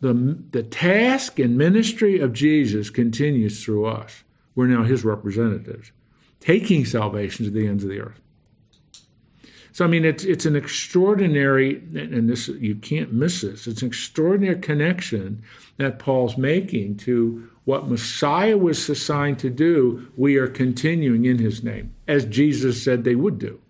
The, 0.00 0.14
the 0.50 0.62
task 0.62 1.38
and 1.38 1.58
ministry 1.58 2.20
of 2.20 2.32
Jesus 2.32 2.90
continues 2.90 3.64
through 3.64 3.86
us. 3.86 4.22
We're 4.54 4.66
now 4.66 4.84
his 4.84 5.04
representatives, 5.04 5.92
taking 6.40 6.84
salvation 6.84 7.44
to 7.44 7.50
the 7.50 7.66
ends 7.66 7.84
of 7.84 7.90
the 7.90 8.00
earth. 8.00 8.20
So 9.72 9.84
I 9.84 9.88
mean, 9.88 10.04
it's 10.04 10.24
it's 10.24 10.44
an 10.44 10.56
extraordinary, 10.56 11.76
and 11.94 12.28
this 12.28 12.48
you 12.48 12.74
can't 12.74 13.12
miss 13.12 13.42
this. 13.42 13.68
It's 13.68 13.82
an 13.82 13.86
extraordinary 13.86 14.58
connection 14.58 15.42
that 15.76 16.00
Paul's 16.00 16.36
making 16.36 16.96
to 16.96 17.48
what 17.64 17.88
Messiah 17.88 18.58
was 18.58 18.88
assigned 18.88 19.38
to 19.38 19.50
do. 19.50 20.10
We 20.16 20.36
are 20.36 20.48
continuing 20.48 21.26
in 21.26 21.38
His 21.38 21.62
name, 21.62 21.94
as 22.08 22.24
Jesus 22.24 22.82
said 22.82 23.04
they 23.04 23.14
would 23.14 23.38
do. 23.38 23.60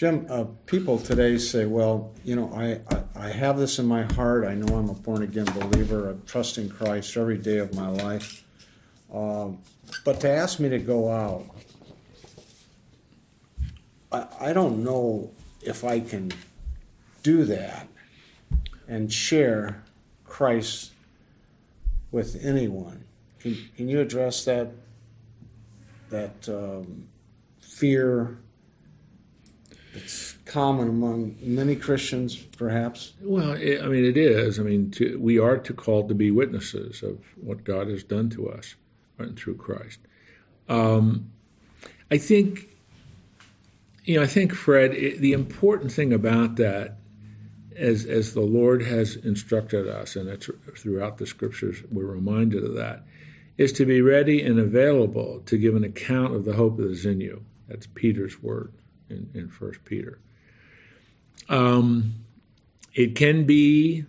Jim, 0.00 0.24
uh, 0.30 0.44
people 0.64 0.98
today 0.98 1.36
say, 1.36 1.66
well, 1.66 2.10
you 2.24 2.34
know, 2.34 2.50
I, 2.54 2.80
I, 2.90 3.26
I 3.26 3.28
have 3.28 3.58
this 3.58 3.78
in 3.78 3.84
my 3.84 4.04
heart. 4.14 4.46
I 4.46 4.54
know 4.54 4.74
I'm 4.74 4.88
a 4.88 4.94
born 4.94 5.22
again 5.22 5.44
believer. 5.44 6.08
I'm 6.08 6.22
trusting 6.24 6.70
Christ 6.70 7.18
every 7.18 7.36
day 7.36 7.58
of 7.58 7.74
my 7.74 7.88
life. 7.88 8.42
Um, 9.12 9.58
but 10.06 10.18
to 10.20 10.30
ask 10.30 10.58
me 10.58 10.70
to 10.70 10.78
go 10.78 11.12
out, 11.12 11.44
I, 14.10 14.26
I 14.40 14.52
don't 14.54 14.82
know 14.82 15.32
if 15.60 15.84
I 15.84 16.00
can 16.00 16.32
do 17.22 17.44
that 17.44 17.86
and 18.88 19.12
share 19.12 19.84
Christ 20.24 20.92
with 22.10 22.42
anyone. 22.42 23.04
Can, 23.38 23.54
can 23.76 23.90
you 23.90 24.00
address 24.00 24.46
that 24.46 24.72
that 26.08 26.48
um, 26.48 27.06
fear 27.60 28.38
it's 29.94 30.32
common 30.44 30.88
among 30.88 31.36
many 31.40 31.74
Christians, 31.74 32.36
perhaps. 32.36 33.12
Well, 33.20 33.52
I 33.52 33.86
mean, 33.88 34.04
it 34.04 34.16
is. 34.16 34.58
I 34.58 34.62
mean, 34.62 34.90
to, 34.92 35.18
we 35.18 35.38
are 35.38 35.58
to 35.58 35.72
called 35.72 36.08
to 36.08 36.14
be 36.14 36.30
witnesses 36.30 37.02
of 37.02 37.18
what 37.36 37.64
God 37.64 37.88
has 37.88 38.04
done 38.04 38.30
to 38.30 38.48
us 38.48 38.76
right, 39.18 39.36
through 39.36 39.56
Christ. 39.56 39.98
Um, 40.68 41.30
I 42.10 42.18
think, 42.18 42.66
you 44.04 44.16
know, 44.16 44.22
I 44.22 44.26
think 44.26 44.54
Fred, 44.54 44.94
it, 44.94 45.20
the 45.20 45.32
important 45.32 45.92
thing 45.92 46.12
about 46.12 46.56
that, 46.56 46.96
as 47.76 48.04
as 48.04 48.34
the 48.34 48.40
Lord 48.40 48.82
has 48.82 49.16
instructed 49.16 49.88
us, 49.88 50.14
and 50.14 50.28
it's 50.28 50.50
throughout 50.76 51.18
the 51.18 51.26
Scriptures, 51.26 51.82
we're 51.90 52.04
reminded 52.04 52.62
of 52.64 52.74
that, 52.74 53.04
is 53.56 53.72
to 53.74 53.86
be 53.86 54.02
ready 54.02 54.42
and 54.42 54.58
available 54.58 55.40
to 55.46 55.56
give 55.56 55.74
an 55.74 55.84
account 55.84 56.34
of 56.34 56.44
the 56.44 56.54
hope 56.54 56.76
that 56.76 56.90
is 56.90 57.06
in 57.06 57.20
you. 57.20 57.44
That's 57.68 57.86
Peter's 57.86 58.42
word 58.42 58.72
in, 59.10 59.30
in 59.34 59.48
First 59.48 59.84
Peter. 59.84 60.18
Um, 61.48 62.14
it 62.94 63.14
can 63.16 63.44
be 63.44 64.04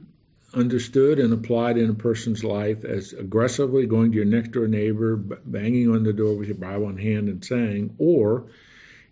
understood 0.53 1.17
and 1.19 1.33
applied 1.33 1.77
in 1.77 1.89
a 1.89 1.93
person's 1.93 2.43
life 2.43 2.83
as 2.83 3.13
aggressively 3.13 3.85
going 3.85 4.11
to 4.11 4.17
your 4.17 4.25
next 4.25 4.51
door 4.51 4.67
neighbor, 4.67 5.15
banging 5.15 5.89
on 5.89 6.03
the 6.03 6.13
door 6.13 6.35
with 6.35 6.47
your 6.47 6.57
Bible 6.57 6.89
in 6.89 6.97
hand 6.97 7.29
and 7.29 7.43
saying, 7.43 7.95
or 7.97 8.45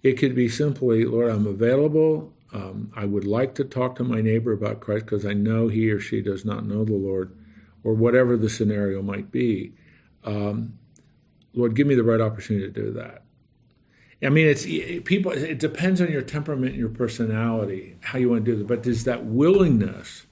it 0.04 0.14
could 0.14 0.36
be 0.36 0.50
simply, 0.50 1.06
Lord, 1.06 1.32
I'm 1.32 1.48
available. 1.48 2.34
Um, 2.54 2.92
I 2.96 3.06
would 3.06 3.26
like 3.26 3.56
to 3.56 3.64
talk 3.64 3.96
to 3.96 4.04
my 4.04 4.22
neighbor 4.22 4.52
about 4.52 4.80
Christ 4.80 5.06
because 5.06 5.26
I 5.26 5.34
know 5.34 5.68
he 5.68 5.90
or 5.92 6.00
she 6.00 6.22
does 6.22 6.46
not 6.46 6.66
know 6.66 6.84
the 6.84 6.94
Lord, 6.94 7.36
or 7.84 7.94
whatever 7.94 8.36
the 8.36 8.50
scenario 8.50 9.02
might 9.02 9.32
be. 9.32 9.74
Um, 10.26 10.78
Lord, 11.54 11.76
give 11.76 11.88
me 11.88 11.96
the 11.96 12.04
right 12.04 12.22
opportunity 12.22 12.66
to 12.66 12.74
do 12.74 12.92
that. 12.94 13.24
I 14.22 14.30
mean, 14.30 14.48
it's 14.48 14.66
people. 14.66 15.32
It 15.32 15.60
depends 15.60 16.02
on 16.02 16.12
your 16.12 16.22
temperament, 16.22 16.72
and 16.72 16.80
your 16.80 16.90
personality, 16.90 17.96
how 18.02 18.20
you 18.20 18.30
want 18.30 18.44
to 18.46 18.56
do 18.56 18.62
it. 18.62 18.68
But 18.68 18.84
there's 18.84 19.06
that 19.06 19.26
willingness, 19.26 20.26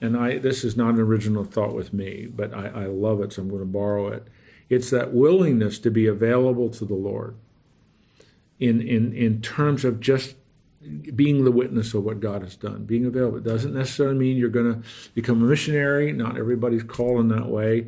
and 0.00 0.16
I. 0.16 0.38
This 0.38 0.64
is 0.64 0.76
not 0.76 0.94
an 0.94 1.00
original 1.00 1.44
thought 1.44 1.72
with 1.72 1.92
me, 1.92 2.26
but 2.26 2.52
I, 2.52 2.66
I 2.66 2.86
love 2.86 3.20
it, 3.20 3.32
so 3.32 3.42
I'm 3.42 3.48
going 3.48 3.60
to 3.60 3.66
borrow 3.66 4.08
it. 4.08 4.26
It's 4.68 4.90
that 4.90 5.12
willingness 5.12 5.78
to 5.80 5.90
be 5.90 6.08
available 6.08 6.68
to 6.70 6.84
the 6.84 6.94
Lord. 6.94 7.36
In 8.58 8.80
in 8.80 9.12
in 9.12 9.40
terms 9.40 9.84
of 9.84 10.00
just 10.00 10.34
being 11.14 11.44
the 11.44 11.52
witness 11.52 11.94
of 11.94 12.04
what 12.04 12.18
God 12.20 12.42
has 12.42 12.56
done, 12.56 12.84
being 12.84 13.06
available. 13.06 13.38
It 13.38 13.44
doesn't 13.44 13.74
necessarily 13.74 14.16
mean 14.16 14.36
you're 14.36 14.48
going 14.48 14.72
to 14.72 14.88
become 15.14 15.42
a 15.42 15.46
missionary. 15.46 16.12
Not 16.12 16.38
everybody's 16.38 16.84
called 16.84 17.20
in 17.20 17.28
that 17.28 17.48
way 17.48 17.86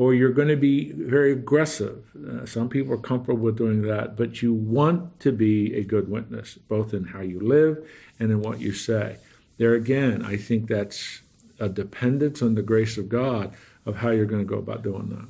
or 0.00 0.14
you're 0.14 0.32
going 0.32 0.48
to 0.48 0.56
be 0.56 0.92
very 0.92 1.30
aggressive. 1.30 2.02
Uh, 2.26 2.46
some 2.46 2.70
people 2.70 2.94
are 2.94 2.96
comfortable 2.96 3.38
with 3.38 3.58
doing 3.58 3.82
that, 3.82 4.16
but 4.16 4.40
you 4.40 4.50
want 4.50 5.20
to 5.20 5.30
be 5.30 5.74
a 5.74 5.84
good 5.84 6.10
witness, 6.10 6.54
both 6.54 6.94
in 6.94 7.04
how 7.08 7.20
you 7.20 7.38
live 7.38 7.86
and 8.18 8.30
in 8.30 8.40
what 8.40 8.60
you 8.60 8.72
say. 8.72 9.18
There 9.58 9.74
again, 9.74 10.24
I 10.24 10.38
think 10.38 10.68
that's 10.68 11.20
a 11.58 11.68
dependence 11.68 12.40
on 12.40 12.54
the 12.54 12.62
grace 12.62 12.96
of 12.96 13.10
God 13.10 13.52
of 13.84 13.96
how 13.96 14.08
you're 14.08 14.24
going 14.24 14.40
to 14.40 14.48
go 14.48 14.56
about 14.56 14.82
doing 14.82 15.10
that. 15.10 15.28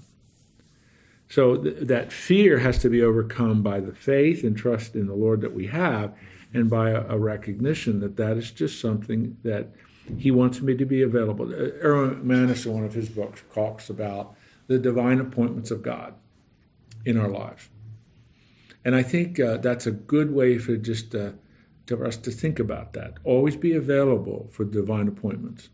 So 1.29 1.57
th- 1.57 1.89
that 1.89 2.13
fear 2.13 2.61
has 2.61 2.79
to 2.79 2.89
be 2.89 3.03
overcome 3.03 3.65
by 3.65 3.81
the 3.81 3.93
faith 3.93 4.45
and 4.45 4.57
trust 4.57 4.95
in 4.95 5.09
the 5.09 5.15
Lord 5.15 5.41
that 5.41 5.53
we 5.53 5.67
have, 5.67 6.15
and 6.55 6.71
by 6.71 6.91
a, 6.91 7.05
a 7.09 7.19
recognition 7.19 7.99
that 8.01 8.17
that 8.19 8.37
is 8.37 8.53
just 8.53 8.81
something 8.81 9.37
that 9.43 9.73
He 10.17 10.31
wants 10.31 10.61
me 10.61 10.77
to 10.77 10.85
be 10.85 11.03
available. 11.03 11.53
Uh, 11.53 11.73
Erwin 11.83 12.23
McManus, 12.23 12.67
in 12.67 12.73
one 12.73 12.85
of 12.85 12.95
his 12.95 13.09
books, 13.09 13.43
talks 13.53 13.91
about 13.91 14.37
the 14.71 14.79
divine 14.79 15.19
appointments 15.19 15.73
of 15.73 15.83
God 15.83 16.15
in 17.05 17.19
our 17.19 17.27
lives. 17.29 17.69
And 18.85 18.95
I 18.95 19.03
think 19.03 19.41
uh, 19.41 19.57
that's 19.57 19.85
a 19.85 19.91
good 19.91 20.33
way 20.33 20.59
for 20.59 20.77
just 20.77 21.13
uh, 21.13 21.33
for 21.89 22.07
us 22.07 22.17
to 22.19 22.31
think 22.31 22.61
about 22.61 22.93
that. 22.93 23.15
Always 23.25 23.57
be 23.57 23.73
available 23.75 24.49
for 24.53 24.65
divine 24.65 25.09
appointments. 25.09 25.71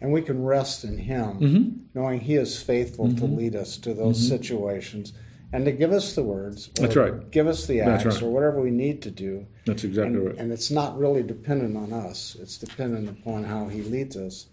And 0.00 0.10
we 0.10 0.22
can 0.22 0.42
rest 0.42 0.84
in 0.84 0.96
Him, 0.96 1.38
Mm-hmm. 1.38 1.70
knowing 1.92 2.20
He 2.20 2.36
is 2.36 2.62
faithful 2.62 3.14
to 3.14 3.26
lead 3.26 3.54
us 3.54 3.76
to 3.78 3.92
those 3.92 4.26
situations 4.26 5.12
and 5.52 5.66
to 5.66 5.72
give 5.72 5.92
us 5.92 6.14
the 6.14 6.22
words. 6.22 6.68
or 6.68 6.82
That's 6.82 6.96
right. 6.96 7.30
Give 7.30 7.46
us 7.46 7.66
the 7.66 7.82
acts 7.82 8.06
right. 8.06 8.22
or 8.22 8.30
whatever 8.30 8.62
we 8.62 8.70
need 8.70 9.02
to 9.02 9.10
do. 9.10 9.46
That's 9.66 9.84
exactly 9.84 10.16
and, 10.16 10.26
right. 10.28 10.36
and 10.38 10.50
it's 10.50 10.70
not 10.70 10.96
really 10.98 11.22
dependent 11.22 11.76
on 11.76 11.92
us, 11.92 12.38
it's 12.40 12.56
dependent 12.56 13.10
upon 13.10 13.44
how 13.44 13.68
He 13.68 13.82
leads 13.82 14.16
us. 14.16 14.46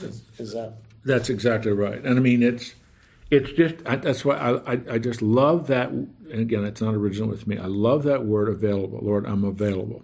Is, 0.00 0.22
is 0.38 0.54
that? 0.54 0.78
That's 1.04 1.28
exactly 1.28 1.72
right. 1.72 2.02
And 2.02 2.18
I 2.18 2.22
mean, 2.22 2.42
it's 2.42 2.74
it's 3.32 3.50
just 3.52 3.76
I, 3.86 3.96
that's 3.96 4.24
why 4.26 4.36
I, 4.36 4.74
I 4.74 4.80
I 4.90 4.98
just 4.98 5.22
love 5.22 5.66
that. 5.68 5.88
And 5.88 6.12
again, 6.40 6.64
it's 6.64 6.82
not 6.82 6.94
original 6.94 7.30
with 7.30 7.46
me. 7.46 7.56
I 7.56 7.66
love 7.66 8.02
that 8.02 8.26
word 8.26 8.48
available. 8.48 9.00
Lord, 9.02 9.26
I'm 9.26 9.42
available. 9.42 10.02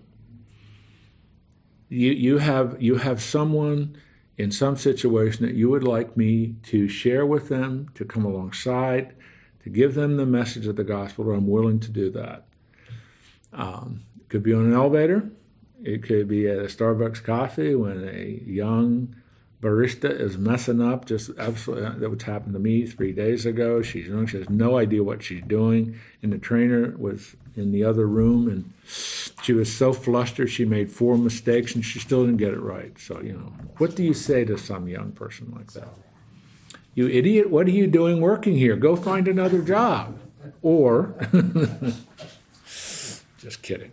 You 1.90 2.10
you 2.12 2.38
have 2.38 2.80
you 2.80 2.96
have 2.96 3.20
someone 3.20 3.96
in 4.38 4.50
some 4.50 4.76
situation 4.76 5.44
that 5.44 5.54
you 5.54 5.68
would 5.68 5.84
like 5.84 6.16
me 6.16 6.54
to 6.62 6.88
share 6.88 7.26
with 7.26 7.48
them, 7.48 7.90
to 7.94 8.04
come 8.04 8.24
alongside, 8.24 9.14
to 9.62 9.68
give 9.68 9.94
them 9.94 10.16
the 10.16 10.24
message 10.24 10.66
of 10.66 10.76
the 10.76 10.84
gospel, 10.84 11.30
I'm 11.30 11.48
willing 11.48 11.80
to 11.80 11.90
do 11.90 12.10
that. 12.12 12.46
Um, 13.52 14.04
could 14.28 14.42
be 14.42 14.54
on 14.54 14.66
an 14.66 14.74
elevator. 14.74 15.30
It 15.82 16.02
could 16.02 16.28
be 16.28 16.48
at 16.48 16.58
a 16.58 16.62
Starbucks 16.62 17.22
coffee 17.22 17.74
when 17.74 18.08
a 18.08 18.40
young 18.46 19.14
barista 19.60 20.08
is 20.08 20.38
messing 20.38 20.80
up. 20.80 21.04
Just 21.04 21.30
absolutely, 21.38 21.86
uh, 21.86 21.92
that 21.98 22.10
was 22.10 22.22
happened 22.22 22.54
to 22.54 22.58
me 22.58 22.86
three 22.86 23.12
days 23.12 23.44
ago. 23.46 23.82
She's 23.82 24.08
young. 24.08 24.26
She 24.26 24.38
has 24.38 24.48
no 24.50 24.78
idea 24.78 25.02
what 25.02 25.22
she's 25.22 25.42
doing, 25.42 25.98
and 26.22 26.32
the 26.32 26.38
trainer 26.38 26.94
was 26.96 27.36
in 27.56 27.72
the 27.72 27.84
other 27.84 28.06
room, 28.06 28.48
and 28.48 28.72
she 29.42 29.52
was 29.52 29.74
so 29.74 29.92
flustered. 29.92 30.50
She 30.50 30.64
made 30.64 30.92
four 30.92 31.16
mistakes, 31.16 31.74
and 31.74 31.84
she 31.84 31.98
still 31.98 32.24
didn't 32.24 32.38
get 32.38 32.52
it 32.52 32.60
right. 32.60 32.98
So 32.98 33.20
you 33.20 33.32
know, 33.32 33.52
what 33.78 33.94
do 33.94 34.04
you 34.04 34.14
say 34.14 34.44
to 34.44 34.56
some 34.56 34.88
young 34.88 35.12
person 35.12 35.52
like 35.54 35.72
that? 35.72 35.88
You 36.94 37.08
idiot! 37.08 37.50
What 37.50 37.66
are 37.66 37.72
you 37.72 37.86
doing 37.86 38.20
working 38.20 38.56
here? 38.56 38.76
Go 38.76 38.96
find 38.96 39.28
another 39.28 39.62
job, 39.62 40.18
or 40.62 41.14
just 43.38 43.62
kidding. 43.62 43.92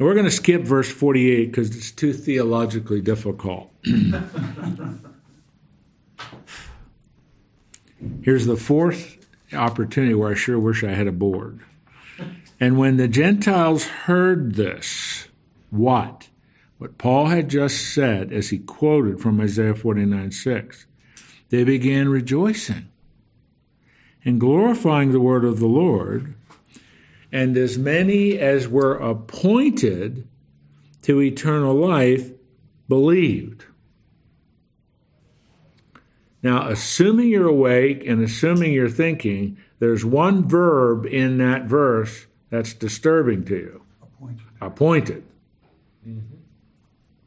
And 0.00 0.08
we're 0.08 0.14
going 0.14 0.24
to 0.24 0.30
skip 0.30 0.62
verse 0.62 0.90
48 0.90 1.50
because 1.50 1.76
it's 1.76 1.90
too 1.90 2.14
theologically 2.14 3.02
difficult. 3.02 3.70
Here's 8.22 8.46
the 8.46 8.56
fourth 8.56 9.18
opportunity 9.52 10.14
where 10.14 10.32
I 10.32 10.34
sure 10.34 10.58
wish 10.58 10.82
I 10.82 10.92
had 10.92 11.06
a 11.06 11.12
board. 11.12 11.60
And 12.58 12.78
when 12.78 12.96
the 12.96 13.08
Gentiles 13.08 13.84
heard 13.84 14.54
this, 14.54 15.28
what? 15.68 16.30
What 16.78 16.96
Paul 16.96 17.26
had 17.26 17.50
just 17.50 17.92
said 17.92 18.32
as 18.32 18.48
he 18.48 18.56
quoted 18.56 19.20
from 19.20 19.38
Isaiah 19.38 19.74
49 19.74 20.30
6, 20.30 20.86
they 21.50 21.62
began 21.62 22.08
rejoicing 22.08 22.88
and 24.24 24.40
glorifying 24.40 25.12
the 25.12 25.20
word 25.20 25.44
of 25.44 25.60
the 25.60 25.66
Lord 25.66 26.36
and 27.32 27.56
as 27.56 27.78
many 27.78 28.38
as 28.38 28.68
were 28.68 28.94
appointed 28.96 30.26
to 31.02 31.20
eternal 31.20 31.74
life 31.74 32.30
believed. 32.88 33.64
Now, 36.42 36.68
assuming 36.68 37.28
you're 37.28 37.48
awake 37.48 38.06
and 38.06 38.22
assuming 38.22 38.72
you're 38.72 38.88
thinking, 38.88 39.58
there's 39.78 40.04
one 40.04 40.48
verb 40.48 41.06
in 41.06 41.38
that 41.38 41.64
verse 41.64 42.26
that's 42.48 42.74
disturbing 42.74 43.44
to 43.44 43.54
you 43.56 43.82
Appointed. 44.02 44.46
appointed. 44.60 45.24
Mm-hmm. 46.06 46.36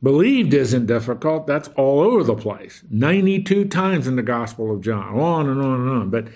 Believed 0.01 0.53
isn't 0.53 0.87
difficult, 0.87 1.47
that's 1.47 1.69
all 1.77 2.01
over 2.01 2.23
the 2.23 2.35
place. 2.35 2.83
92 2.89 3.65
times 3.65 4.05
in 4.07 4.17
the 4.17 4.23
Gospel 4.23 4.69
of 4.73 4.81
John, 4.81 5.17
on 5.17 5.47
and 5.47 5.61
on 5.61 5.79
and 5.81 5.89
on. 5.89 6.09
But 6.09 6.27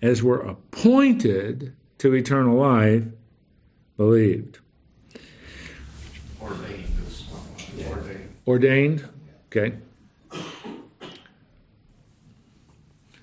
as 0.00 0.22
we're 0.22 0.40
appointed 0.40 1.74
to 1.98 2.14
eternal 2.14 2.58
life, 2.58 3.04
believed. 3.96 4.58
Ordained 6.40 6.86
ordained. 7.86 8.34
Ordained, 8.46 9.08
okay. 9.46 9.76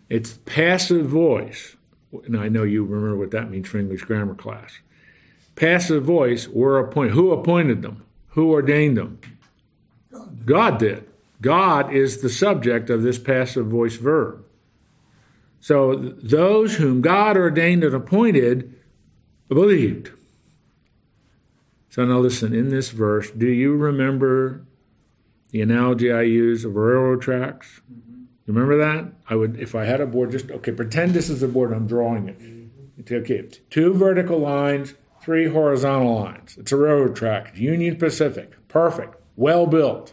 It's 0.10 0.34
passive 0.46 1.08
voice. 1.08 1.76
And 2.26 2.38
I 2.38 2.48
know 2.48 2.64
you 2.64 2.84
remember 2.84 3.18
what 3.18 3.32
that 3.32 3.50
means 3.50 3.68
from 3.68 3.82
English 3.82 4.04
grammar 4.04 4.36
class. 4.36 4.80
Passive 5.56 6.04
voice 6.04 6.48
were 6.48 6.80
appointed. 6.80 7.14
Who 7.14 7.32
appointed 7.32 7.82
them? 7.82 8.06
Who 8.30 8.52
ordained 8.52 8.98
them? 8.98 9.20
God 10.46 10.78
did. 10.78 11.10
God 11.42 11.92
is 11.94 12.22
the 12.22 12.30
subject 12.30 12.90
of 12.90 13.02
this 13.02 13.18
passive 13.20 13.68
voice 13.68 13.96
verb. 13.96 14.44
So 15.64 15.96
those 15.96 16.76
whom 16.76 17.00
God 17.00 17.38
ordained 17.38 17.86
and 17.86 17.96
appointed 17.96 18.76
believed. 19.48 20.12
So 21.90 22.04
now 22.04 22.20
listen, 22.20 22.54
in 22.54 22.68
this 22.68 22.90
verse, 22.90 23.32
do 23.32 23.48
you 23.48 23.78
remember 23.78 24.66
the 25.52 25.62
analogy 25.62 26.12
I 26.12 26.24
use 26.24 26.66
of 26.66 26.76
railroad 26.76 27.22
tracks? 27.22 27.80
You 27.90 28.54
remember 28.54 28.78
that? 28.78 29.14
I 29.30 29.38
would, 29.38 29.58
if 29.58 29.74
I 29.74 29.86
had 29.86 30.02
a 30.02 30.06
board, 30.06 30.32
just 30.32 30.52
okay. 30.52 30.74
Pretend 30.74 31.14
this 31.14 31.30
is 31.30 31.40
the 31.40 31.48
board. 31.48 31.72
I'm 31.72 31.88
drawing 31.88 32.28
it. 32.28 33.14
Okay, 33.14 33.48
two 33.70 33.94
vertical 33.94 34.40
lines, 34.40 34.96
three 35.22 35.48
horizontal 35.48 36.14
lines. 36.14 36.58
It's 36.58 36.74
a 36.74 36.78
railroad 36.78 37.16
track. 37.16 37.56
Union 37.56 37.96
Pacific. 37.96 38.52
Perfect. 38.68 39.16
Well 39.38 39.66
built. 39.66 40.12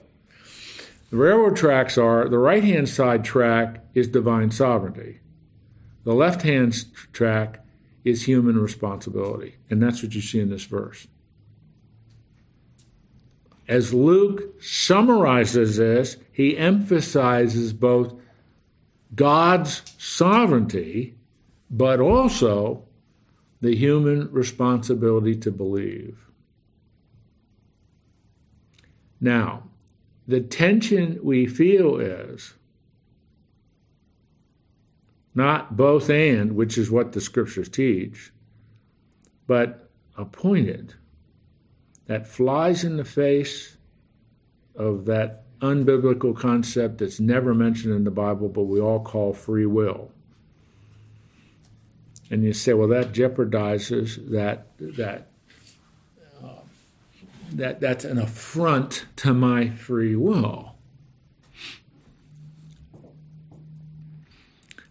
The 1.11 1.17
railroad 1.17 1.57
tracks 1.57 1.99
are 1.99 2.29
the 2.29 2.39
right 2.39 2.63
hand 2.63 2.89
side 2.89 3.25
track 3.25 3.85
is 3.95 4.07
divine 4.07 4.53
sovereignty. 4.53 5.19
The 6.05 6.15
left 6.15 6.43
hand 6.43 6.85
track 7.13 7.65
is 8.05 8.25
human 8.25 8.59
responsibility. 8.59 9.57
And 9.69 9.83
that's 9.83 10.03
what 10.03 10.15
you 10.15 10.21
see 10.21 10.41
in 10.41 10.51
this 10.51 10.65
verse. 10.65 11.07
As 13.69 13.95
Luke 13.95 14.61
summarizes 14.63 15.77
this, 15.77 16.17
he 16.33 16.59
emphasizes 16.59 17.73
both 17.73 18.15
God's 19.15 19.83
sovereignty, 19.97 21.15
but 21.71 22.01
also 22.01 22.85
the 23.61 23.77
human 23.77 24.31
responsibility 24.33 25.37
to 25.37 25.51
believe. 25.51 26.19
Now, 29.21 29.65
the 30.27 30.41
tension 30.41 31.21
we 31.23 31.47
feel 31.47 31.99
is 31.99 32.55
not 35.35 35.77
both 35.77 36.11
and, 36.11 36.57
which 36.57 36.77
is 36.77 36.91
what 36.91 37.13
the 37.13 37.21
scriptures 37.21 37.69
teach, 37.69 38.33
but 39.47 39.89
appointed 40.17 40.95
that 42.07 42.27
flies 42.27 42.83
in 42.83 42.97
the 42.97 43.05
face 43.05 43.77
of 44.75 45.05
that 45.05 45.45
unbiblical 45.61 46.37
concept 46.37 46.99
that's 46.99 47.21
never 47.21 47.55
mentioned 47.55 47.95
in 47.95 48.05
the 48.05 48.11
Bible, 48.11 48.49
but 48.49 48.63
we 48.63 48.81
all 48.81 49.01
call 49.01 49.33
free 49.33 49.67
will. 49.67 50.11
And 52.31 52.45
you 52.45 52.53
say, 52.53 52.73
well, 52.73 52.89
that 52.89 53.13
jeopardizes 53.13 54.31
that 54.31 54.69
that 54.79 55.29
uh, 56.43 56.63
that 57.53 57.81
that's 57.81 58.05
an 58.05 58.19
affront 58.19 59.07
to 59.17 59.35
my 59.35 59.71
free 59.71 60.17
will. 60.17 60.70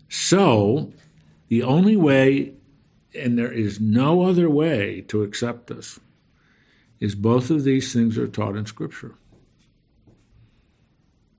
So, 0.10 0.91
the 1.47 1.64
only 1.64 1.95
way, 1.95 2.53
and 3.16 3.38
there 3.38 3.51
is 3.51 3.80
no 3.80 4.24
other 4.24 4.49
way 4.49 5.01
to 5.07 5.24
accept 5.24 5.68
this, 5.68 5.99
is 6.99 7.16
both 7.16 7.49
of 7.49 7.64
these 7.64 7.93
things 7.93 8.18
are 8.18 8.28
taught 8.28 8.57
in 8.57 8.66
Scripture 8.66 9.16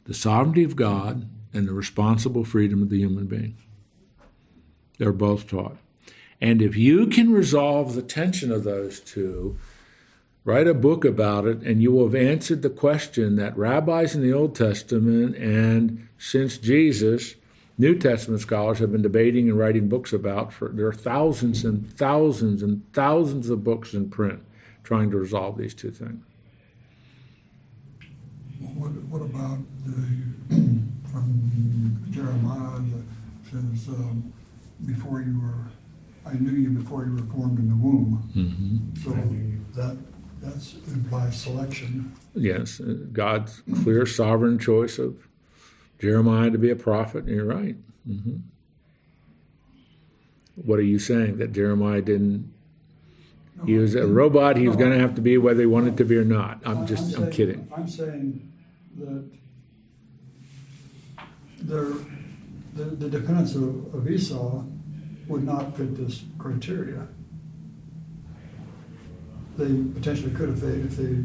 the 0.05 0.15
sovereignty 0.15 0.65
of 0.65 0.75
God 0.75 1.29
and 1.53 1.69
the 1.69 1.73
responsible 1.73 2.45
freedom 2.45 2.83
of 2.83 2.89
the 2.89 2.99
human 2.99 3.27
being. 3.27 3.57
They're 4.99 5.13
both 5.13 5.47
taught. 5.47 5.77
And 6.41 6.61
if 6.61 6.77
you 6.77 7.07
can 7.07 7.33
resolve 7.33 7.95
the 7.95 8.03
tension 8.03 8.51
of 8.51 8.65
those 8.65 8.99
two, 8.99 9.57
write 10.45 10.67
a 10.67 10.75
book 10.75 11.05
about 11.05 11.47
it, 11.47 11.63
and 11.63 11.81
you 11.81 11.93
will 11.93 12.07
have 12.07 12.15
answered 12.17 12.63
the 12.63 12.71
question 12.71 13.37
that 13.37 13.57
rabbis 13.57 14.17
in 14.17 14.23
the 14.23 14.33
Old 14.33 14.57
Testament 14.57 15.37
and 15.37 16.09
since 16.19 16.59
Jesus, 16.59 17.37
New 17.81 17.99
Testament 17.99 18.43
scholars 18.43 18.79
have 18.79 18.93
been 18.93 19.01
debating 19.01 19.49
and 19.49 19.59
writing 19.59 19.89
books 19.89 20.13
about 20.13 20.53
for 20.53 20.69
there 20.69 20.87
are 20.87 20.93
thousands 20.93 21.65
and 21.65 21.91
thousands 21.97 22.63
and 22.63 22.83
thousands 22.93 23.49
of 23.49 23.65
books 23.65 23.95
in 23.95 24.11
print 24.11 24.45
trying 24.85 25.11
to 25.11 25.17
resolve 25.17 25.57
these 25.57 25.73
two 25.73 25.91
things. 25.91 26.23
What, 28.75 28.91
what 29.09 29.23
about 29.23 29.61
the, 29.87 30.57
from 31.11 32.07
Jeremiah, 32.11 32.81
that 32.81 33.05
says, 33.51 33.89
um, 33.89 34.31
before 34.85 35.23
you 35.23 35.41
were, 35.41 36.31
I 36.31 36.35
knew 36.35 36.53
you 36.53 36.69
before 36.69 37.07
you 37.07 37.13
were 37.13 37.33
formed 37.33 37.59
in 37.59 37.71
the 37.71 37.77
womb. 37.77 38.93
So 39.03 39.81
that, 39.81 39.97
that's 40.43 40.75
implies 40.89 41.41
selection. 41.41 42.13
Yes, 42.35 42.79
uh, 42.79 43.07
God's 43.11 43.63
clear 43.83 44.05
sovereign 44.05 44.59
choice 44.59 44.99
of 44.99 45.30
Jeremiah 46.01 46.51
to 46.51 46.59
be 46.59 46.71
a 46.71 46.77
prophet, 46.77 47.25
and 47.25 47.35
you're 47.35 47.45
right. 47.45 47.77
hmm 48.07 48.37
What 50.57 50.79
are 50.79 50.83
you 50.83 50.99
saying? 50.99 51.39
That 51.39 51.53
Jeremiah 51.53 52.01
didn't, 52.01 52.53
he 53.67 53.77
was 53.77 53.95
a 53.95 54.07
robot, 54.07 54.57
he 54.57 54.67
was 54.67 54.77
going 54.77 54.93
to 54.93 54.99
have 54.99 55.15
to 55.17 55.21
be 55.21 55.37
whether 55.37 55.61
he 55.61 55.67
wanted 55.67 55.97
to 55.99 56.05
be 56.05 56.17
or 56.17 56.25
not. 56.25 56.61
I'm 56.65 56.87
just, 56.87 57.15
I'm 57.17 57.25
saying- 57.25 57.33
kidding. 57.33 57.69
I'm 57.77 57.89
saying 57.89 58.53
that 58.99 59.25
there, 61.63 61.87
the, 62.75 62.85
the 62.85 63.11
dependence 63.11 63.55
of, 63.55 63.95
of 63.95 64.11
Esau 64.11 64.65
would 65.29 65.45
not 65.45 65.77
fit 65.77 65.95
this 65.97 66.23
criteria. 66.39 67.07
They 69.59 69.83
potentially 69.93 70.31
could 70.33 70.49
if 70.49 70.61
they, 70.61 70.69
if 70.69 70.97
they 70.97 71.17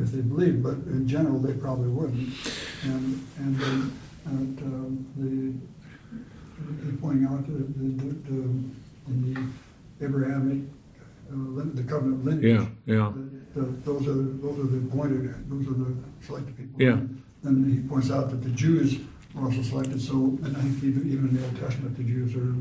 if 0.00 0.12
they 0.12 0.20
believed, 0.22 0.62
but 0.62 0.74
in 0.86 1.06
general, 1.06 1.38
they 1.38 1.52
probably 1.54 1.88
wouldn't. 1.88 2.28
And, 2.84 3.26
and 3.38 3.56
then, 3.58 3.98
and, 4.26 4.58
um, 4.60 5.06
the, 5.16 6.90
he 6.90 6.96
pointing 6.96 7.24
out 7.26 7.44
the, 7.46 7.52
the, 7.52 8.14
the, 8.30 8.38
in 9.08 9.34
the 9.34 10.04
Abrahamic, 10.06 10.60
uh, 11.30 11.64
the 11.74 11.82
covenant 11.82 12.24
lineage. 12.24 12.68
Yeah, 12.86 12.94
yeah. 12.94 13.12
the- 13.14 13.60
the- 13.60 13.66
Those 13.84 14.08
are, 14.08 14.14
those 14.14 14.58
are 14.60 14.68
the 14.68 14.78
appointed, 14.88 15.50
those 15.50 15.66
are 15.68 15.74
the 15.74 15.94
selected 16.24 16.56
people. 16.56 16.80
Yeah. 16.80 16.98
And 17.44 17.70
he 17.70 17.86
points 17.86 18.10
out 18.10 18.30
that 18.30 18.42
the 18.42 18.50
Jews 18.50 18.98
were 19.34 19.44
also 19.46 19.62
selected, 19.62 20.00
so, 20.00 20.14
and 20.42 20.56
I 20.56 20.60
think 20.60 20.82
even, 20.84 21.02
even 21.12 21.28
in 21.28 21.36
the 21.36 21.44
Old 21.44 21.56
Testament, 21.58 21.96
the 21.96 22.04
Jews 22.04 22.34
are, 22.36 22.54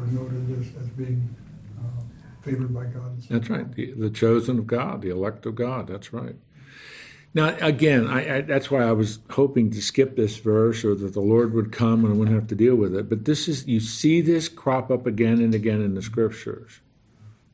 are 0.00 0.06
noted 0.06 0.58
as, 0.60 0.66
as 0.82 0.88
being 0.90 1.34
uh, 1.78 2.02
favored 2.42 2.72
by 2.72 2.84
God. 2.86 3.20
That's 3.28 3.50
right. 3.50 3.70
The, 3.74 3.92
the 3.92 4.10
chosen 4.10 4.58
of 4.60 4.66
God, 4.66 5.02
the 5.02 5.10
elect 5.10 5.44
of 5.46 5.54
God. 5.56 5.88
That's 5.88 6.12
right. 6.12 6.36
Now, 7.34 7.56
again, 7.60 8.06
I, 8.06 8.36
I, 8.36 8.40
that's 8.40 8.70
why 8.70 8.82
I 8.82 8.92
was 8.92 9.18
hoping 9.30 9.70
to 9.70 9.82
skip 9.82 10.16
this 10.16 10.38
verse 10.38 10.84
or 10.84 10.94
that 10.94 11.12
the 11.12 11.20
Lord 11.20 11.52
would 11.52 11.72
come 11.72 12.04
and 12.04 12.14
I 12.14 12.16
wouldn't 12.16 12.34
have 12.34 12.48
to 12.48 12.54
deal 12.54 12.74
with 12.74 12.94
it. 12.94 13.08
But 13.08 13.26
this 13.26 13.48
is, 13.48 13.66
you 13.66 13.80
see 13.80 14.20
this 14.20 14.48
crop 14.48 14.90
up 14.90 15.06
again 15.06 15.40
and 15.40 15.54
again 15.54 15.82
in 15.82 15.94
the 15.94 16.02
scriptures. 16.02 16.80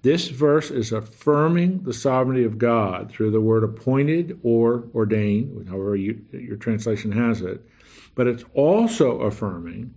This 0.02 0.28
verse 0.28 0.70
is 0.70 0.92
affirming 0.92 1.84
the 1.84 1.94
sovereignty 1.94 2.44
of 2.44 2.58
God 2.58 3.10
through 3.10 3.30
the 3.30 3.40
word 3.40 3.64
appointed 3.64 4.38
or 4.42 4.84
ordained, 4.94 5.68
however 5.68 5.96
you, 5.96 6.24
your 6.30 6.56
translation 6.56 7.12
has 7.12 7.40
it. 7.40 7.66
But 8.14 8.26
it's 8.26 8.44
also 8.52 9.22
affirming 9.22 9.94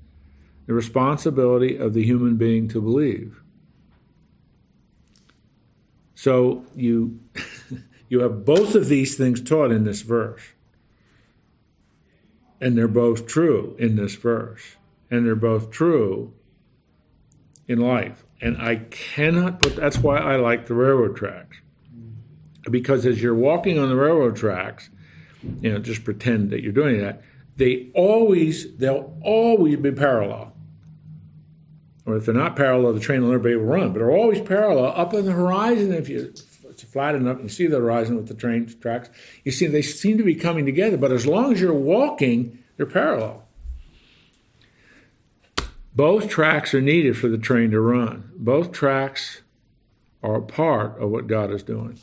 the 0.65 0.73
responsibility 0.73 1.75
of 1.75 1.93
the 1.93 2.03
human 2.03 2.35
being 2.35 2.67
to 2.69 2.81
believe. 2.81 3.41
So 6.15 6.65
you 6.75 7.19
you 8.09 8.21
have 8.21 8.45
both 8.45 8.75
of 8.75 8.87
these 8.87 9.15
things 9.17 9.41
taught 9.41 9.71
in 9.71 9.83
this 9.83 10.01
verse. 10.01 10.41
And 12.59 12.77
they're 12.77 12.87
both 12.87 13.27
true 13.27 13.75
in 13.77 13.95
this 13.95 14.15
verse. 14.15 14.77
And 15.11 15.25
they're 15.25 15.35
both 15.35 15.69
true 15.69 16.33
in 17.67 17.79
life. 17.79 18.25
And 18.41 18.57
I 18.57 18.77
cannot 18.89 19.59
put 19.59 19.75
that's 19.75 19.97
why 19.97 20.17
I 20.17 20.37
like 20.37 20.67
the 20.67 20.73
railroad 20.73 21.15
tracks. 21.15 21.57
Because 22.69 23.05
as 23.05 23.21
you're 23.21 23.35
walking 23.35 23.79
on 23.79 23.89
the 23.89 23.95
railroad 23.95 24.35
tracks, 24.35 24.89
you 25.61 25.71
know, 25.71 25.79
just 25.79 26.03
pretend 26.03 26.49
that 26.49 26.61
you're 26.61 26.73
doing 26.73 26.99
that, 26.99 27.21
they 27.55 27.89
always 27.93 28.75
they'll 28.75 29.17
always 29.21 29.77
be 29.77 29.91
parallel 29.91 30.53
or 32.07 32.15
if 32.15 32.25
they're 32.25 32.33
not 32.33 32.55
parallel, 32.55 32.93
the 32.93 33.01
train 33.01 33.21
will 33.21 33.31
never 33.31 33.43
be 33.43 33.51
able 33.51 33.63
to 33.63 33.67
run. 33.67 33.91
But 33.91 33.99
they're 33.99 34.11
always 34.11 34.39
parallel 34.39 34.93
up 34.95 35.13
on 35.13 35.25
the 35.25 35.33
horizon. 35.33 35.91
If 35.93 36.07
you 36.07 36.33
it's 36.83 36.91
flat 36.91 37.15
enough, 37.15 37.41
you 37.41 37.49
see 37.49 37.67
the 37.67 37.77
horizon 37.77 38.15
with 38.15 38.27
the 38.27 38.33
train 38.33 38.67
tracks. 38.79 39.09
You 39.43 39.51
see 39.51 39.67
they 39.67 39.81
seem 39.81 40.17
to 40.17 40.23
be 40.23 40.35
coming 40.35 40.65
together. 40.65 40.97
But 40.97 41.11
as 41.11 41.25
long 41.25 41.53
as 41.53 41.61
you're 41.61 41.73
walking, 41.73 42.59
they're 42.75 42.85
parallel. 42.85 43.43
Both 45.95 46.29
tracks 46.29 46.73
are 46.73 46.81
needed 46.81 47.17
for 47.17 47.27
the 47.27 47.39
train 47.39 47.71
to 47.71 47.79
run. 47.79 48.31
Both 48.35 48.71
tracks 48.71 49.41
are 50.21 50.41
part 50.41 51.01
of 51.01 51.09
what 51.09 51.27
God 51.27 51.51
is 51.51 51.63
doing. 51.63 51.99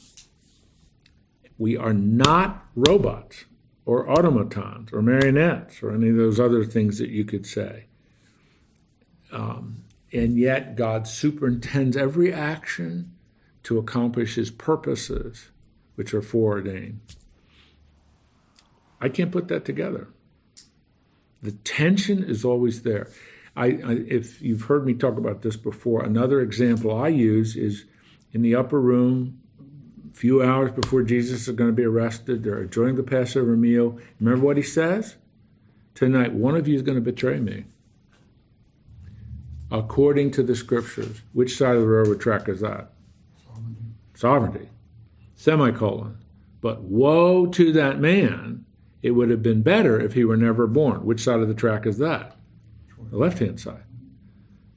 We 1.58 1.76
are 1.76 1.92
not 1.92 2.66
robots 2.74 3.44
or 3.86 4.10
automatons 4.10 4.92
or 4.92 5.02
marionettes 5.02 5.82
or 5.82 5.92
any 5.92 6.08
of 6.08 6.16
those 6.16 6.40
other 6.40 6.64
things 6.64 6.98
that 6.98 7.10
you 7.10 7.24
could 7.24 7.46
say 7.46 7.84
um, 9.34 9.84
and 10.12 10.38
yet 10.38 10.76
God 10.76 11.08
superintends 11.08 11.96
every 11.96 12.32
action 12.32 13.13
to 13.64 13.78
accomplish 13.78 14.36
his 14.36 14.50
purposes, 14.50 15.50
which 15.96 16.14
are 16.14 16.22
foreordained. 16.22 17.00
I 19.00 19.08
can't 19.08 19.32
put 19.32 19.48
that 19.48 19.64
together. 19.64 20.08
The 21.42 21.52
tension 21.52 22.24
is 22.24 22.44
always 22.44 22.82
there. 22.82 23.10
I, 23.56 23.66
I, 23.66 23.92
if 24.08 24.40
you've 24.40 24.62
heard 24.62 24.86
me 24.86 24.94
talk 24.94 25.18
about 25.18 25.42
this 25.42 25.56
before, 25.56 26.02
another 26.02 26.40
example 26.40 26.96
I 26.96 27.08
use 27.08 27.56
is 27.56 27.84
in 28.32 28.42
the 28.42 28.54
upper 28.54 28.80
room, 28.80 29.40
a 30.10 30.16
few 30.16 30.42
hours 30.42 30.72
before 30.72 31.02
Jesus 31.02 31.46
is 31.46 31.54
going 31.54 31.70
to 31.70 31.76
be 31.76 31.84
arrested. 31.84 32.42
They're 32.42 32.62
enjoying 32.62 32.96
the 32.96 33.02
Passover 33.02 33.56
meal. 33.56 33.98
Remember 34.20 34.44
what 34.46 34.56
he 34.56 34.62
says? 34.62 35.16
Tonight, 35.94 36.32
one 36.32 36.56
of 36.56 36.66
you 36.66 36.74
is 36.74 36.82
going 36.82 36.96
to 36.96 37.02
betray 37.02 37.40
me 37.40 37.64
according 39.70 40.30
to 40.30 40.42
the 40.42 40.56
scriptures. 40.56 41.20
Which 41.32 41.56
side 41.56 41.76
of 41.76 41.82
the 41.82 41.88
railroad 41.88 42.20
track 42.20 42.48
is 42.48 42.60
that? 42.60 42.93
Sovereignty. 44.24 44.70
Semicolon. 45.34 46.16
But 46.62 46.80
woe 46.80 47.44
to 47.44 47.72
that 47.72 48.00
man. 48.00 48.64
It 49.02 49.10
would 49.10 49.28
have 49.28 49.42
been 49.42 49.60
better 49.60 50.00
if 50.00 50.14
he 50.14 50.24
were 50.24 50.38
never 50.38 50.66
born. 50.66 51.04
Which 51.04 51.22
side 51.22 51.40
of 51.40 51.48
the 51.48 51.52
track 51.52 51.84
is 51.84 51.98
that? 51.98 52.34
The 53.10 53.18
left 53.18 53.40
hand 53.40 53.60
side. 53.60 53.82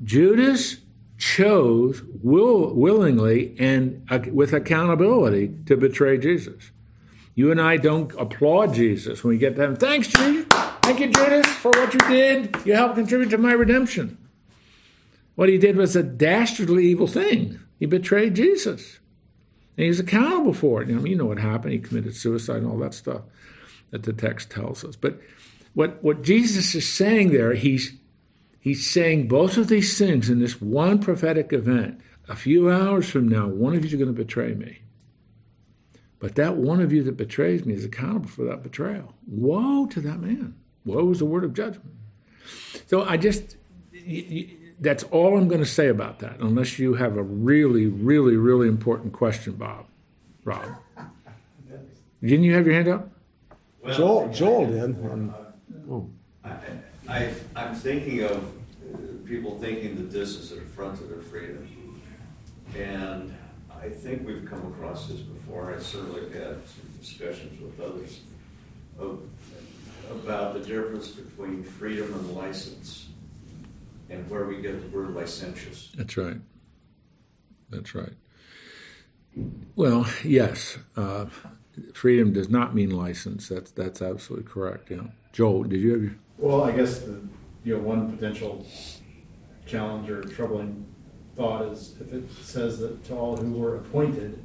Judas 0.04 0.80
chose 1.18 2.04
will, 2.22 2.74
willingly 2.74 3.56
and 3.58 4.06
uh, 4.10 4.20
with 4.34 4.52
accountability 4.52 5.56
to 5.66 5.78
betray 5.78 6.18
Jesus. 6.18 6.72
You 7.34 7.50
and 7.50 7.62
I 7.62 7.78
don't 7.78 8.12
applaud 8.20 8.74
Jesus 8.74 9.24
when 9.24 9.36
we 9.36 9.38
get 9.38 9.56
them. 9.56 9.78
Thanks, 9.78 10.10
Jesus. 10.10 10.46
Thank 10.82 11.00
you, 11.00 11.08
Judas, 11.08 11.48
for 11.48 11.72
what 11.72 11.94
you 11.94 12.00
did. 12.10 12.54
You 12.66 12.74
helped 12.74 12.96
contribute 12.96 13.30
to 13.30 13.38
my 13.38 13.54
redemption. 13.54 14.18
What 15.36 15.48
he 15.48 15.58
did 15.58 15.78
was 15.78 15.96
a 15.96 16.04
dastardly 16.04 16.86
evil 16.88 17.08
thing. 17.08 17.62
He 17.80 17.86
betrayed 17.86 18.36
Jesus. 18.36 19.00
And 19.78 19.86
he's 19.86 20.00
accountable 20.00 20.54
for 20.54 20.82
it. 20.82 20.90
You 20.90 20.96
know, 20.96 21.06
you 21.06 21.16
know 21.16 21.26
what 21.26 21.40
happened. 21.40 21.74
He 21.74 21.80
committed 21.80 22.16
suicide 22.16 22.58
and 22.58 22.68
all 22.68 22.80
that 22.80 22.96
stuff 22.96 23.22
that 23.92 24.04
the 24.04 24.14
text 24.14 24.50
tells 24.50 24.84
us. 24.84 24.96
But 24.96 25.20
what, 25.74 26.04
what 26.04 26.24
Jesus 26.24 26.74
is 26.74 26.92
saying 26.92 27.32
there, 27.32 27.54
he's, 27.54 27.94
he's 28.60 28.90
saying 28.90 29.28
both 29.28 29.56
of 29.58 29.68
these 29.68 29.98
things 29.98 30.30
in 30.30 30.40
this 30.40 30.60
one 30.60 31.00
prophetic 31.00 31.54
event. 31.54 32.02
A 32.28 32.36
few 32.36 32.70
hours 32.70 33.10
from 33.10 33.28
now, 33.28 33.48
one 33.48 33.76
of 33.76 33.86
you 33.86 33.90
is 33.90 33.94
going 33.94 34.08
to 34.08 34.14
betray 34.14 34.54
me. 34.54 34.80
But 36.20 36.36
that 36.36 36.58
one 36.58 36.82
of 36.82 36.92
you 36.92 37.04
that 37.04 37.16
betrays 37.16 37.66
me 37.66 37.76
is 37.76 37.86
accountable 37.86 38.28
for 38.28 38.44
that 38.46 38.64
betrayal. 38.64 39.14
Woe 39.28 39.86
to 39.86 40.02
that 40.02 40.20
man. 40.20 40.56
Woe 40.84 41.12
is 41.12 41.20
the 41.20 41.26
word 41.26 41.44
of 41.44 41.54
judgment. 41.54 41.94
So 42.88 43.04
I 43.04 43.18
just, 43.18 43.56
that's 44.80 45.04
all 45.04 45.38
I'm 45.38 45.48
going 45.48 45.62
to 45.62 45.66
say 45.68 45.88
about 45.88 46.20
that, 46.20 46.40
unless 46.40 46.78
you 46.80 46.94
have 46.96 47.18
a 47.18 47.24
really, 47.24 47.88
really, 47.88 48.36
really 48.36 48.68
important 48.68 49.14
question, 49.14 49.54
Bob. 49.54 49.88
Rob. 50.44 50.66
Didn't 52.22 52.44
you 52.44 52.54
have 52.56 52.66
your 52.66 52.76
hand 52.76 52.88
up? 52.88 53.10
Joel, 53.94 54.30
Joel 54.30 54.68
did. 54.68 54.84
and- 54.84 55.34
I, 56.44 56.52
I, 57.10 57.34
I'm 57.56 57.76
thinking 57.76 58.24
of 58.24 58.32
uh, 58.32 58.98
people 59.26 59.58
thinking 59.60 59.96
that 59.96 60.12
this 60.12 60.36
is 60.36 60.52
an 60.52 60.60
affront 60.60 60.98
to 61.00 61.04
their 61.06 61.22
freedom. 61.22 61.68
And 62.76 63.34
I 63.82 63.90
think 63.90 64.26
we've 64.26 64.46
come 64.46 64.66
across 64.74 65.08
this 65.08 65.20
before, 65.20 65.74
I 65.74 65.80
certainly 65.80 66.22
have 66.22 66.34
had 66.34 66.68
some 66.68 66.90
discussions 67.00 67.62
with 67.62 67.80
others 67.80 68.20
of, 69.00 69.22
about 70.12 70.54
the 70.54 70.60
difference 70.60 71.10
between 71.10 71.64
freedom 71.64 72.14
and 72.14 72.36
license 72.36 73.08
and 74.10 74.30
where 74.30 74.46
we 74.46 74.62
get 74.62 74.80
the 74.82 74.98
word 74.98 75.14
licentious. 75.14 75.92
That's 75.96 76.18
right. 76.18 76.38
That's 77.70 77.94
right. 77.94 78.14
Well, 79.76 80.08
yes. 80.24 80.78
Uh, 80.96 81.28
freedom 81.94 82.34
does 82.34 82.50
not 82.50 82.74
mean 82.74 82.90
license. 82.92 83.50
That's 83.50 83.72
that's 83.72 84.02
absolutely 84.02 84.50
correct. 84.50 84.90
Yeah. 84.90 85.08
Joel, 85.32 85.64
did 85.64 85.82
you 85.82 85.92
have 85.92 86.02
your? 86.02 86.16
Well, 86.38 86.64
I 86.64 86.72
guess 86.72 87.00
the, 87.00 87.22
you 87.64 87.76
know, 87.76 87.84
one 87.84 88.16
potential 88.16 88.66
challenge 89.66 90.10
or 90.10 90.22
troubling 90.24 90.86
thought 91.36 91.66
is 91.72 91.96
if 92.00 92.14
it 92.14 92.32
says 92.32 92.80
that 92.80 93.04
to 93.06 93.16
all 93.16 93.36
who 93.38 93.52
were 93.52 93.76
appointed 93.76 94.44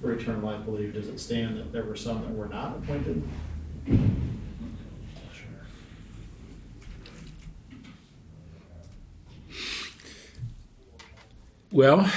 for 0.00 0.12
eternal 0.12 0.40
life 0.40 0.64
believe, 0.64 0.94
does 0.94 1.08
it 1.08 1.18
stand 1.20 1.58
that 1.58 1.72
there 1.72 1.84
were 1.84 1.96
some 1.96 2.22
that 2.22 2.30
were 2.30 2.48
not 2.48 2.76
appointed? 2.76 3.22
Well, 11.70 12.10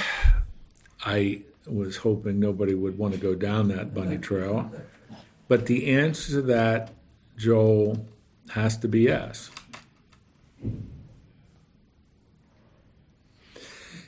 I 1.04 1.42
was 1.66 1.98
hoping 1.98 2.40
nobody 2.40 2.74
would 2.74 2.96
want 2.96 3.12
to 3.12 3.20
go 3.20 3.34
down 3.34 3.68
that 3.68 3.92
bunny 3.92 4.16
trail, 4.16 4.72
but 5.46 5.66
the 5.66 5.94
answer 5.94 6.32
to 6.32 6.42
that, 6.42 6.94
Joel, 7.36 8.06
has 8.50 8.78
to 8.78 8.88
be 8.88 9.00
yes. 9.00 9.50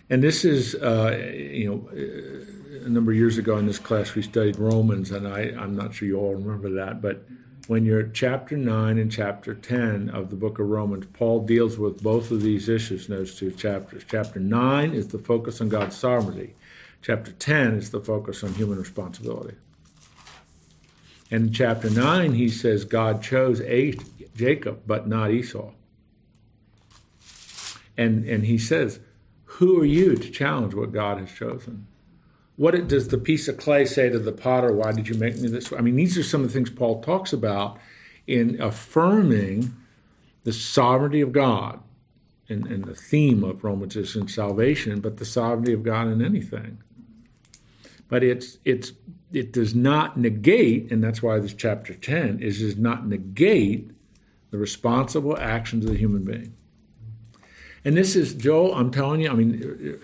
And 0.09 0.23
this 0.23 0.47
is, 0.47 0.75
uh, 0.77 1.15
you 1.35 1.69
know, 1.69 2.85
a 2.87 2.89
number 2.89 3.13
of 3.13 3.19
years 3.19 3.37
ago 3.37 3.59
in 3.59 3.67
this 3.67 3.79
class 3.79 4.15
we 4.15 4.23
studied 4.23 4.59
Romans, 4.59 5.11
and 5.11 5.29
I, 5.29 5.55
I'm 5.59 5.77
not 5.77 5.95
sure 5.95 6.09
you 6.09 6.19
all 6.19 6.35
remember 6.35 6.71
that, 6.71 7.03
but 7.03 7.27
when 7.67 7.85
you're 7.85 8.01
at 8.01 8.15
chapter 8.15 8.57
9 8.57 8.99
and 8.99 9.11
chapter 9.11 9.55
10 9.55 10.11
of 10.11 10.29
the 10.31 10.37
book 10.37 10.59
of 10.59 10.69
Romans, 10.69 11.07
Paul 11.13 11.47
deals 11.47 11.79
with 11.79 12.03
both 12.03 12.31
of 12.31 12.43
these 12.43 12.69
issues 12.69 13.09
in 13.09 13.17
those 13.17 13.39
two 13.39 13.51
chapters. 13.51 14.03
Chapter 14.09 14.39
9 14.39 14.93
is 14.93 15.09
the 15.09 15.19
focus 15.19 15.61
on 15.61 15.71
God's 15.71 15.97
sovereignty, 15.97 16.55
chapter 17.01 17.33
10 17.33 17.75
is 17.75 17.91
the 17.91 18.01
focus 18.01 18.45
on 18.45 18.55
human 18.55 18.79
responsibility. 18.79 19.57
And 21.31 21.47
in 21.47 21.53
chapter 21.53 21.89
9, 21.89 22.35
he 22.35 22.49
says 22.49 22.85
God 22.85 23.23
chose 23.23 23.61
Jacob, 24.37 24.83
but 24.87 25.09
not 25.09 25.31
Esau. 25.31 25.71
And, 27.97 28.25
and 28.25 28.45
he 28.45 28.59
says, 28.59 29.01
Who 29.45 29.81
are 29.81 29.87
you 29.87 30.17
to 30.17 30.31
challenge 30.31 30.75
what 30.75 30.93
God 30.93 31.19
has 31.19 31.33
chosen? 31.33 31.87
What 32.57 32.75
it, 32.75 32.87
does 32.89 33.09
the 33.09 33.19
piece 33.19 33.49
of 33.49 33.57
clay 33.57 33.85
say 33.85 34.09
to 34.09 34.19
the 34.19 34.33
potter? 34.33 34.73
Why 34.73 34.93
did 34.93 35.09
you 35.09 35.17
make 35.17 35.37
me 35.39 35.49
this 35.49 35.71
way? 35.71 35.79
I 35.79 35.81
mean, 35.81 35.97
these 35.97 36.17
are 36.17 36.23
some 36.23 36.43
of 36.43 36.49
the 36.49 36.53
things 36.53 36.71
Paul 36.71 37.03
talks 37.03 37.33
about 37.33 37.79
in 38.27 38.61
affirming 38.61 39.75
the 40.45 40.53
sovereignty 40.53 41.21
of 41.21 41.33
God. 41.33 41.81
And, 42.47 42.67
and 42.67 42.85
the 42.85 42.95
theme 42.95 43.43
of 43.43 43.65
Romans 43.65 43.97
is 43.97 44.15
in 44.15 44.29
salvation, 44.29 45.01
but 45.01 45.17
the 45.17 45.25
sovereignty 45.25 45.73
of 45.73 45.83
God 45.83 46.09
in 46.09 46.23
anything. 46.23 46.79
But 48.07 48.23
it's 48.23 48.59
it's 48.67 48.93
it 49.33 49.51
does 49.51 49.75
not 49.75 50.19
negate, 50.19 50.93
and 50.93 51.03
that's 51.03 51.23
why 51.23 51.39
this 51.41 51.55
chapter 51.55 51.95
10 51.95 52.41
is 52.41 52.61
does 52.61 52.77
not 52.77 53.07
negate 53.07 53.91
the 54.51 54.59
responsible 54.59 55.37
actions 55.39 55.85
of 55.85 55.91
the 55.91 55.97
human 55.97 56.23
being. 56.23 56.55
And 57.85 57.97
this 57.97 58.15
is, 58.15 58.35
Joel, 58.35 58.75
I'm 58.75 58.91
telling 58.91 59.21
you, 59.21 59.31
I 59.31 59.35
mean, 59.35 59.99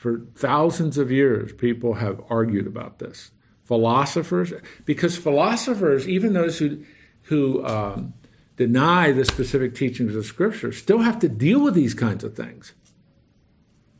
for 0.00 0.22
thousands 0.34 0.96
of 0.96 1.12
years, 1.12 1.52
people 1.52 1.92
have 1.92 2.22
argued 2.30 2.66
about 2.66 3.00
this. 3.00 3.32
Philosophers, 3.64 4.50
because 4.86 5.18
philosophers, 5.18 6.08
even 6.08 6.32
those 6.32 6.58
who, 6.58 6.82
who 7.24 7.62
um, 7.66 8.14
deny 8.56 9.12
the 9.12 9.26
specific 9.26 9.74
teachings 9.74 10.16
of 10.16 10.24
Scripture, 10.24 10.72
still 10.72 11.00
have 11.00 11.18
to 11.18 11.28
deal 11.28 11.62
with 11.62 11.74
these 11.74 11.92
kinds 11.92 12.24
of 12.24 12.34
things. 12.34 12.72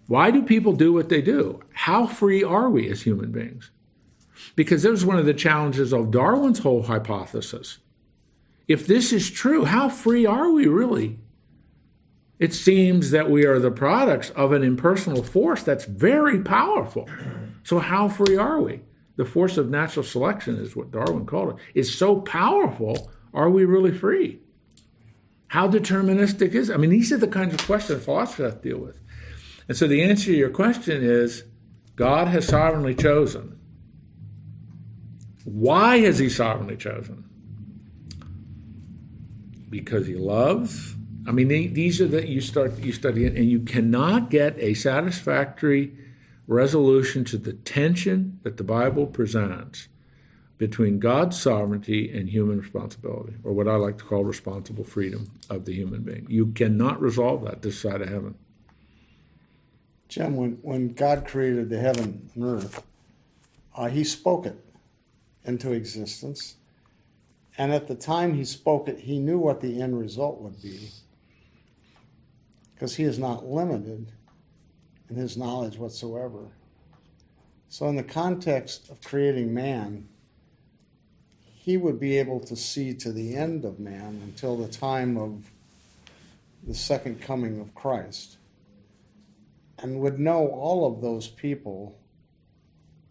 Why 0.07 0.31
do 0.31 0.43
people 0.43 0.73
do 0.73 0.95
what 0.95 1.11
they 1.11 1.21
do? 1.21 1.61
How 1.75 2.07
free 2.07 2.43
are 2.43 2.71
we 2.71 2.89
as 2.89 3.03
human 3.03 3.31
beings? 3.31 3.71
Because 4.57 4.85
that 4.85 4.91
was 4.93 5.05
one 5.05 5.19
of 5.19 5.27
the 5.27 5.35
challenges 5.35 5.93
of 5.93 6.11
Darwin's 6.11 6.61
whole 6.61 6.85
hypothesis. 6.85 7.77
If 8.67 8.87
this 8.87 9.13
is 9.13 9.31
true, 9.31 9.67
how 9.67 9.91
free 9.91 10.25
are 10.25 10.51
we 10.51 10.67
really? 10.67 11.20
It 12.41 12.55
seems 12.55 13.11
that 13.11 13.31
we 13.31 13.45
are 13.45 13.59
the 13.59 13.71
products 13.71 14.31
of 14.31 14.53
an 14.53 14.65
impersonal 14.65 15.23
force 15.23 15.63
that's 15.63 15.85
very 15.85 16.41
powerful. 16.41 17.07
So, 17.65 17.79
how 17.79 18.09
free 18.09 18.39
are 18.39 18.59
we? 18.59 18.81
The 19.17 19.27
force 19.27 19.59
of 19.59 19.69
natural 19.69 20.03
selection 20.03 20.57
is 20.57 20.75
what 20.75 20.91
Darwin 20.91 21.27
called 21.27 21.51
it. 21.51 21.79
Is 21.79 21.95
so 21.95 22.23
powerful, 22.23 23.13
are 23.35 23.51
we 23.51 23.67
really 23.67 23.93
free? 23.93 24.41
How 25.49 25.69
deterministic 25.69 26.55
is 26.55 26.71
it? 26.71 26.75
I 26.75 26.79
mean, 26.79 26.89
these 26.89 27.13
are 27.13 27.19
the 27.19 27.29
kinds 27.29 27.53
of 27.53 27.67
questions 27.67 28.05
philosophers 28.07 28.53
have 28.53 28.63
to 28.63 28.69
deal 28.71 28.79
with. 28.79 28.99
And 29.69 29.77
so, 29.77 29.87
the 29.87 30.03
answer 30.03 30.27
to 30.27 30.35
your 30.35 30.49
question 30.49 31.03
is 31.03 31.45
God 31.95 32.27
has 32.29 32.49
sovereignly 32.49 32.95
chosen. 32.95 33.61
Why 35.45 35.99
has 35.99 36.19
He 36.19 36.31
sovereignly 36.31 36.79
chosen? 36.79 37.29
Because 39.69 40.07
He 40.07 40.15
loves 40.15 40.97
I 41.27 41.33
mean, 41.33 41.49
these 41.49 42.01
are 42.01 42.09
that 42.09 42.29
you 42.29 42.41
start 42.41 42.79
you 42.79 42.93
study 42.93 43.25
it, 43.25 43.35
and 43.35 43.51
you 43.51 43.61
cannot 43.61 44.31
get 44.31 44.59
a 44.59 44.75
satisfactory 44.75 45.95
resolution 46.47 47.25
to 47.25 47.37
the 47.37 47.53
tension 47.53 48.41
that 48.43 48.57
the 48.57 48.65
Bible 48.65 49.07
presents 49.07 49.89
between 50.59 50.99
God's 50.99 51.41
sovereignty 51.41 52.11
and 52.13 52.29
human 52.29 52.59
responsibility, 52.61 53.35
or 53.45 53.53
what 53.53 53.69
I 53.69 53.77
like 53.77 53.99
to 53.99 54.05
call 54.05 54.25
responsible 54.25 54.85
freedom 54.85 55.31
of 55.49 55.65
the 55.65 55.73
human 55.73 56.03
being. 56.03 56.27
You 56.29 56.49
cannot 56.49 57.01
resolve 57.01 57.45
that 57.45 57.63
this 57.63 57.81
side 57.81 58.03
of 58.03 58.09
heaven. 58.09 58.35
Jim, 60.09 60.37
when, 60.37 60.59
when 60.63 60.89
God 60.93 61.25
created 61.25 61.71
the 61.71 61.79
heaven 61.79 62.31
and 62.35 62.45
earth, 62.45 62.83
uh, 63.75 63.89
He 63.89 64.05
spoke 64.05 64.45
it 64.45 64.59
into 65.45 65.73
existence. 65.73 66.57
And 67.57 67.73
at 67.73 67.89
the 67.89 67.95
time 67.95 68.35
He 68.35 68.45
spoke 68.45 68.89
it, 68.89 68.99
He 68.99 69.19
knew 69.19 69.39
what 69.39 69.61
the 69.61 69.81
end 69.81 69.99
result 69.99 70.41
would 70.41 70.61
be 70.61 70.91
because 72.81 72.97
he 72.97 73.05
is 73.05 73.19
not 73.19 73.45
limited 73.45 74.11
in 75.11 75.17
his 75.17 75.37
knowledge 75.37 75.77
whatsoever. 75.77 76.47
So, 77.69 77.87
in 77.89 77.97
the 77.97 78.03
context 78.03 78.89
of 78.89 79.03
creating 79.03 79.53
man, 79.53 80.09
he 81.55 81.77
would 81.77 82.01
be 82.01 82.17
able 82.17 82.41
to 82.41 82.57
see 82.57 82.95
to 82.95 83.13
the 83.13 83.37
end 83.37 83.67
of 83.67 83.79
man 83.79 84.23
until 84.25 84.57
the 84.57 84.67
time 84.67 85.19
of 85.19 85.51
the 86.67 86.73
second 86.73 87.21
coming 87.21 87.61
of 87.61 87.75
Christ 87.75 88.39
and 89.79 90.01
would 90.01 90.19
know 90.19 90.47
all 90.47 90.91
of 90.91 91.03
those 91.03 91.29
people 91.29 91.99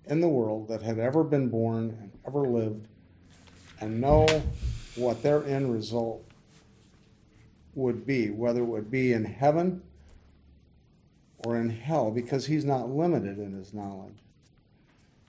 in 0.06 0.20
the 0.20 0.28
world 0.28 0.68
that 0.70 0.82
had 0.82 0.98
ever 0.98 1.24
been 1.24 1.48
born 1.48 1.96
and 2.02 2.12
ever 2.26 2.42
lived 2.42 2.88
and 3.80 4.02
know 4.02 4.26
what 4.96 5.22
their 5.22 5.46
end 5.46 5.72
result 5.72 6.29
would 7.76 8.06
be, 8.06 8.30
whether 8.30 8.62
it 8.62 8.66
would 8.66 8.92
be 8.92 9.14
in 9.14 9.26
heaven 9.26 9.82
or 11.40 11.58
in 11.58 11.70
hell, 11.70 12.12
because 12.12 12.48
he's 12.48 12.66
not 12.66 12.90
limited 12.90 13.40
in 13.40 13.54
his 13.54 13.74
knowledge. 13.74 14.18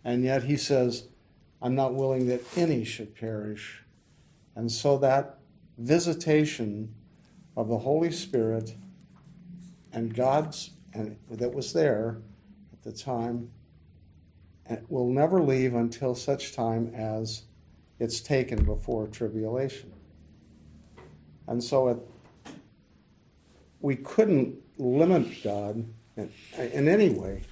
And 0.05 0.25
yet 0.25 0.45
he 0.45 0.57
says, 0.57 1.05
I'm 1.63 1.75
not 1.75 1.95
willing 1.95 2.27
that 2.29 2.43
any 2.57 2.85
should 2.85 3.15
perish. 3.15 3.83
And 4.57 4.73
so 4.73 4.99
that 4.99 5.39
visitation 5.79 6.95
of 7.57 7.69
the 7.69 7.79
Holy 7.79 8.11
Spirit 8.11 8.75
and 9.93 10.15
God's, 10.15 10.71
and 10.95 11.17
that 11.31 11.53
was 11.55 11.73
there 11.73 12.19
at 12.73 12.83
the 12.83 12.93
time, 12.93 13.51
eh, 14.67 14.77
will 14.89 15.09
never 15.09 15.43
leave 15.43 15.75
until 15.75 16.15
such 16.15 16.55
time 16.55 16.93
as 16.95 17.43
it's 17.99 18.21
taken 18.21 18.65
before 18.65 19.07
tribulation. 19.07 19.93
And 21.47 21.63
so 21.63 21.89
at 21.89 21.99
we 23.81 23.97
couldn't 23.97 24.57
limit 24.79 25.43
God 25.43 25.85
in, 26.17 26.31
in 26.57 26.89
any 26.89 27.11
way. 27.11 27.43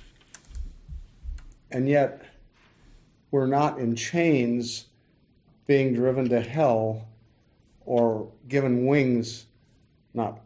And 1.70 1.88
yet, 1.88 2.24
we're 3.30 3.46
not 3.46 3.78
in 3.78 3.94
chains 3.94 4.86
being 5.66 5.94
driven 5.94 6.28
to 6.30 6.40
hell 6.40 7.08
or 7.84 8.30
given 8.48 8.86
wings, 8.86 9.46
not 10.14 10.40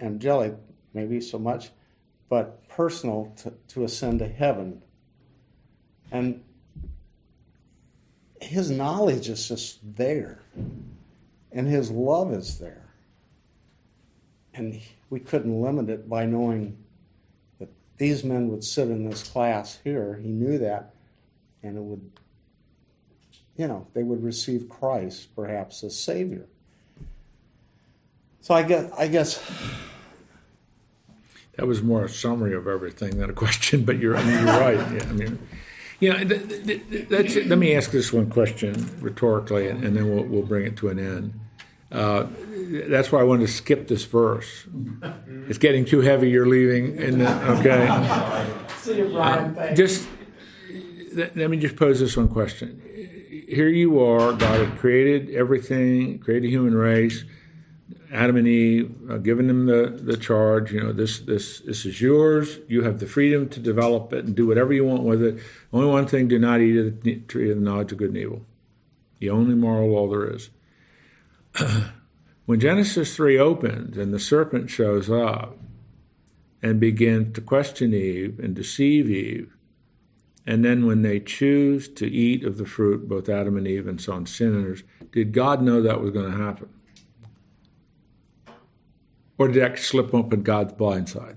angelic, 0.00 0.54
maybe 0.94 1.20
so 1.20 1.38
much, 1.38 1.70
but 2.28 2.66
personal 2.68 3.32
to, 3.36 3.52
to 3.68 3.84
ascend 3.84 4.20
to 4.20 4.28
heaven. 4.28 4.82
And 6.12 6.42
his 8.40 8.70
knowledge 8.70 9.28
is 9.28 9.46
just 9.48 9.78
there, 9.96 10.40
and 11.52 11.68
his 11.68 11.90
love 11.90 12.32
is 12.32 12.58
there. 12.58 12.86
And 14.54 14.80
we 15.10 15.18
couldn't 15.18 15.60
limit 15.60 15.90
it 15.90 16.08
by 16.08 16.24
knowing 16.24 16.78
that 17.58 17.68
these 17.98 18.24
men 18.24 18.48
would 18.48 18.64
sit 18.64 18.88
in 18.88 19.10
this 19.10 19.24
class 19.24 19.80
here. 19.82 20.20
He 20.22 20.28
knew 20.28 20.56
that, 20.58 20.94
and 21.62 21.76
it 21.76 21.82
would, 21.82 22.10
you 23.56 23.66
know, 23.66 23.88
they 23.92 24.04
would 24.04 24.22
receive 24.22 24.68
Christ 24.68 25.34
perhaps 25.34 25.82
as 25.82 25.98
Savior. 25.98 26.46
So 28.40 28.54
I 28.54 28.62
guess, 28.62 28.90
I 28.96 29.08
guess 29.08 29.42
that 31.56 31.66
was 31.66 31.82
more 31.82 32.04
a 32.04 32.08
summary 32.08 32.54
of 32.54 32.68
everything 32.68 33.18
than 33.18 33.28
a 33.28 33.34
question. 33.34 33.84
But 33.84 33.98
you're, 33.98 34.16
I 34.16 34.22
mean, 34.22 34.46
you're 34.46 34.60
right. 34.60 34.92
Yeah, 34.92 35.08
I 35.08 35.12
mean, 35.12 35.38
you 35.98 36.10
know, 36.10 36.18
it. 36.20 37.46
let 37.48 37.58
me 37.58 37.74
ask 37.74 37.90
this 37.90 38.12
one 38.12 38.30
question 38.30 38.88
rhetorically, 39.00 39.68
and, 39.68 39.84
and 39.84 39.96
then 39.96 40.08
we'll, 40.08 40.24
we'll 40.24 40.42
bring 40.42 40.64
it 40.64 40.76
to 40.78 40.88
an 40.88 40.98
end. 40.98 41.38
Uh, 41.90 42.26
that's 42.88 43.10
why 43.10 43.20
I 43.20 43.24
wanted 43.24 43.46
to 43.46 43.52
skip 43.52 43.88
this 43.88 44.04
verse. 44.04 44.66
It's 45.48 45.58
getting 45.58 45.84
too 45.84 46.00
heavy. 46.00 46.30
You're 46.30 46.46
leaving, 46.46 46.98
and 47.02 47.22
okay. 47.22 47.86
See 48.78 48.98
you, 48.98 49.08
Brian. 49.08 49.58
Uh, 49.58 49.74
just 49.74 50.08
let, 51.14 51.36
let 51.36 51.50
me 51.50 51.56
just 51.56 51.76
pose 51.76 51.98
this 51.98 52.16
one 52.16 52.28
question. 52.28 52.80
Here 53.48 53.68
you 53.68 54.00
are. 54.00 54.32
God 54.32 54.64
had 54.64 54.78
created 54.78 55.30
everything, 55.34 56.20
created 56.20 56.44
the 56.44 56.50
human 56.50 56.74
race. 56.74 57.24
Adam 58.12 58.36
and 58.36 58.48
Eve, 58.48 58.92
uh, 59.08 59.18
given 59.18 59.46
them 59.46 59.66
the, 59.66 60.00
the 60.02 60.16
charge. 60.16 60.72
You 60.72 60.80
know, 60.82 60.92
this 60.92 61.20
this 61.20 61.60
this 61.60 61.84
is 61.84 62.00
yours. 62.00 62.58
You 62.68 62.82
have 62.82 62.98
the 63.00 63.06
freedom 63.06 63.48
to 63.50 63.60
develop 63.60 64.12
it 64.12 64.24
and 64.24 64.34
do 64.34 64.46
whatever 64.46 64.72
you 64.72 64.84
want 64.84 65.02
with 65.02 65.22
it. 65.22 65.40
Only 65.72 65.88
one 65.88 66.06
thing: 66.06 66.28
do 66.28 66.38
not 66.38 66.60
eat 66.60 66.76
of 66.76 67.02
the 67.02 67.16
tree 67.20 67.50
of 67.50 67.56
the 67.56 67.62
knowledge 67.62 67.92
of 67.92 67.98
good 67.98 68.08
and 68.08 68.18
evil. 68.18 68.42
The 69.18 69.30
only 69.30 69.54
moral 69.54 69.90
law 69.90 70.08
there 70.08 70.32
is. 70.34 70.50
When 72.46 72.60
Genesis 72.60 73.14
3 73.16 73.38
opens 73.38 73.96
and 73.96 74.12
the 74.12 74.18
serpent 74.18 74.70
shows 74.70 75.10
up 75.10 75.58
and 76.62 76.80
begins 76.80 77.34
to 77.34 77.40
question 77.40 77.94
Eve 77.94 78.38
and 78.38 78.54
deceive 78.54 79.08
Eve, 79.10 79.56
and 80.46 80.64
then 80.64 80.86
when 80.86 81.02
they 81.02 81.20
choose 81.20 81.88
to 81.88 82.06
eat 82.06 82.44
of 82.44 82.56
the 82.56 82.66
fruit, 82.66 83.08
both 83.08 83.28
Adam 83.28 83.56
and 83.56 83.68
Eve 83.68 83.86
and 83.86 84.00
so 84.00 84.14
on, 84.14 84.26
sinners, 84.26 84.82
did 85.12 85.32
God 85.32 85.62
know 85.62 85.82
that 85.82 86.00
was 86.00 86.10
going 86.10 86.30
to 86.30 86.36
happen? 86.36 86.70
Or 89.38 89.48
did 89.48 89.62
that 89.62 89.78
slip 89.78 90.12
up 90.14 90.32
in 90.32 90.42
God's 90.42 90.72
blind 90.72 91.08
side? 91.08 91.36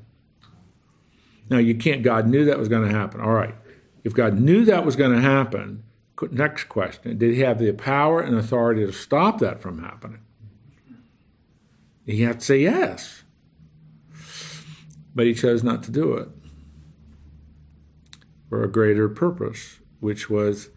Now, 1.49 1.57
you 1.57 1.75
can't, 1.75 2.03
God 2.03 2.27
knew 2.27 2.45
that 2.45 2.59
was 2.59 2.67
going 2.67 2.87
to 2.87 2.93
happen. 2.93 3.21
All 3.21 3.33
right. 3.33 3.55
If 4.03 4.13
God 4.13 4.39
knew 4.39 4.65
that 4.65 4.85
was 4.85 4.95
going 4.95 5.13
to 5.13 5.21
happen, 5.21 5.83
Next 6.31 6.65
question 6.65 7.17
Did 7.17 7.33
he 7.33 7.41
have 7.41 7.59
the 7.59 7.71
power 7.73 8.21
and 8.21 8.35
authority 8.35 8.85
to 8.85 8.93
stop 8.93 9.39
that 9.39 9.61
from 9.61 9.81
happening? 9.81 10.21
He 12.05 12.21
had 12.21 12.39
to 12.39 12.45
say 12.45 12.59
yes. 12.59 13.23
But 15.15 15.25
he 15.25 15.33
chose 15.33 15.63
not 15.63 15.83
to 15.83 15.91
do 15.91 16.13
it 16.13 16.29
for 18.49 18.63
a 18.63 18.71
greater 18.71 19.07
purpose, 19.09 19.79
which 19.99 20.29
was 20.29 20.69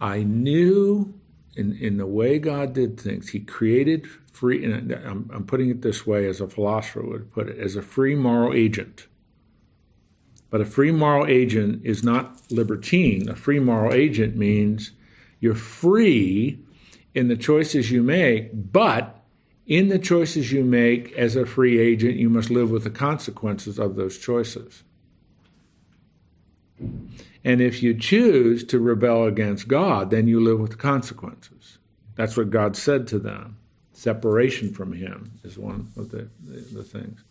I 0.00 0.22
knew 0.22 1.14
in, 1.56 1.76
in 1.76 1.98
the 1.98 2.06
way 2.06 2.38
God 2.38 2.72
did 2.72 2.98
things, 2.98 3.30
He 3.30 3.40
created 3.40 4.06
free, 4.32 4.64
and 4.64 4.92
I'm, 4.92 5.30
I'm 5.32 5.46
putting 5.46 5.70
it 5.70 5.82
this 5.82 6.06
way 6.06 6.26
as 6.26 6.40
a 6.40 6.48
philosopher 6.48 7.02
would 7.02 7.32
put 7.32 7.48
it, 7.48 7.58
as 7.58 7.76
a 7.76 7.82
free 7.82 8.14
moral 8.14 8.52
agent. 8.52 9.06
But 10.54 10.60
a 10.60 10.66
free 10.66 10.92
moral 10.92 11.26
agent 11.26 11.84
is 11.84 12.04
not 12.04 12.40
libertine. 12.48 13.28
A 13.28 13.34
free 13.34 13.58
moral 13.58 13.92
agent 13.92 14.36
means 14.36 14.92
you're 15.40 15.56
free 15.56 16.60
in 17.12 17.26
the 17.26 17.36
choices 17.36 17.90
you 17.90 18.04
make, 18.04 18.50
but 18.70 19.20
in 19.66 19.88
the 19.88 19.98
choices 19.98 20.52
you 20.52 20.62
make 20.62 21.10
as 21.14 21.34
a 21.34 21.44
free 21.44 21.80
agent, 21.80 22.18
you 22.18 22.30
must 22.30 22.50
live 22.50 22.70
with 22.70 22.84
the 22.84 22.90
consequences 22.90 23.80
of 23.80 23.96
those 23.96 24.16
choices. 24.16 24.84
And 26.78 27.60
if 27.60 27.82
you 27.82 27.92
choose 27.92 28.62
to 28.66 28.78
rebel 28.78 29.24
against 29.24 29.66
God, 29.66 30.10
then 30.10 30.28
you 30.28 30.38
live 30.38 30.60
with 30.60 30.70
the 30.70 30.76
consequences. 30.76 31.78
That's 32.14 32.36
what 32.36 32.50
God 32.50 32.76
said 32.76 33.08
to 33.08 33.18
them. 33.18 33.56
Separation 33.92 34.72
from 34.72 34.92
Him 34.92 35.32
is 35.42 35.58
one 35.58 35.90
of 35.96 36.12
the, 36.12 36.28
the, 36.40 36.60
the 36.60 36.84
things. 36.84 37.24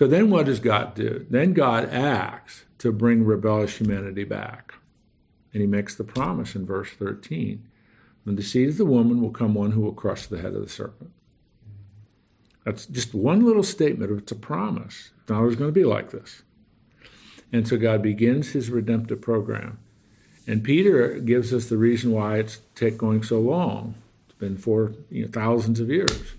So 0.00 0.06
then 0.06 0.30
what 0.30 0.46
does 0.46 0.60
God 0.60 0.94
do? 0.94 1.26
Then 1.28 1.52
God 1.52 1.90
acts 1.90 2.64
to 2.78 2.90
bring 2.90 3.22
rebellious 3.22 3.76
humanity 3.76 4.24
back. 4.24 4.72
And 5.52 5.60
He 5.60 5.66
makes 5.66 5.94
the 5.94 6.04
promise 6.04 6.54
in 6.54 6.64
verse 6.64 6.88
13 6.92 7.68
From 8.24 8.36
the 8.36 8.42
seed 8.42 8.70
of 8.70 8.78
the 8.78 8.86
woman 8.86 9.20
will 9.20 9.30
come 9.30 9.52
one 9.52 9.72
who 9.72 9.82
will 9.82 9.92
crush 9.92 10.26
the 10.26 10.40
head 10.40 10.54
of 10.54 10.62
the 10.62 10.70
serpent. 10.70 11.10
That's 12.64 12.86
just 12.86 13.12
one 13.12 13.44
little 13.44 13.62
statement. 13.62 14.10
It's 14.10 14.32
a 14.32 14.36
promise. 14.36 15.10
It's 15.20 15.28
not 15.28 15.40
always 15.40 15.56
going 15.56 15.68
to 15.68 15.78
be 15.78 15.84
like 15.84 16.12
this. 16.12 16.44
And 17.52 17.68
so 17.68 17.76
God 17.76 18.00
begins 18.00 18.52
his 18.52 18.70
redemptive 18.70 19.20
program. 19.20 19.80
And 20.46 20.64
Peter 20.64 21.18
gives 21.18 21.52
us 21.52 21.68
the 21.68 21.76
reason 21.76 22.12
why 22.12 22.38
it's 22.38 22.60
take 22.74 22.96
going 22.96 23.22
so 23.22 23.38
long. 23.38 23.96
It's 24.30 24.38
been 24.38 24.56
for 24.56 24.94
you 25.10 25.26
know, 25.26 25.30
thousands 25.30 25.78
of 25.78 25.90
years. 25.90 26.36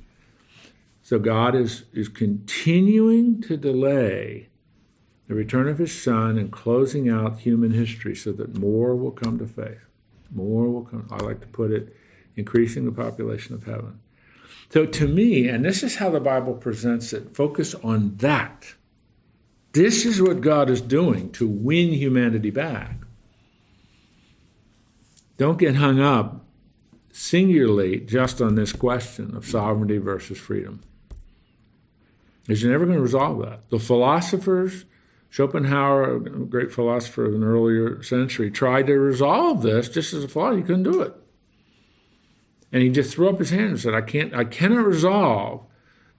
So 1.11 1.19
God 1.19 1.55
is, 1.55 1.83
is 1.91 2.07
continuing 2.07 3.41
to 3.41 3.57
delay 3.57 4.47
the 5.27 5.35
return 5.35 5.67
of 5.67 5.77
his 5.77 6.01
son 6.01 6.37
and 6.37 6.49
closing 6.49 7.09
out 7.09 7.39
human 7.39 7.71
history 7.71 8.15
so 8.15 8.31
that 8.31 8.57
more 8.57 8.95
will 8.95 9.11
come 9.11 9.37
to 9.39 9.45
faith. 9.45 9.81
More 10.33 10.69
will 10.69 10.85
come. 10.85 11.09
I 11.11 11.17
like 11.17 11.41
to 11.41 11.47
put 11.47 11.69
it, 11.69 11.93
increasing 12.37 12.85
the 12.85 12.93
population 12.93 13.53
of 13.53 13.65
heaven. 13.65 13.99
So 14.69 14.85
to 14.85 15.05
me, 15.05 15.49
and 15.49 15.65
this 15.65 15.83
is 15.83 15.97
how 15.97 16.11
the 16.11 16.21
Bible 16.21 16.53
presents 16.53 17.11
it, 17.11 17.35
focus 17.35 17.75
on 17.83 18.15
that. 18.19 18.75
This 19.73 20.05
is 20.05 20.21
what 20.21 20.39
God 20.39 20.69
is 20.69 20.79
doing 20.79 21.29
to 21.33 21.45
win 21.45 21.91
humanity 21.91 22.51
back. 22.51 22.95
Don't 25.37 25.59
get 25.59 25.75
hung 25.75 25.99
up 25.99 26.45
singularly 27.11 27.99
just 27.99 28.41
on 28.41 28.55
this 28.55 28.71
question 28.71 29.35
of 29.35 29.45
sovereignty 29.45 29.97
versus 29.97 30.37
freedom. 30.37 30.79
Because 32.43 32.61
you're 32.61 32.71
never 32.71 32.85
going 32.85 32.97
to 32.97 33.03
resolve 33.03 33.39
that. 33.43 33.69
The 33.69 33.79
philosophers, 33.79 34.85
Schopenhauer, 35.29 36.15
a 36.15 36.19
great 36.19 36.71
philosopher 36.71 37.25
of 37.25 37.35
an 37.35 37.43
earlier 37.43 38.01
century, 38.03 38.49
tried 38.49 38.87
to 38.87 38.93
resolve 38.93 39.61
this 39.61 39.89
just 39.89 40.13
as 40.13 40.23
a 40.23 40.27
philosopher. 40.27 40.57
He 40.57 40.63
couldn't 40.63 40.83
do 40.83 41.01
it. 41.01 41.15
And 42.71 42.81
he 42.81 42.89
just 42.89 43.13
threw 43.13 43.29
up 43.29 43.39
his 43.39 43.49
hand 43.49 43.69
and 43.69 43.79
said, 43.79 43.93
I 43.93 44.01
can't 44.01 44.33
I 44.33 44.45
cannot 44.45 44.85
resolve 44.85 45.65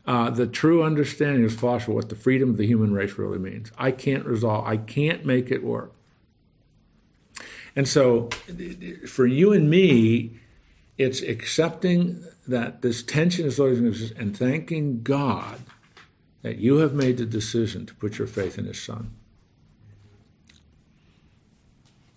uh, 0.06 0.30
the 0.30 0.46
true 0.46 0.82
understanding 0.82 1.44
of 1.44 1.54
philosopher 1.54 1.92
what 1.92 2.08
the 2.08 2.14
freedom 2.14 2.50
of 2.50 2.56
the 2.56 2.66
human 2.66 2.92
race 2.92 3.16
really 3.18 3.38
means. 3.38 3.72
I 3.78 3.90
can't 3.90 4.26
resolve, 4.26 4.66
I 4.66 4.76
can't 4.76 5.24
make 5.24 5.50
it 5.50 5.64
work. 5.64 5.94
And 7.74 7.88
so 7.88 8.28
for 9.08 9.26
you 9.26 9.52
and 9.52 9.70
me, 9.70 10.40
it's 10.98 11.22
accepting 11.22 12.24
that 12.46 12.82
this 12.82 13.02
tension 13.02 13.46
is 13.46 13.58
always 13.58 13.80
going 13.80 13.92
to 13.92 13.98
exist 13.98 14.14
and 14.18 14.36
thanking 14.36 15.02
God 15.02 15.60
that 16.42 16.58
you 16.58 16.78
have 16.78 16.92
made 16.92 17.18
the 17.18 17.26
decision 17.26 17.86
to 17.86 17.94
put 17.94 18.18
your 18.18 18.26
faith 18.26 18.58
in 18.58 18.66
His 18.66 18.80
Son. 18.80 19.12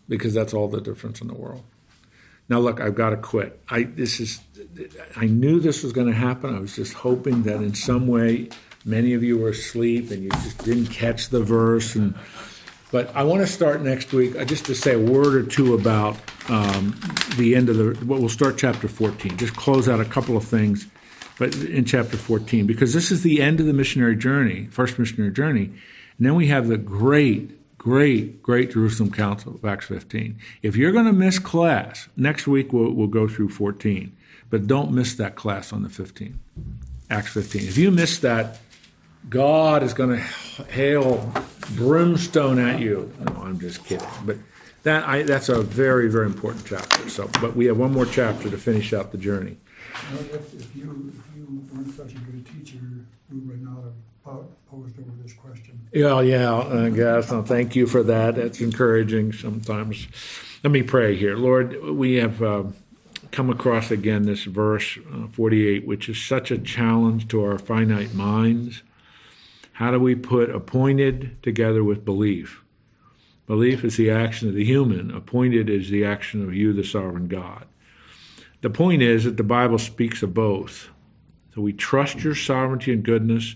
Because 0.08 0.34
that's 0.34 0.54
all 0.54 0.68
the 0.68 0.82
difference 0.82 1.22
in 1.22 1.28
the 1.28 1.34
world. 1.34 1.64
Now 2.48 2.60
look, 2.60 2.80
I've 2.80 2.96
got 2.96 3.10
to 3.10 3.18
quit. 3.18 3.60
I 3.70 3.84
this 3.84 4.20
is 4.20 4.40
I 5.16 5.26
knew 5.26 5.60
this 5.60 5.82
was 5.82 5.94
going 5.94 6.08
to 6.08 6.14
happen. 6.14 6.56
I 6.56 6.60
was 6.60 6.76
just 6.76 6.94
hoping 6.94 7.44
that 7.44 7.56
in 7.56 7.74
some 7.74 8.08
way 8.08 8.50
many 8.84 9.14
of 9.14 9.24
you 9.24 9.40
were 9.40 9.50
asleep 9.50 10.12
and 10.12 10.24
you 10.24 10.30
just 10.30 10.64
didn't 10.64 10.88
catch 10.88 11.30
the 11.30 11.42
verse 11.42 11.96
and 11.96 12.14
but 12.92 13.14
I 13.16 13.24
want 13.24 13.42
to 13.42 13.48
start 13.48 13.82
next 13.82 14.14
week 14.14 14.38
uh, 14.38 14.46
just 14.46 14.66
to 14.68 14.76
say 14.76 14.94
a 14.94 15.00
word 15.00 15.36
or 15.36 15.44
two 15.44 15.74
about 15.74 16.18
um, 16.50 16.98
the 17.36 17.56
end 17.56 17.68
of 17.68 17.78
the. 17.78 18.06
Well, 18.06 18.20
we'll 18.20 18.30
start 18.30 18.58
chapter 18.58 18.88
14. 18.88 19.38
Just 19.38 19.56
close 19.56 19.90
out 19.90 20.00
a 20.00 20.06
couple 20.06 20.38
of 20.38 20.46
things, 20.46 20.88
but 21.38 21.56
in 21.56 21.86
chapter 21.86 22.18
14 22.18 22.66
because 22.66 22.94
this 22.94 23.12
is 23.12 23.24
the 23.24 23.42
end 23.42 23.60
of 23.60 23.66
the 23.66 23.74
missionary 23.74 24.16
journey, 24.16 24.68
first 24.72 24.98
missionary 24.98 25.32
journey, 25.32 25.66
and 26.18 26.26
then 26.26 26.36
we 26.36 26.48
have 26.48 26.68
the 26.68 26.78
great, 26.78 27.78
great, 27.78 28.42
great 28.42 28.72
Jerusalem 28.72 29.12
Council 29.12 29.56
of 29.56 29.66
Acts 29.66 29.88
15. 29.88 30.38
If 30.62 30.76
you're 30.76 30.92
going 30.92 31.06
to 31.06 31.14
miss 31.14 31.40
class 31.40 32.08
next 32.16 32.48
week, 32.48 32.72
we'll, 32.72 32.92
we'll 32.92 33.08
go 33.08 33.28
through 33.28 33.50
14, 33.50 34.16
but 34.50 34.68
don't 34.68 34.92
miss 34.92 35.16
that 35.16 35.36
class 35.36 35.74
on 35.74 35.84
the 35.84 35.90
15th, 35.90 36.36
Acts 37.10 37.34
15. 37.34 37.64
If 37.64 37.78
you 37.78 37.92
miss 37.92 38.20
that, 38.20 38.60
God 39.30 39.84
is 39.84 39.94
going 39.94 40.18
to 40.18 40.64
hail 40.66 41.34
brimstone 41.76 42.60
at 42.60 42.80
you. 42.80 43.12
No, 43.20 43.42
I'm 43.42 43.60
just 43.60 43.84
kidding. 43.84 44.08
But 44.24 44.38
that 44.84 45.08
I, 45.08 45.24
that's 45.24 45.50
a 45.50 45.62
very, 45.62 46.10
very 46.10 46.28
important 46.28 46.66
chapter. 46.66 47.10
So, 47.10 47.30
but 47.42 47.56
we 47.56 47.66
have 47.66 47.78
one 47.78 47.92
more 47.92 48.06
chapter 48.06 48.50
to 48.50 48.58
finish 48.58 48.94
out 48.94 49.12
the 49.12 49.18
journey. 49.18 49.58
Well, 50.12 50.22
If, 50.22 50.54
if 50.54 50.76
you, 50.76 51.12
if 51.14 51.38
you 51.38 51.68
weren't 51.74 51.96
such 51.96 52.12
a 52.12 52.20
good 52.20 52.46
teacher, 52.46 52.80
we 53.32 53.40
would 53.40 53.64
not 53.64 53.84
have 53.84 53.94
po- 54.24 54.48
posed 54.70 55.00
over 55.00 55.12
this 55.22 55.34
question. 55.34 55.80
Yeah, 55.94 56.22
yeah, 56.22 56.54
I 56.54 56.90
guess. 56.90 57.32
No, 57.32 57.42
thank 57.42 57.76
you 57.76 57.88
for 57.88 58.04
that. 58.04 58.36
That's 58.36 58.62
encouraging 58.62 59.34
sometimes. 59.34 60.08
Let 60.64 60.72
me 60.72 60.84
pray 60.84 61.16
here. 61.16 61.36
Lord, 61.36 61.82
we 61.84 62.16
have 62.16 62.42
uh, 62.42 62.64
come 63.32 63.50
across 63.50 63.92
again 63.92 64.24
this 64.26 64.44
verse 64.44 64.98
uh, 65.14 65.28
48, 65.28 65.86
which 65.86 66.10
is 66.10 66.24
such 66.24 66.52
a 66.52 66.58
challenge 66.58 67.28
to 67.30 67.44
our 67.44 67.58
finite 67.60 68.14
minds. 68.14 68.82
How 69.74 69.92
do 69.92 70.00
we 70.00 70.16
put 70.16 70.50
appointed 70.50 71.42
together 71.44 71.84
with 71.84 72.06
belief? 72.06 72.62
Belief 73.46 73.84
is 73.84 73.98
the 73.98 74.10
action 74.10 74.48
of 74.48 74.56
the 74.56 74.64
human, 74.66 75.12
appointed 75.12 75.70
is 75.70 75.90
the 75.90 76.04
action 76.06 76.42
of 76.44 76.56
you, 76.56 76.74
the 76.74 76.84
sovereign 76.84 77.28
God. 77.28 77.66
The 78.66 78.72
point 78.72 79.04
is 79.04 79.26
that 79.26 79.38
the 79.38 79.44
Bible 79.44 79.78
speaks 79.78 80.24
of 80.24 80.34
both. 80.34 80.90
So 81.54 81.62
we 81.62 81.72
trust 81.72 82.24
your 82.24 82.34
sovereignty 82.34 82.92
and 82.92 83.04
goodness, 83.04 83.54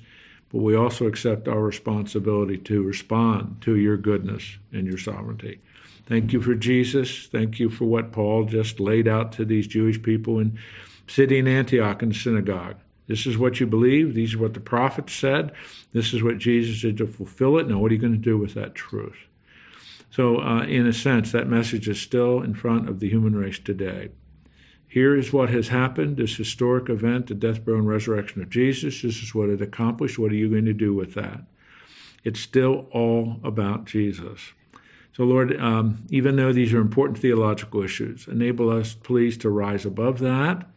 but 0.51 0.59
we 0.59 0.75
also 0.75 1.07
accept 1.07 1.47
our 1.47 1.63
responsibility 1.63 2.59
to 2.59 2.83
respond 2.83 3.59
to 3.61 3.75
your 3.75 3.97
goodness 3.97 4.59
and 4.71 4.85
your 4.85 4.99
sovereignty. 4.99 5.61
Thank 6.05 6.31
you 6.31 6.43
for 6.43 6.53
Jesus. 6.53 7.25
Thank 7.25 7.59
you 7.59 7.71
for 7.71 7.85
what 7.85 8.11
Paul 8.11 8.43
just 8.43 8.79
laid 8.79 9.07
out 9.07 9.31
to 9.31 9.45
these 9.45 9.65
Jewish 9.65 9.99
people 9.99 10.37
in 10.37 10.59
city 11.07 11.39
in 11.39 11.47
Antioch 11.47 12.03
in 12.03 12.09
the 12.09 12.15
synagogue. 12.15 12.75
This 13.07 13.25
is 13.25 13.35
what 13.35 13.59
you 13.59 13.65
believe. 13.65 14.13
These 14.13 14.35
are 14.35 14.39
what 14.39 14.53
the 14.53 14.59
prophets 14.59 15.15
said. 15.15 15.53
This 15.91 16.13
is 16.13 16.21
what 16.21 16.37
Jesus 16.37 16.83
did 16.83 16.97
to 16.97 17.07
fulfill 17.07 17.57
it. 17.57 17.67
Now, 17.67 17.79
what 17.79 17.89
are 17.89 17.95
you 17.95 17.99
going 17.99 18.13
to 18.13 18.19
do 18.19 18.37
with 18.37 18.53
that 18.53 18.75
truth? 18.75 19.17
So, 20.11 20.37
uh, 20.39 20.65
in 20.65 20.85
a 20.85 20.93
sense, 20.93 21.31
that 21.31 21.47
message 21.47 21.89
is 21.89 21.99
still 21.99 22.43
in 22.43 22.53
front 22.53 22.87
of 22.87 22.99
the 22.99 23.09
human 23.09 23.35
race 23.35 23.57
today. 23.57 24.09
Here 24.89 25.15
is 25.15 25.31
what 25.31 25.51
has 25.51 25.67
happened 25.67 26.17
this 26.17 26.35
historic 26.35 26.89
event, 26.89 27.27
the 27.27 27.35
death, 27.35 27.63
burial, 27.63 27.81
and 27.81 27.87
resurrection 27.87 28.41
of 28.41 28.49
Jesus. 28.49 29.03
This 29.03 29.21
is 29.21 29.35
what 29.35 29.49
it 29.49 29.61
accomplished. 29.61 30.17
What 30.17 30.31
are 30.31 30.35
you 30.35 30.49
going 30.49 30.65
to 30.65 30.73
do 30.73 30.95
with 30.95 31.13
that? 31.13 31.43
It's 32.23 32.39
still 32.39 32.87
all 32.91 33.39
about 33.43 33.85
Jesus. 33.85 34.41
So, 35.13 35.25
Lord, 35.25 35.55
um, 35.59 36.03
even 36.09 36.37
though 36.37 36.51
these 36.51 36.73
are 36.73 36.81
important 36.81 37.19
theological 37.19 37.83
issues, 37.83 38.27
enable 38.27 38.71
us, 38.71 38.95
please, 38.95 39.37
to 39.37 39.49
rise 39.49 39.85
above 39.85 40.19
that. 40.19 40.67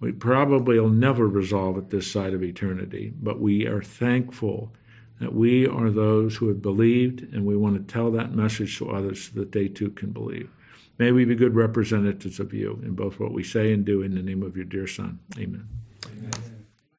We 0.00 0.10
probably 0.10 0.80
will 0.80 0.88
never 0.88 1.28
resolve 1.28 1.78
it 1.78 1.90
this 1.90 2.10
side 2.10 2.34
of 2.34 2.42
eternity, 2.42 3.14
but 3.22 3.40
we 3.40 3.66
are 3.66 3.82
thankful 3.82 4.72
that 5.20 5.32
we 5.32 5.66
are 5.66 5.90
those 5.90 6.36
who 6.36 6.48
have 6.48 6.60
believed, 6.60 7.22
and 7.32 7.46
we 7.46 7.56
want 7.56 7.76
to 7.76 7.92
tell 7.92 8.10
that 8.10 8.34
message 8.34 8.78
to 8.78 8.90
others 8.90 9.30
so 9.30 9.40
that 9.40 9.52
they 9.52 9.68
too 9.68 9.90
can 9.90 10.10
believe. 10.10 10.50
May 10.98 11.10
we 11.10 11.24
be 11.24 11.34
good 11.34 11.54
representatives 11.54 12.38
of 12.38 12.54
you 12.54 12.80
in 12.82 12.94
both 12.94 13.18
what 13.18 13.32
we 13.32 13.42
say 13.42 13.72
and 13.72 13.84
do 13.84 14.02
in 14.02 14.14
the 14.14 14.22
name 14.22 14.42
of 14.42 14.56
your 14.56 14.64
dear 14.64 14.86
Son. 14.86 15.18
Amen. 15.36 15.68
Amen. 16.06 16.53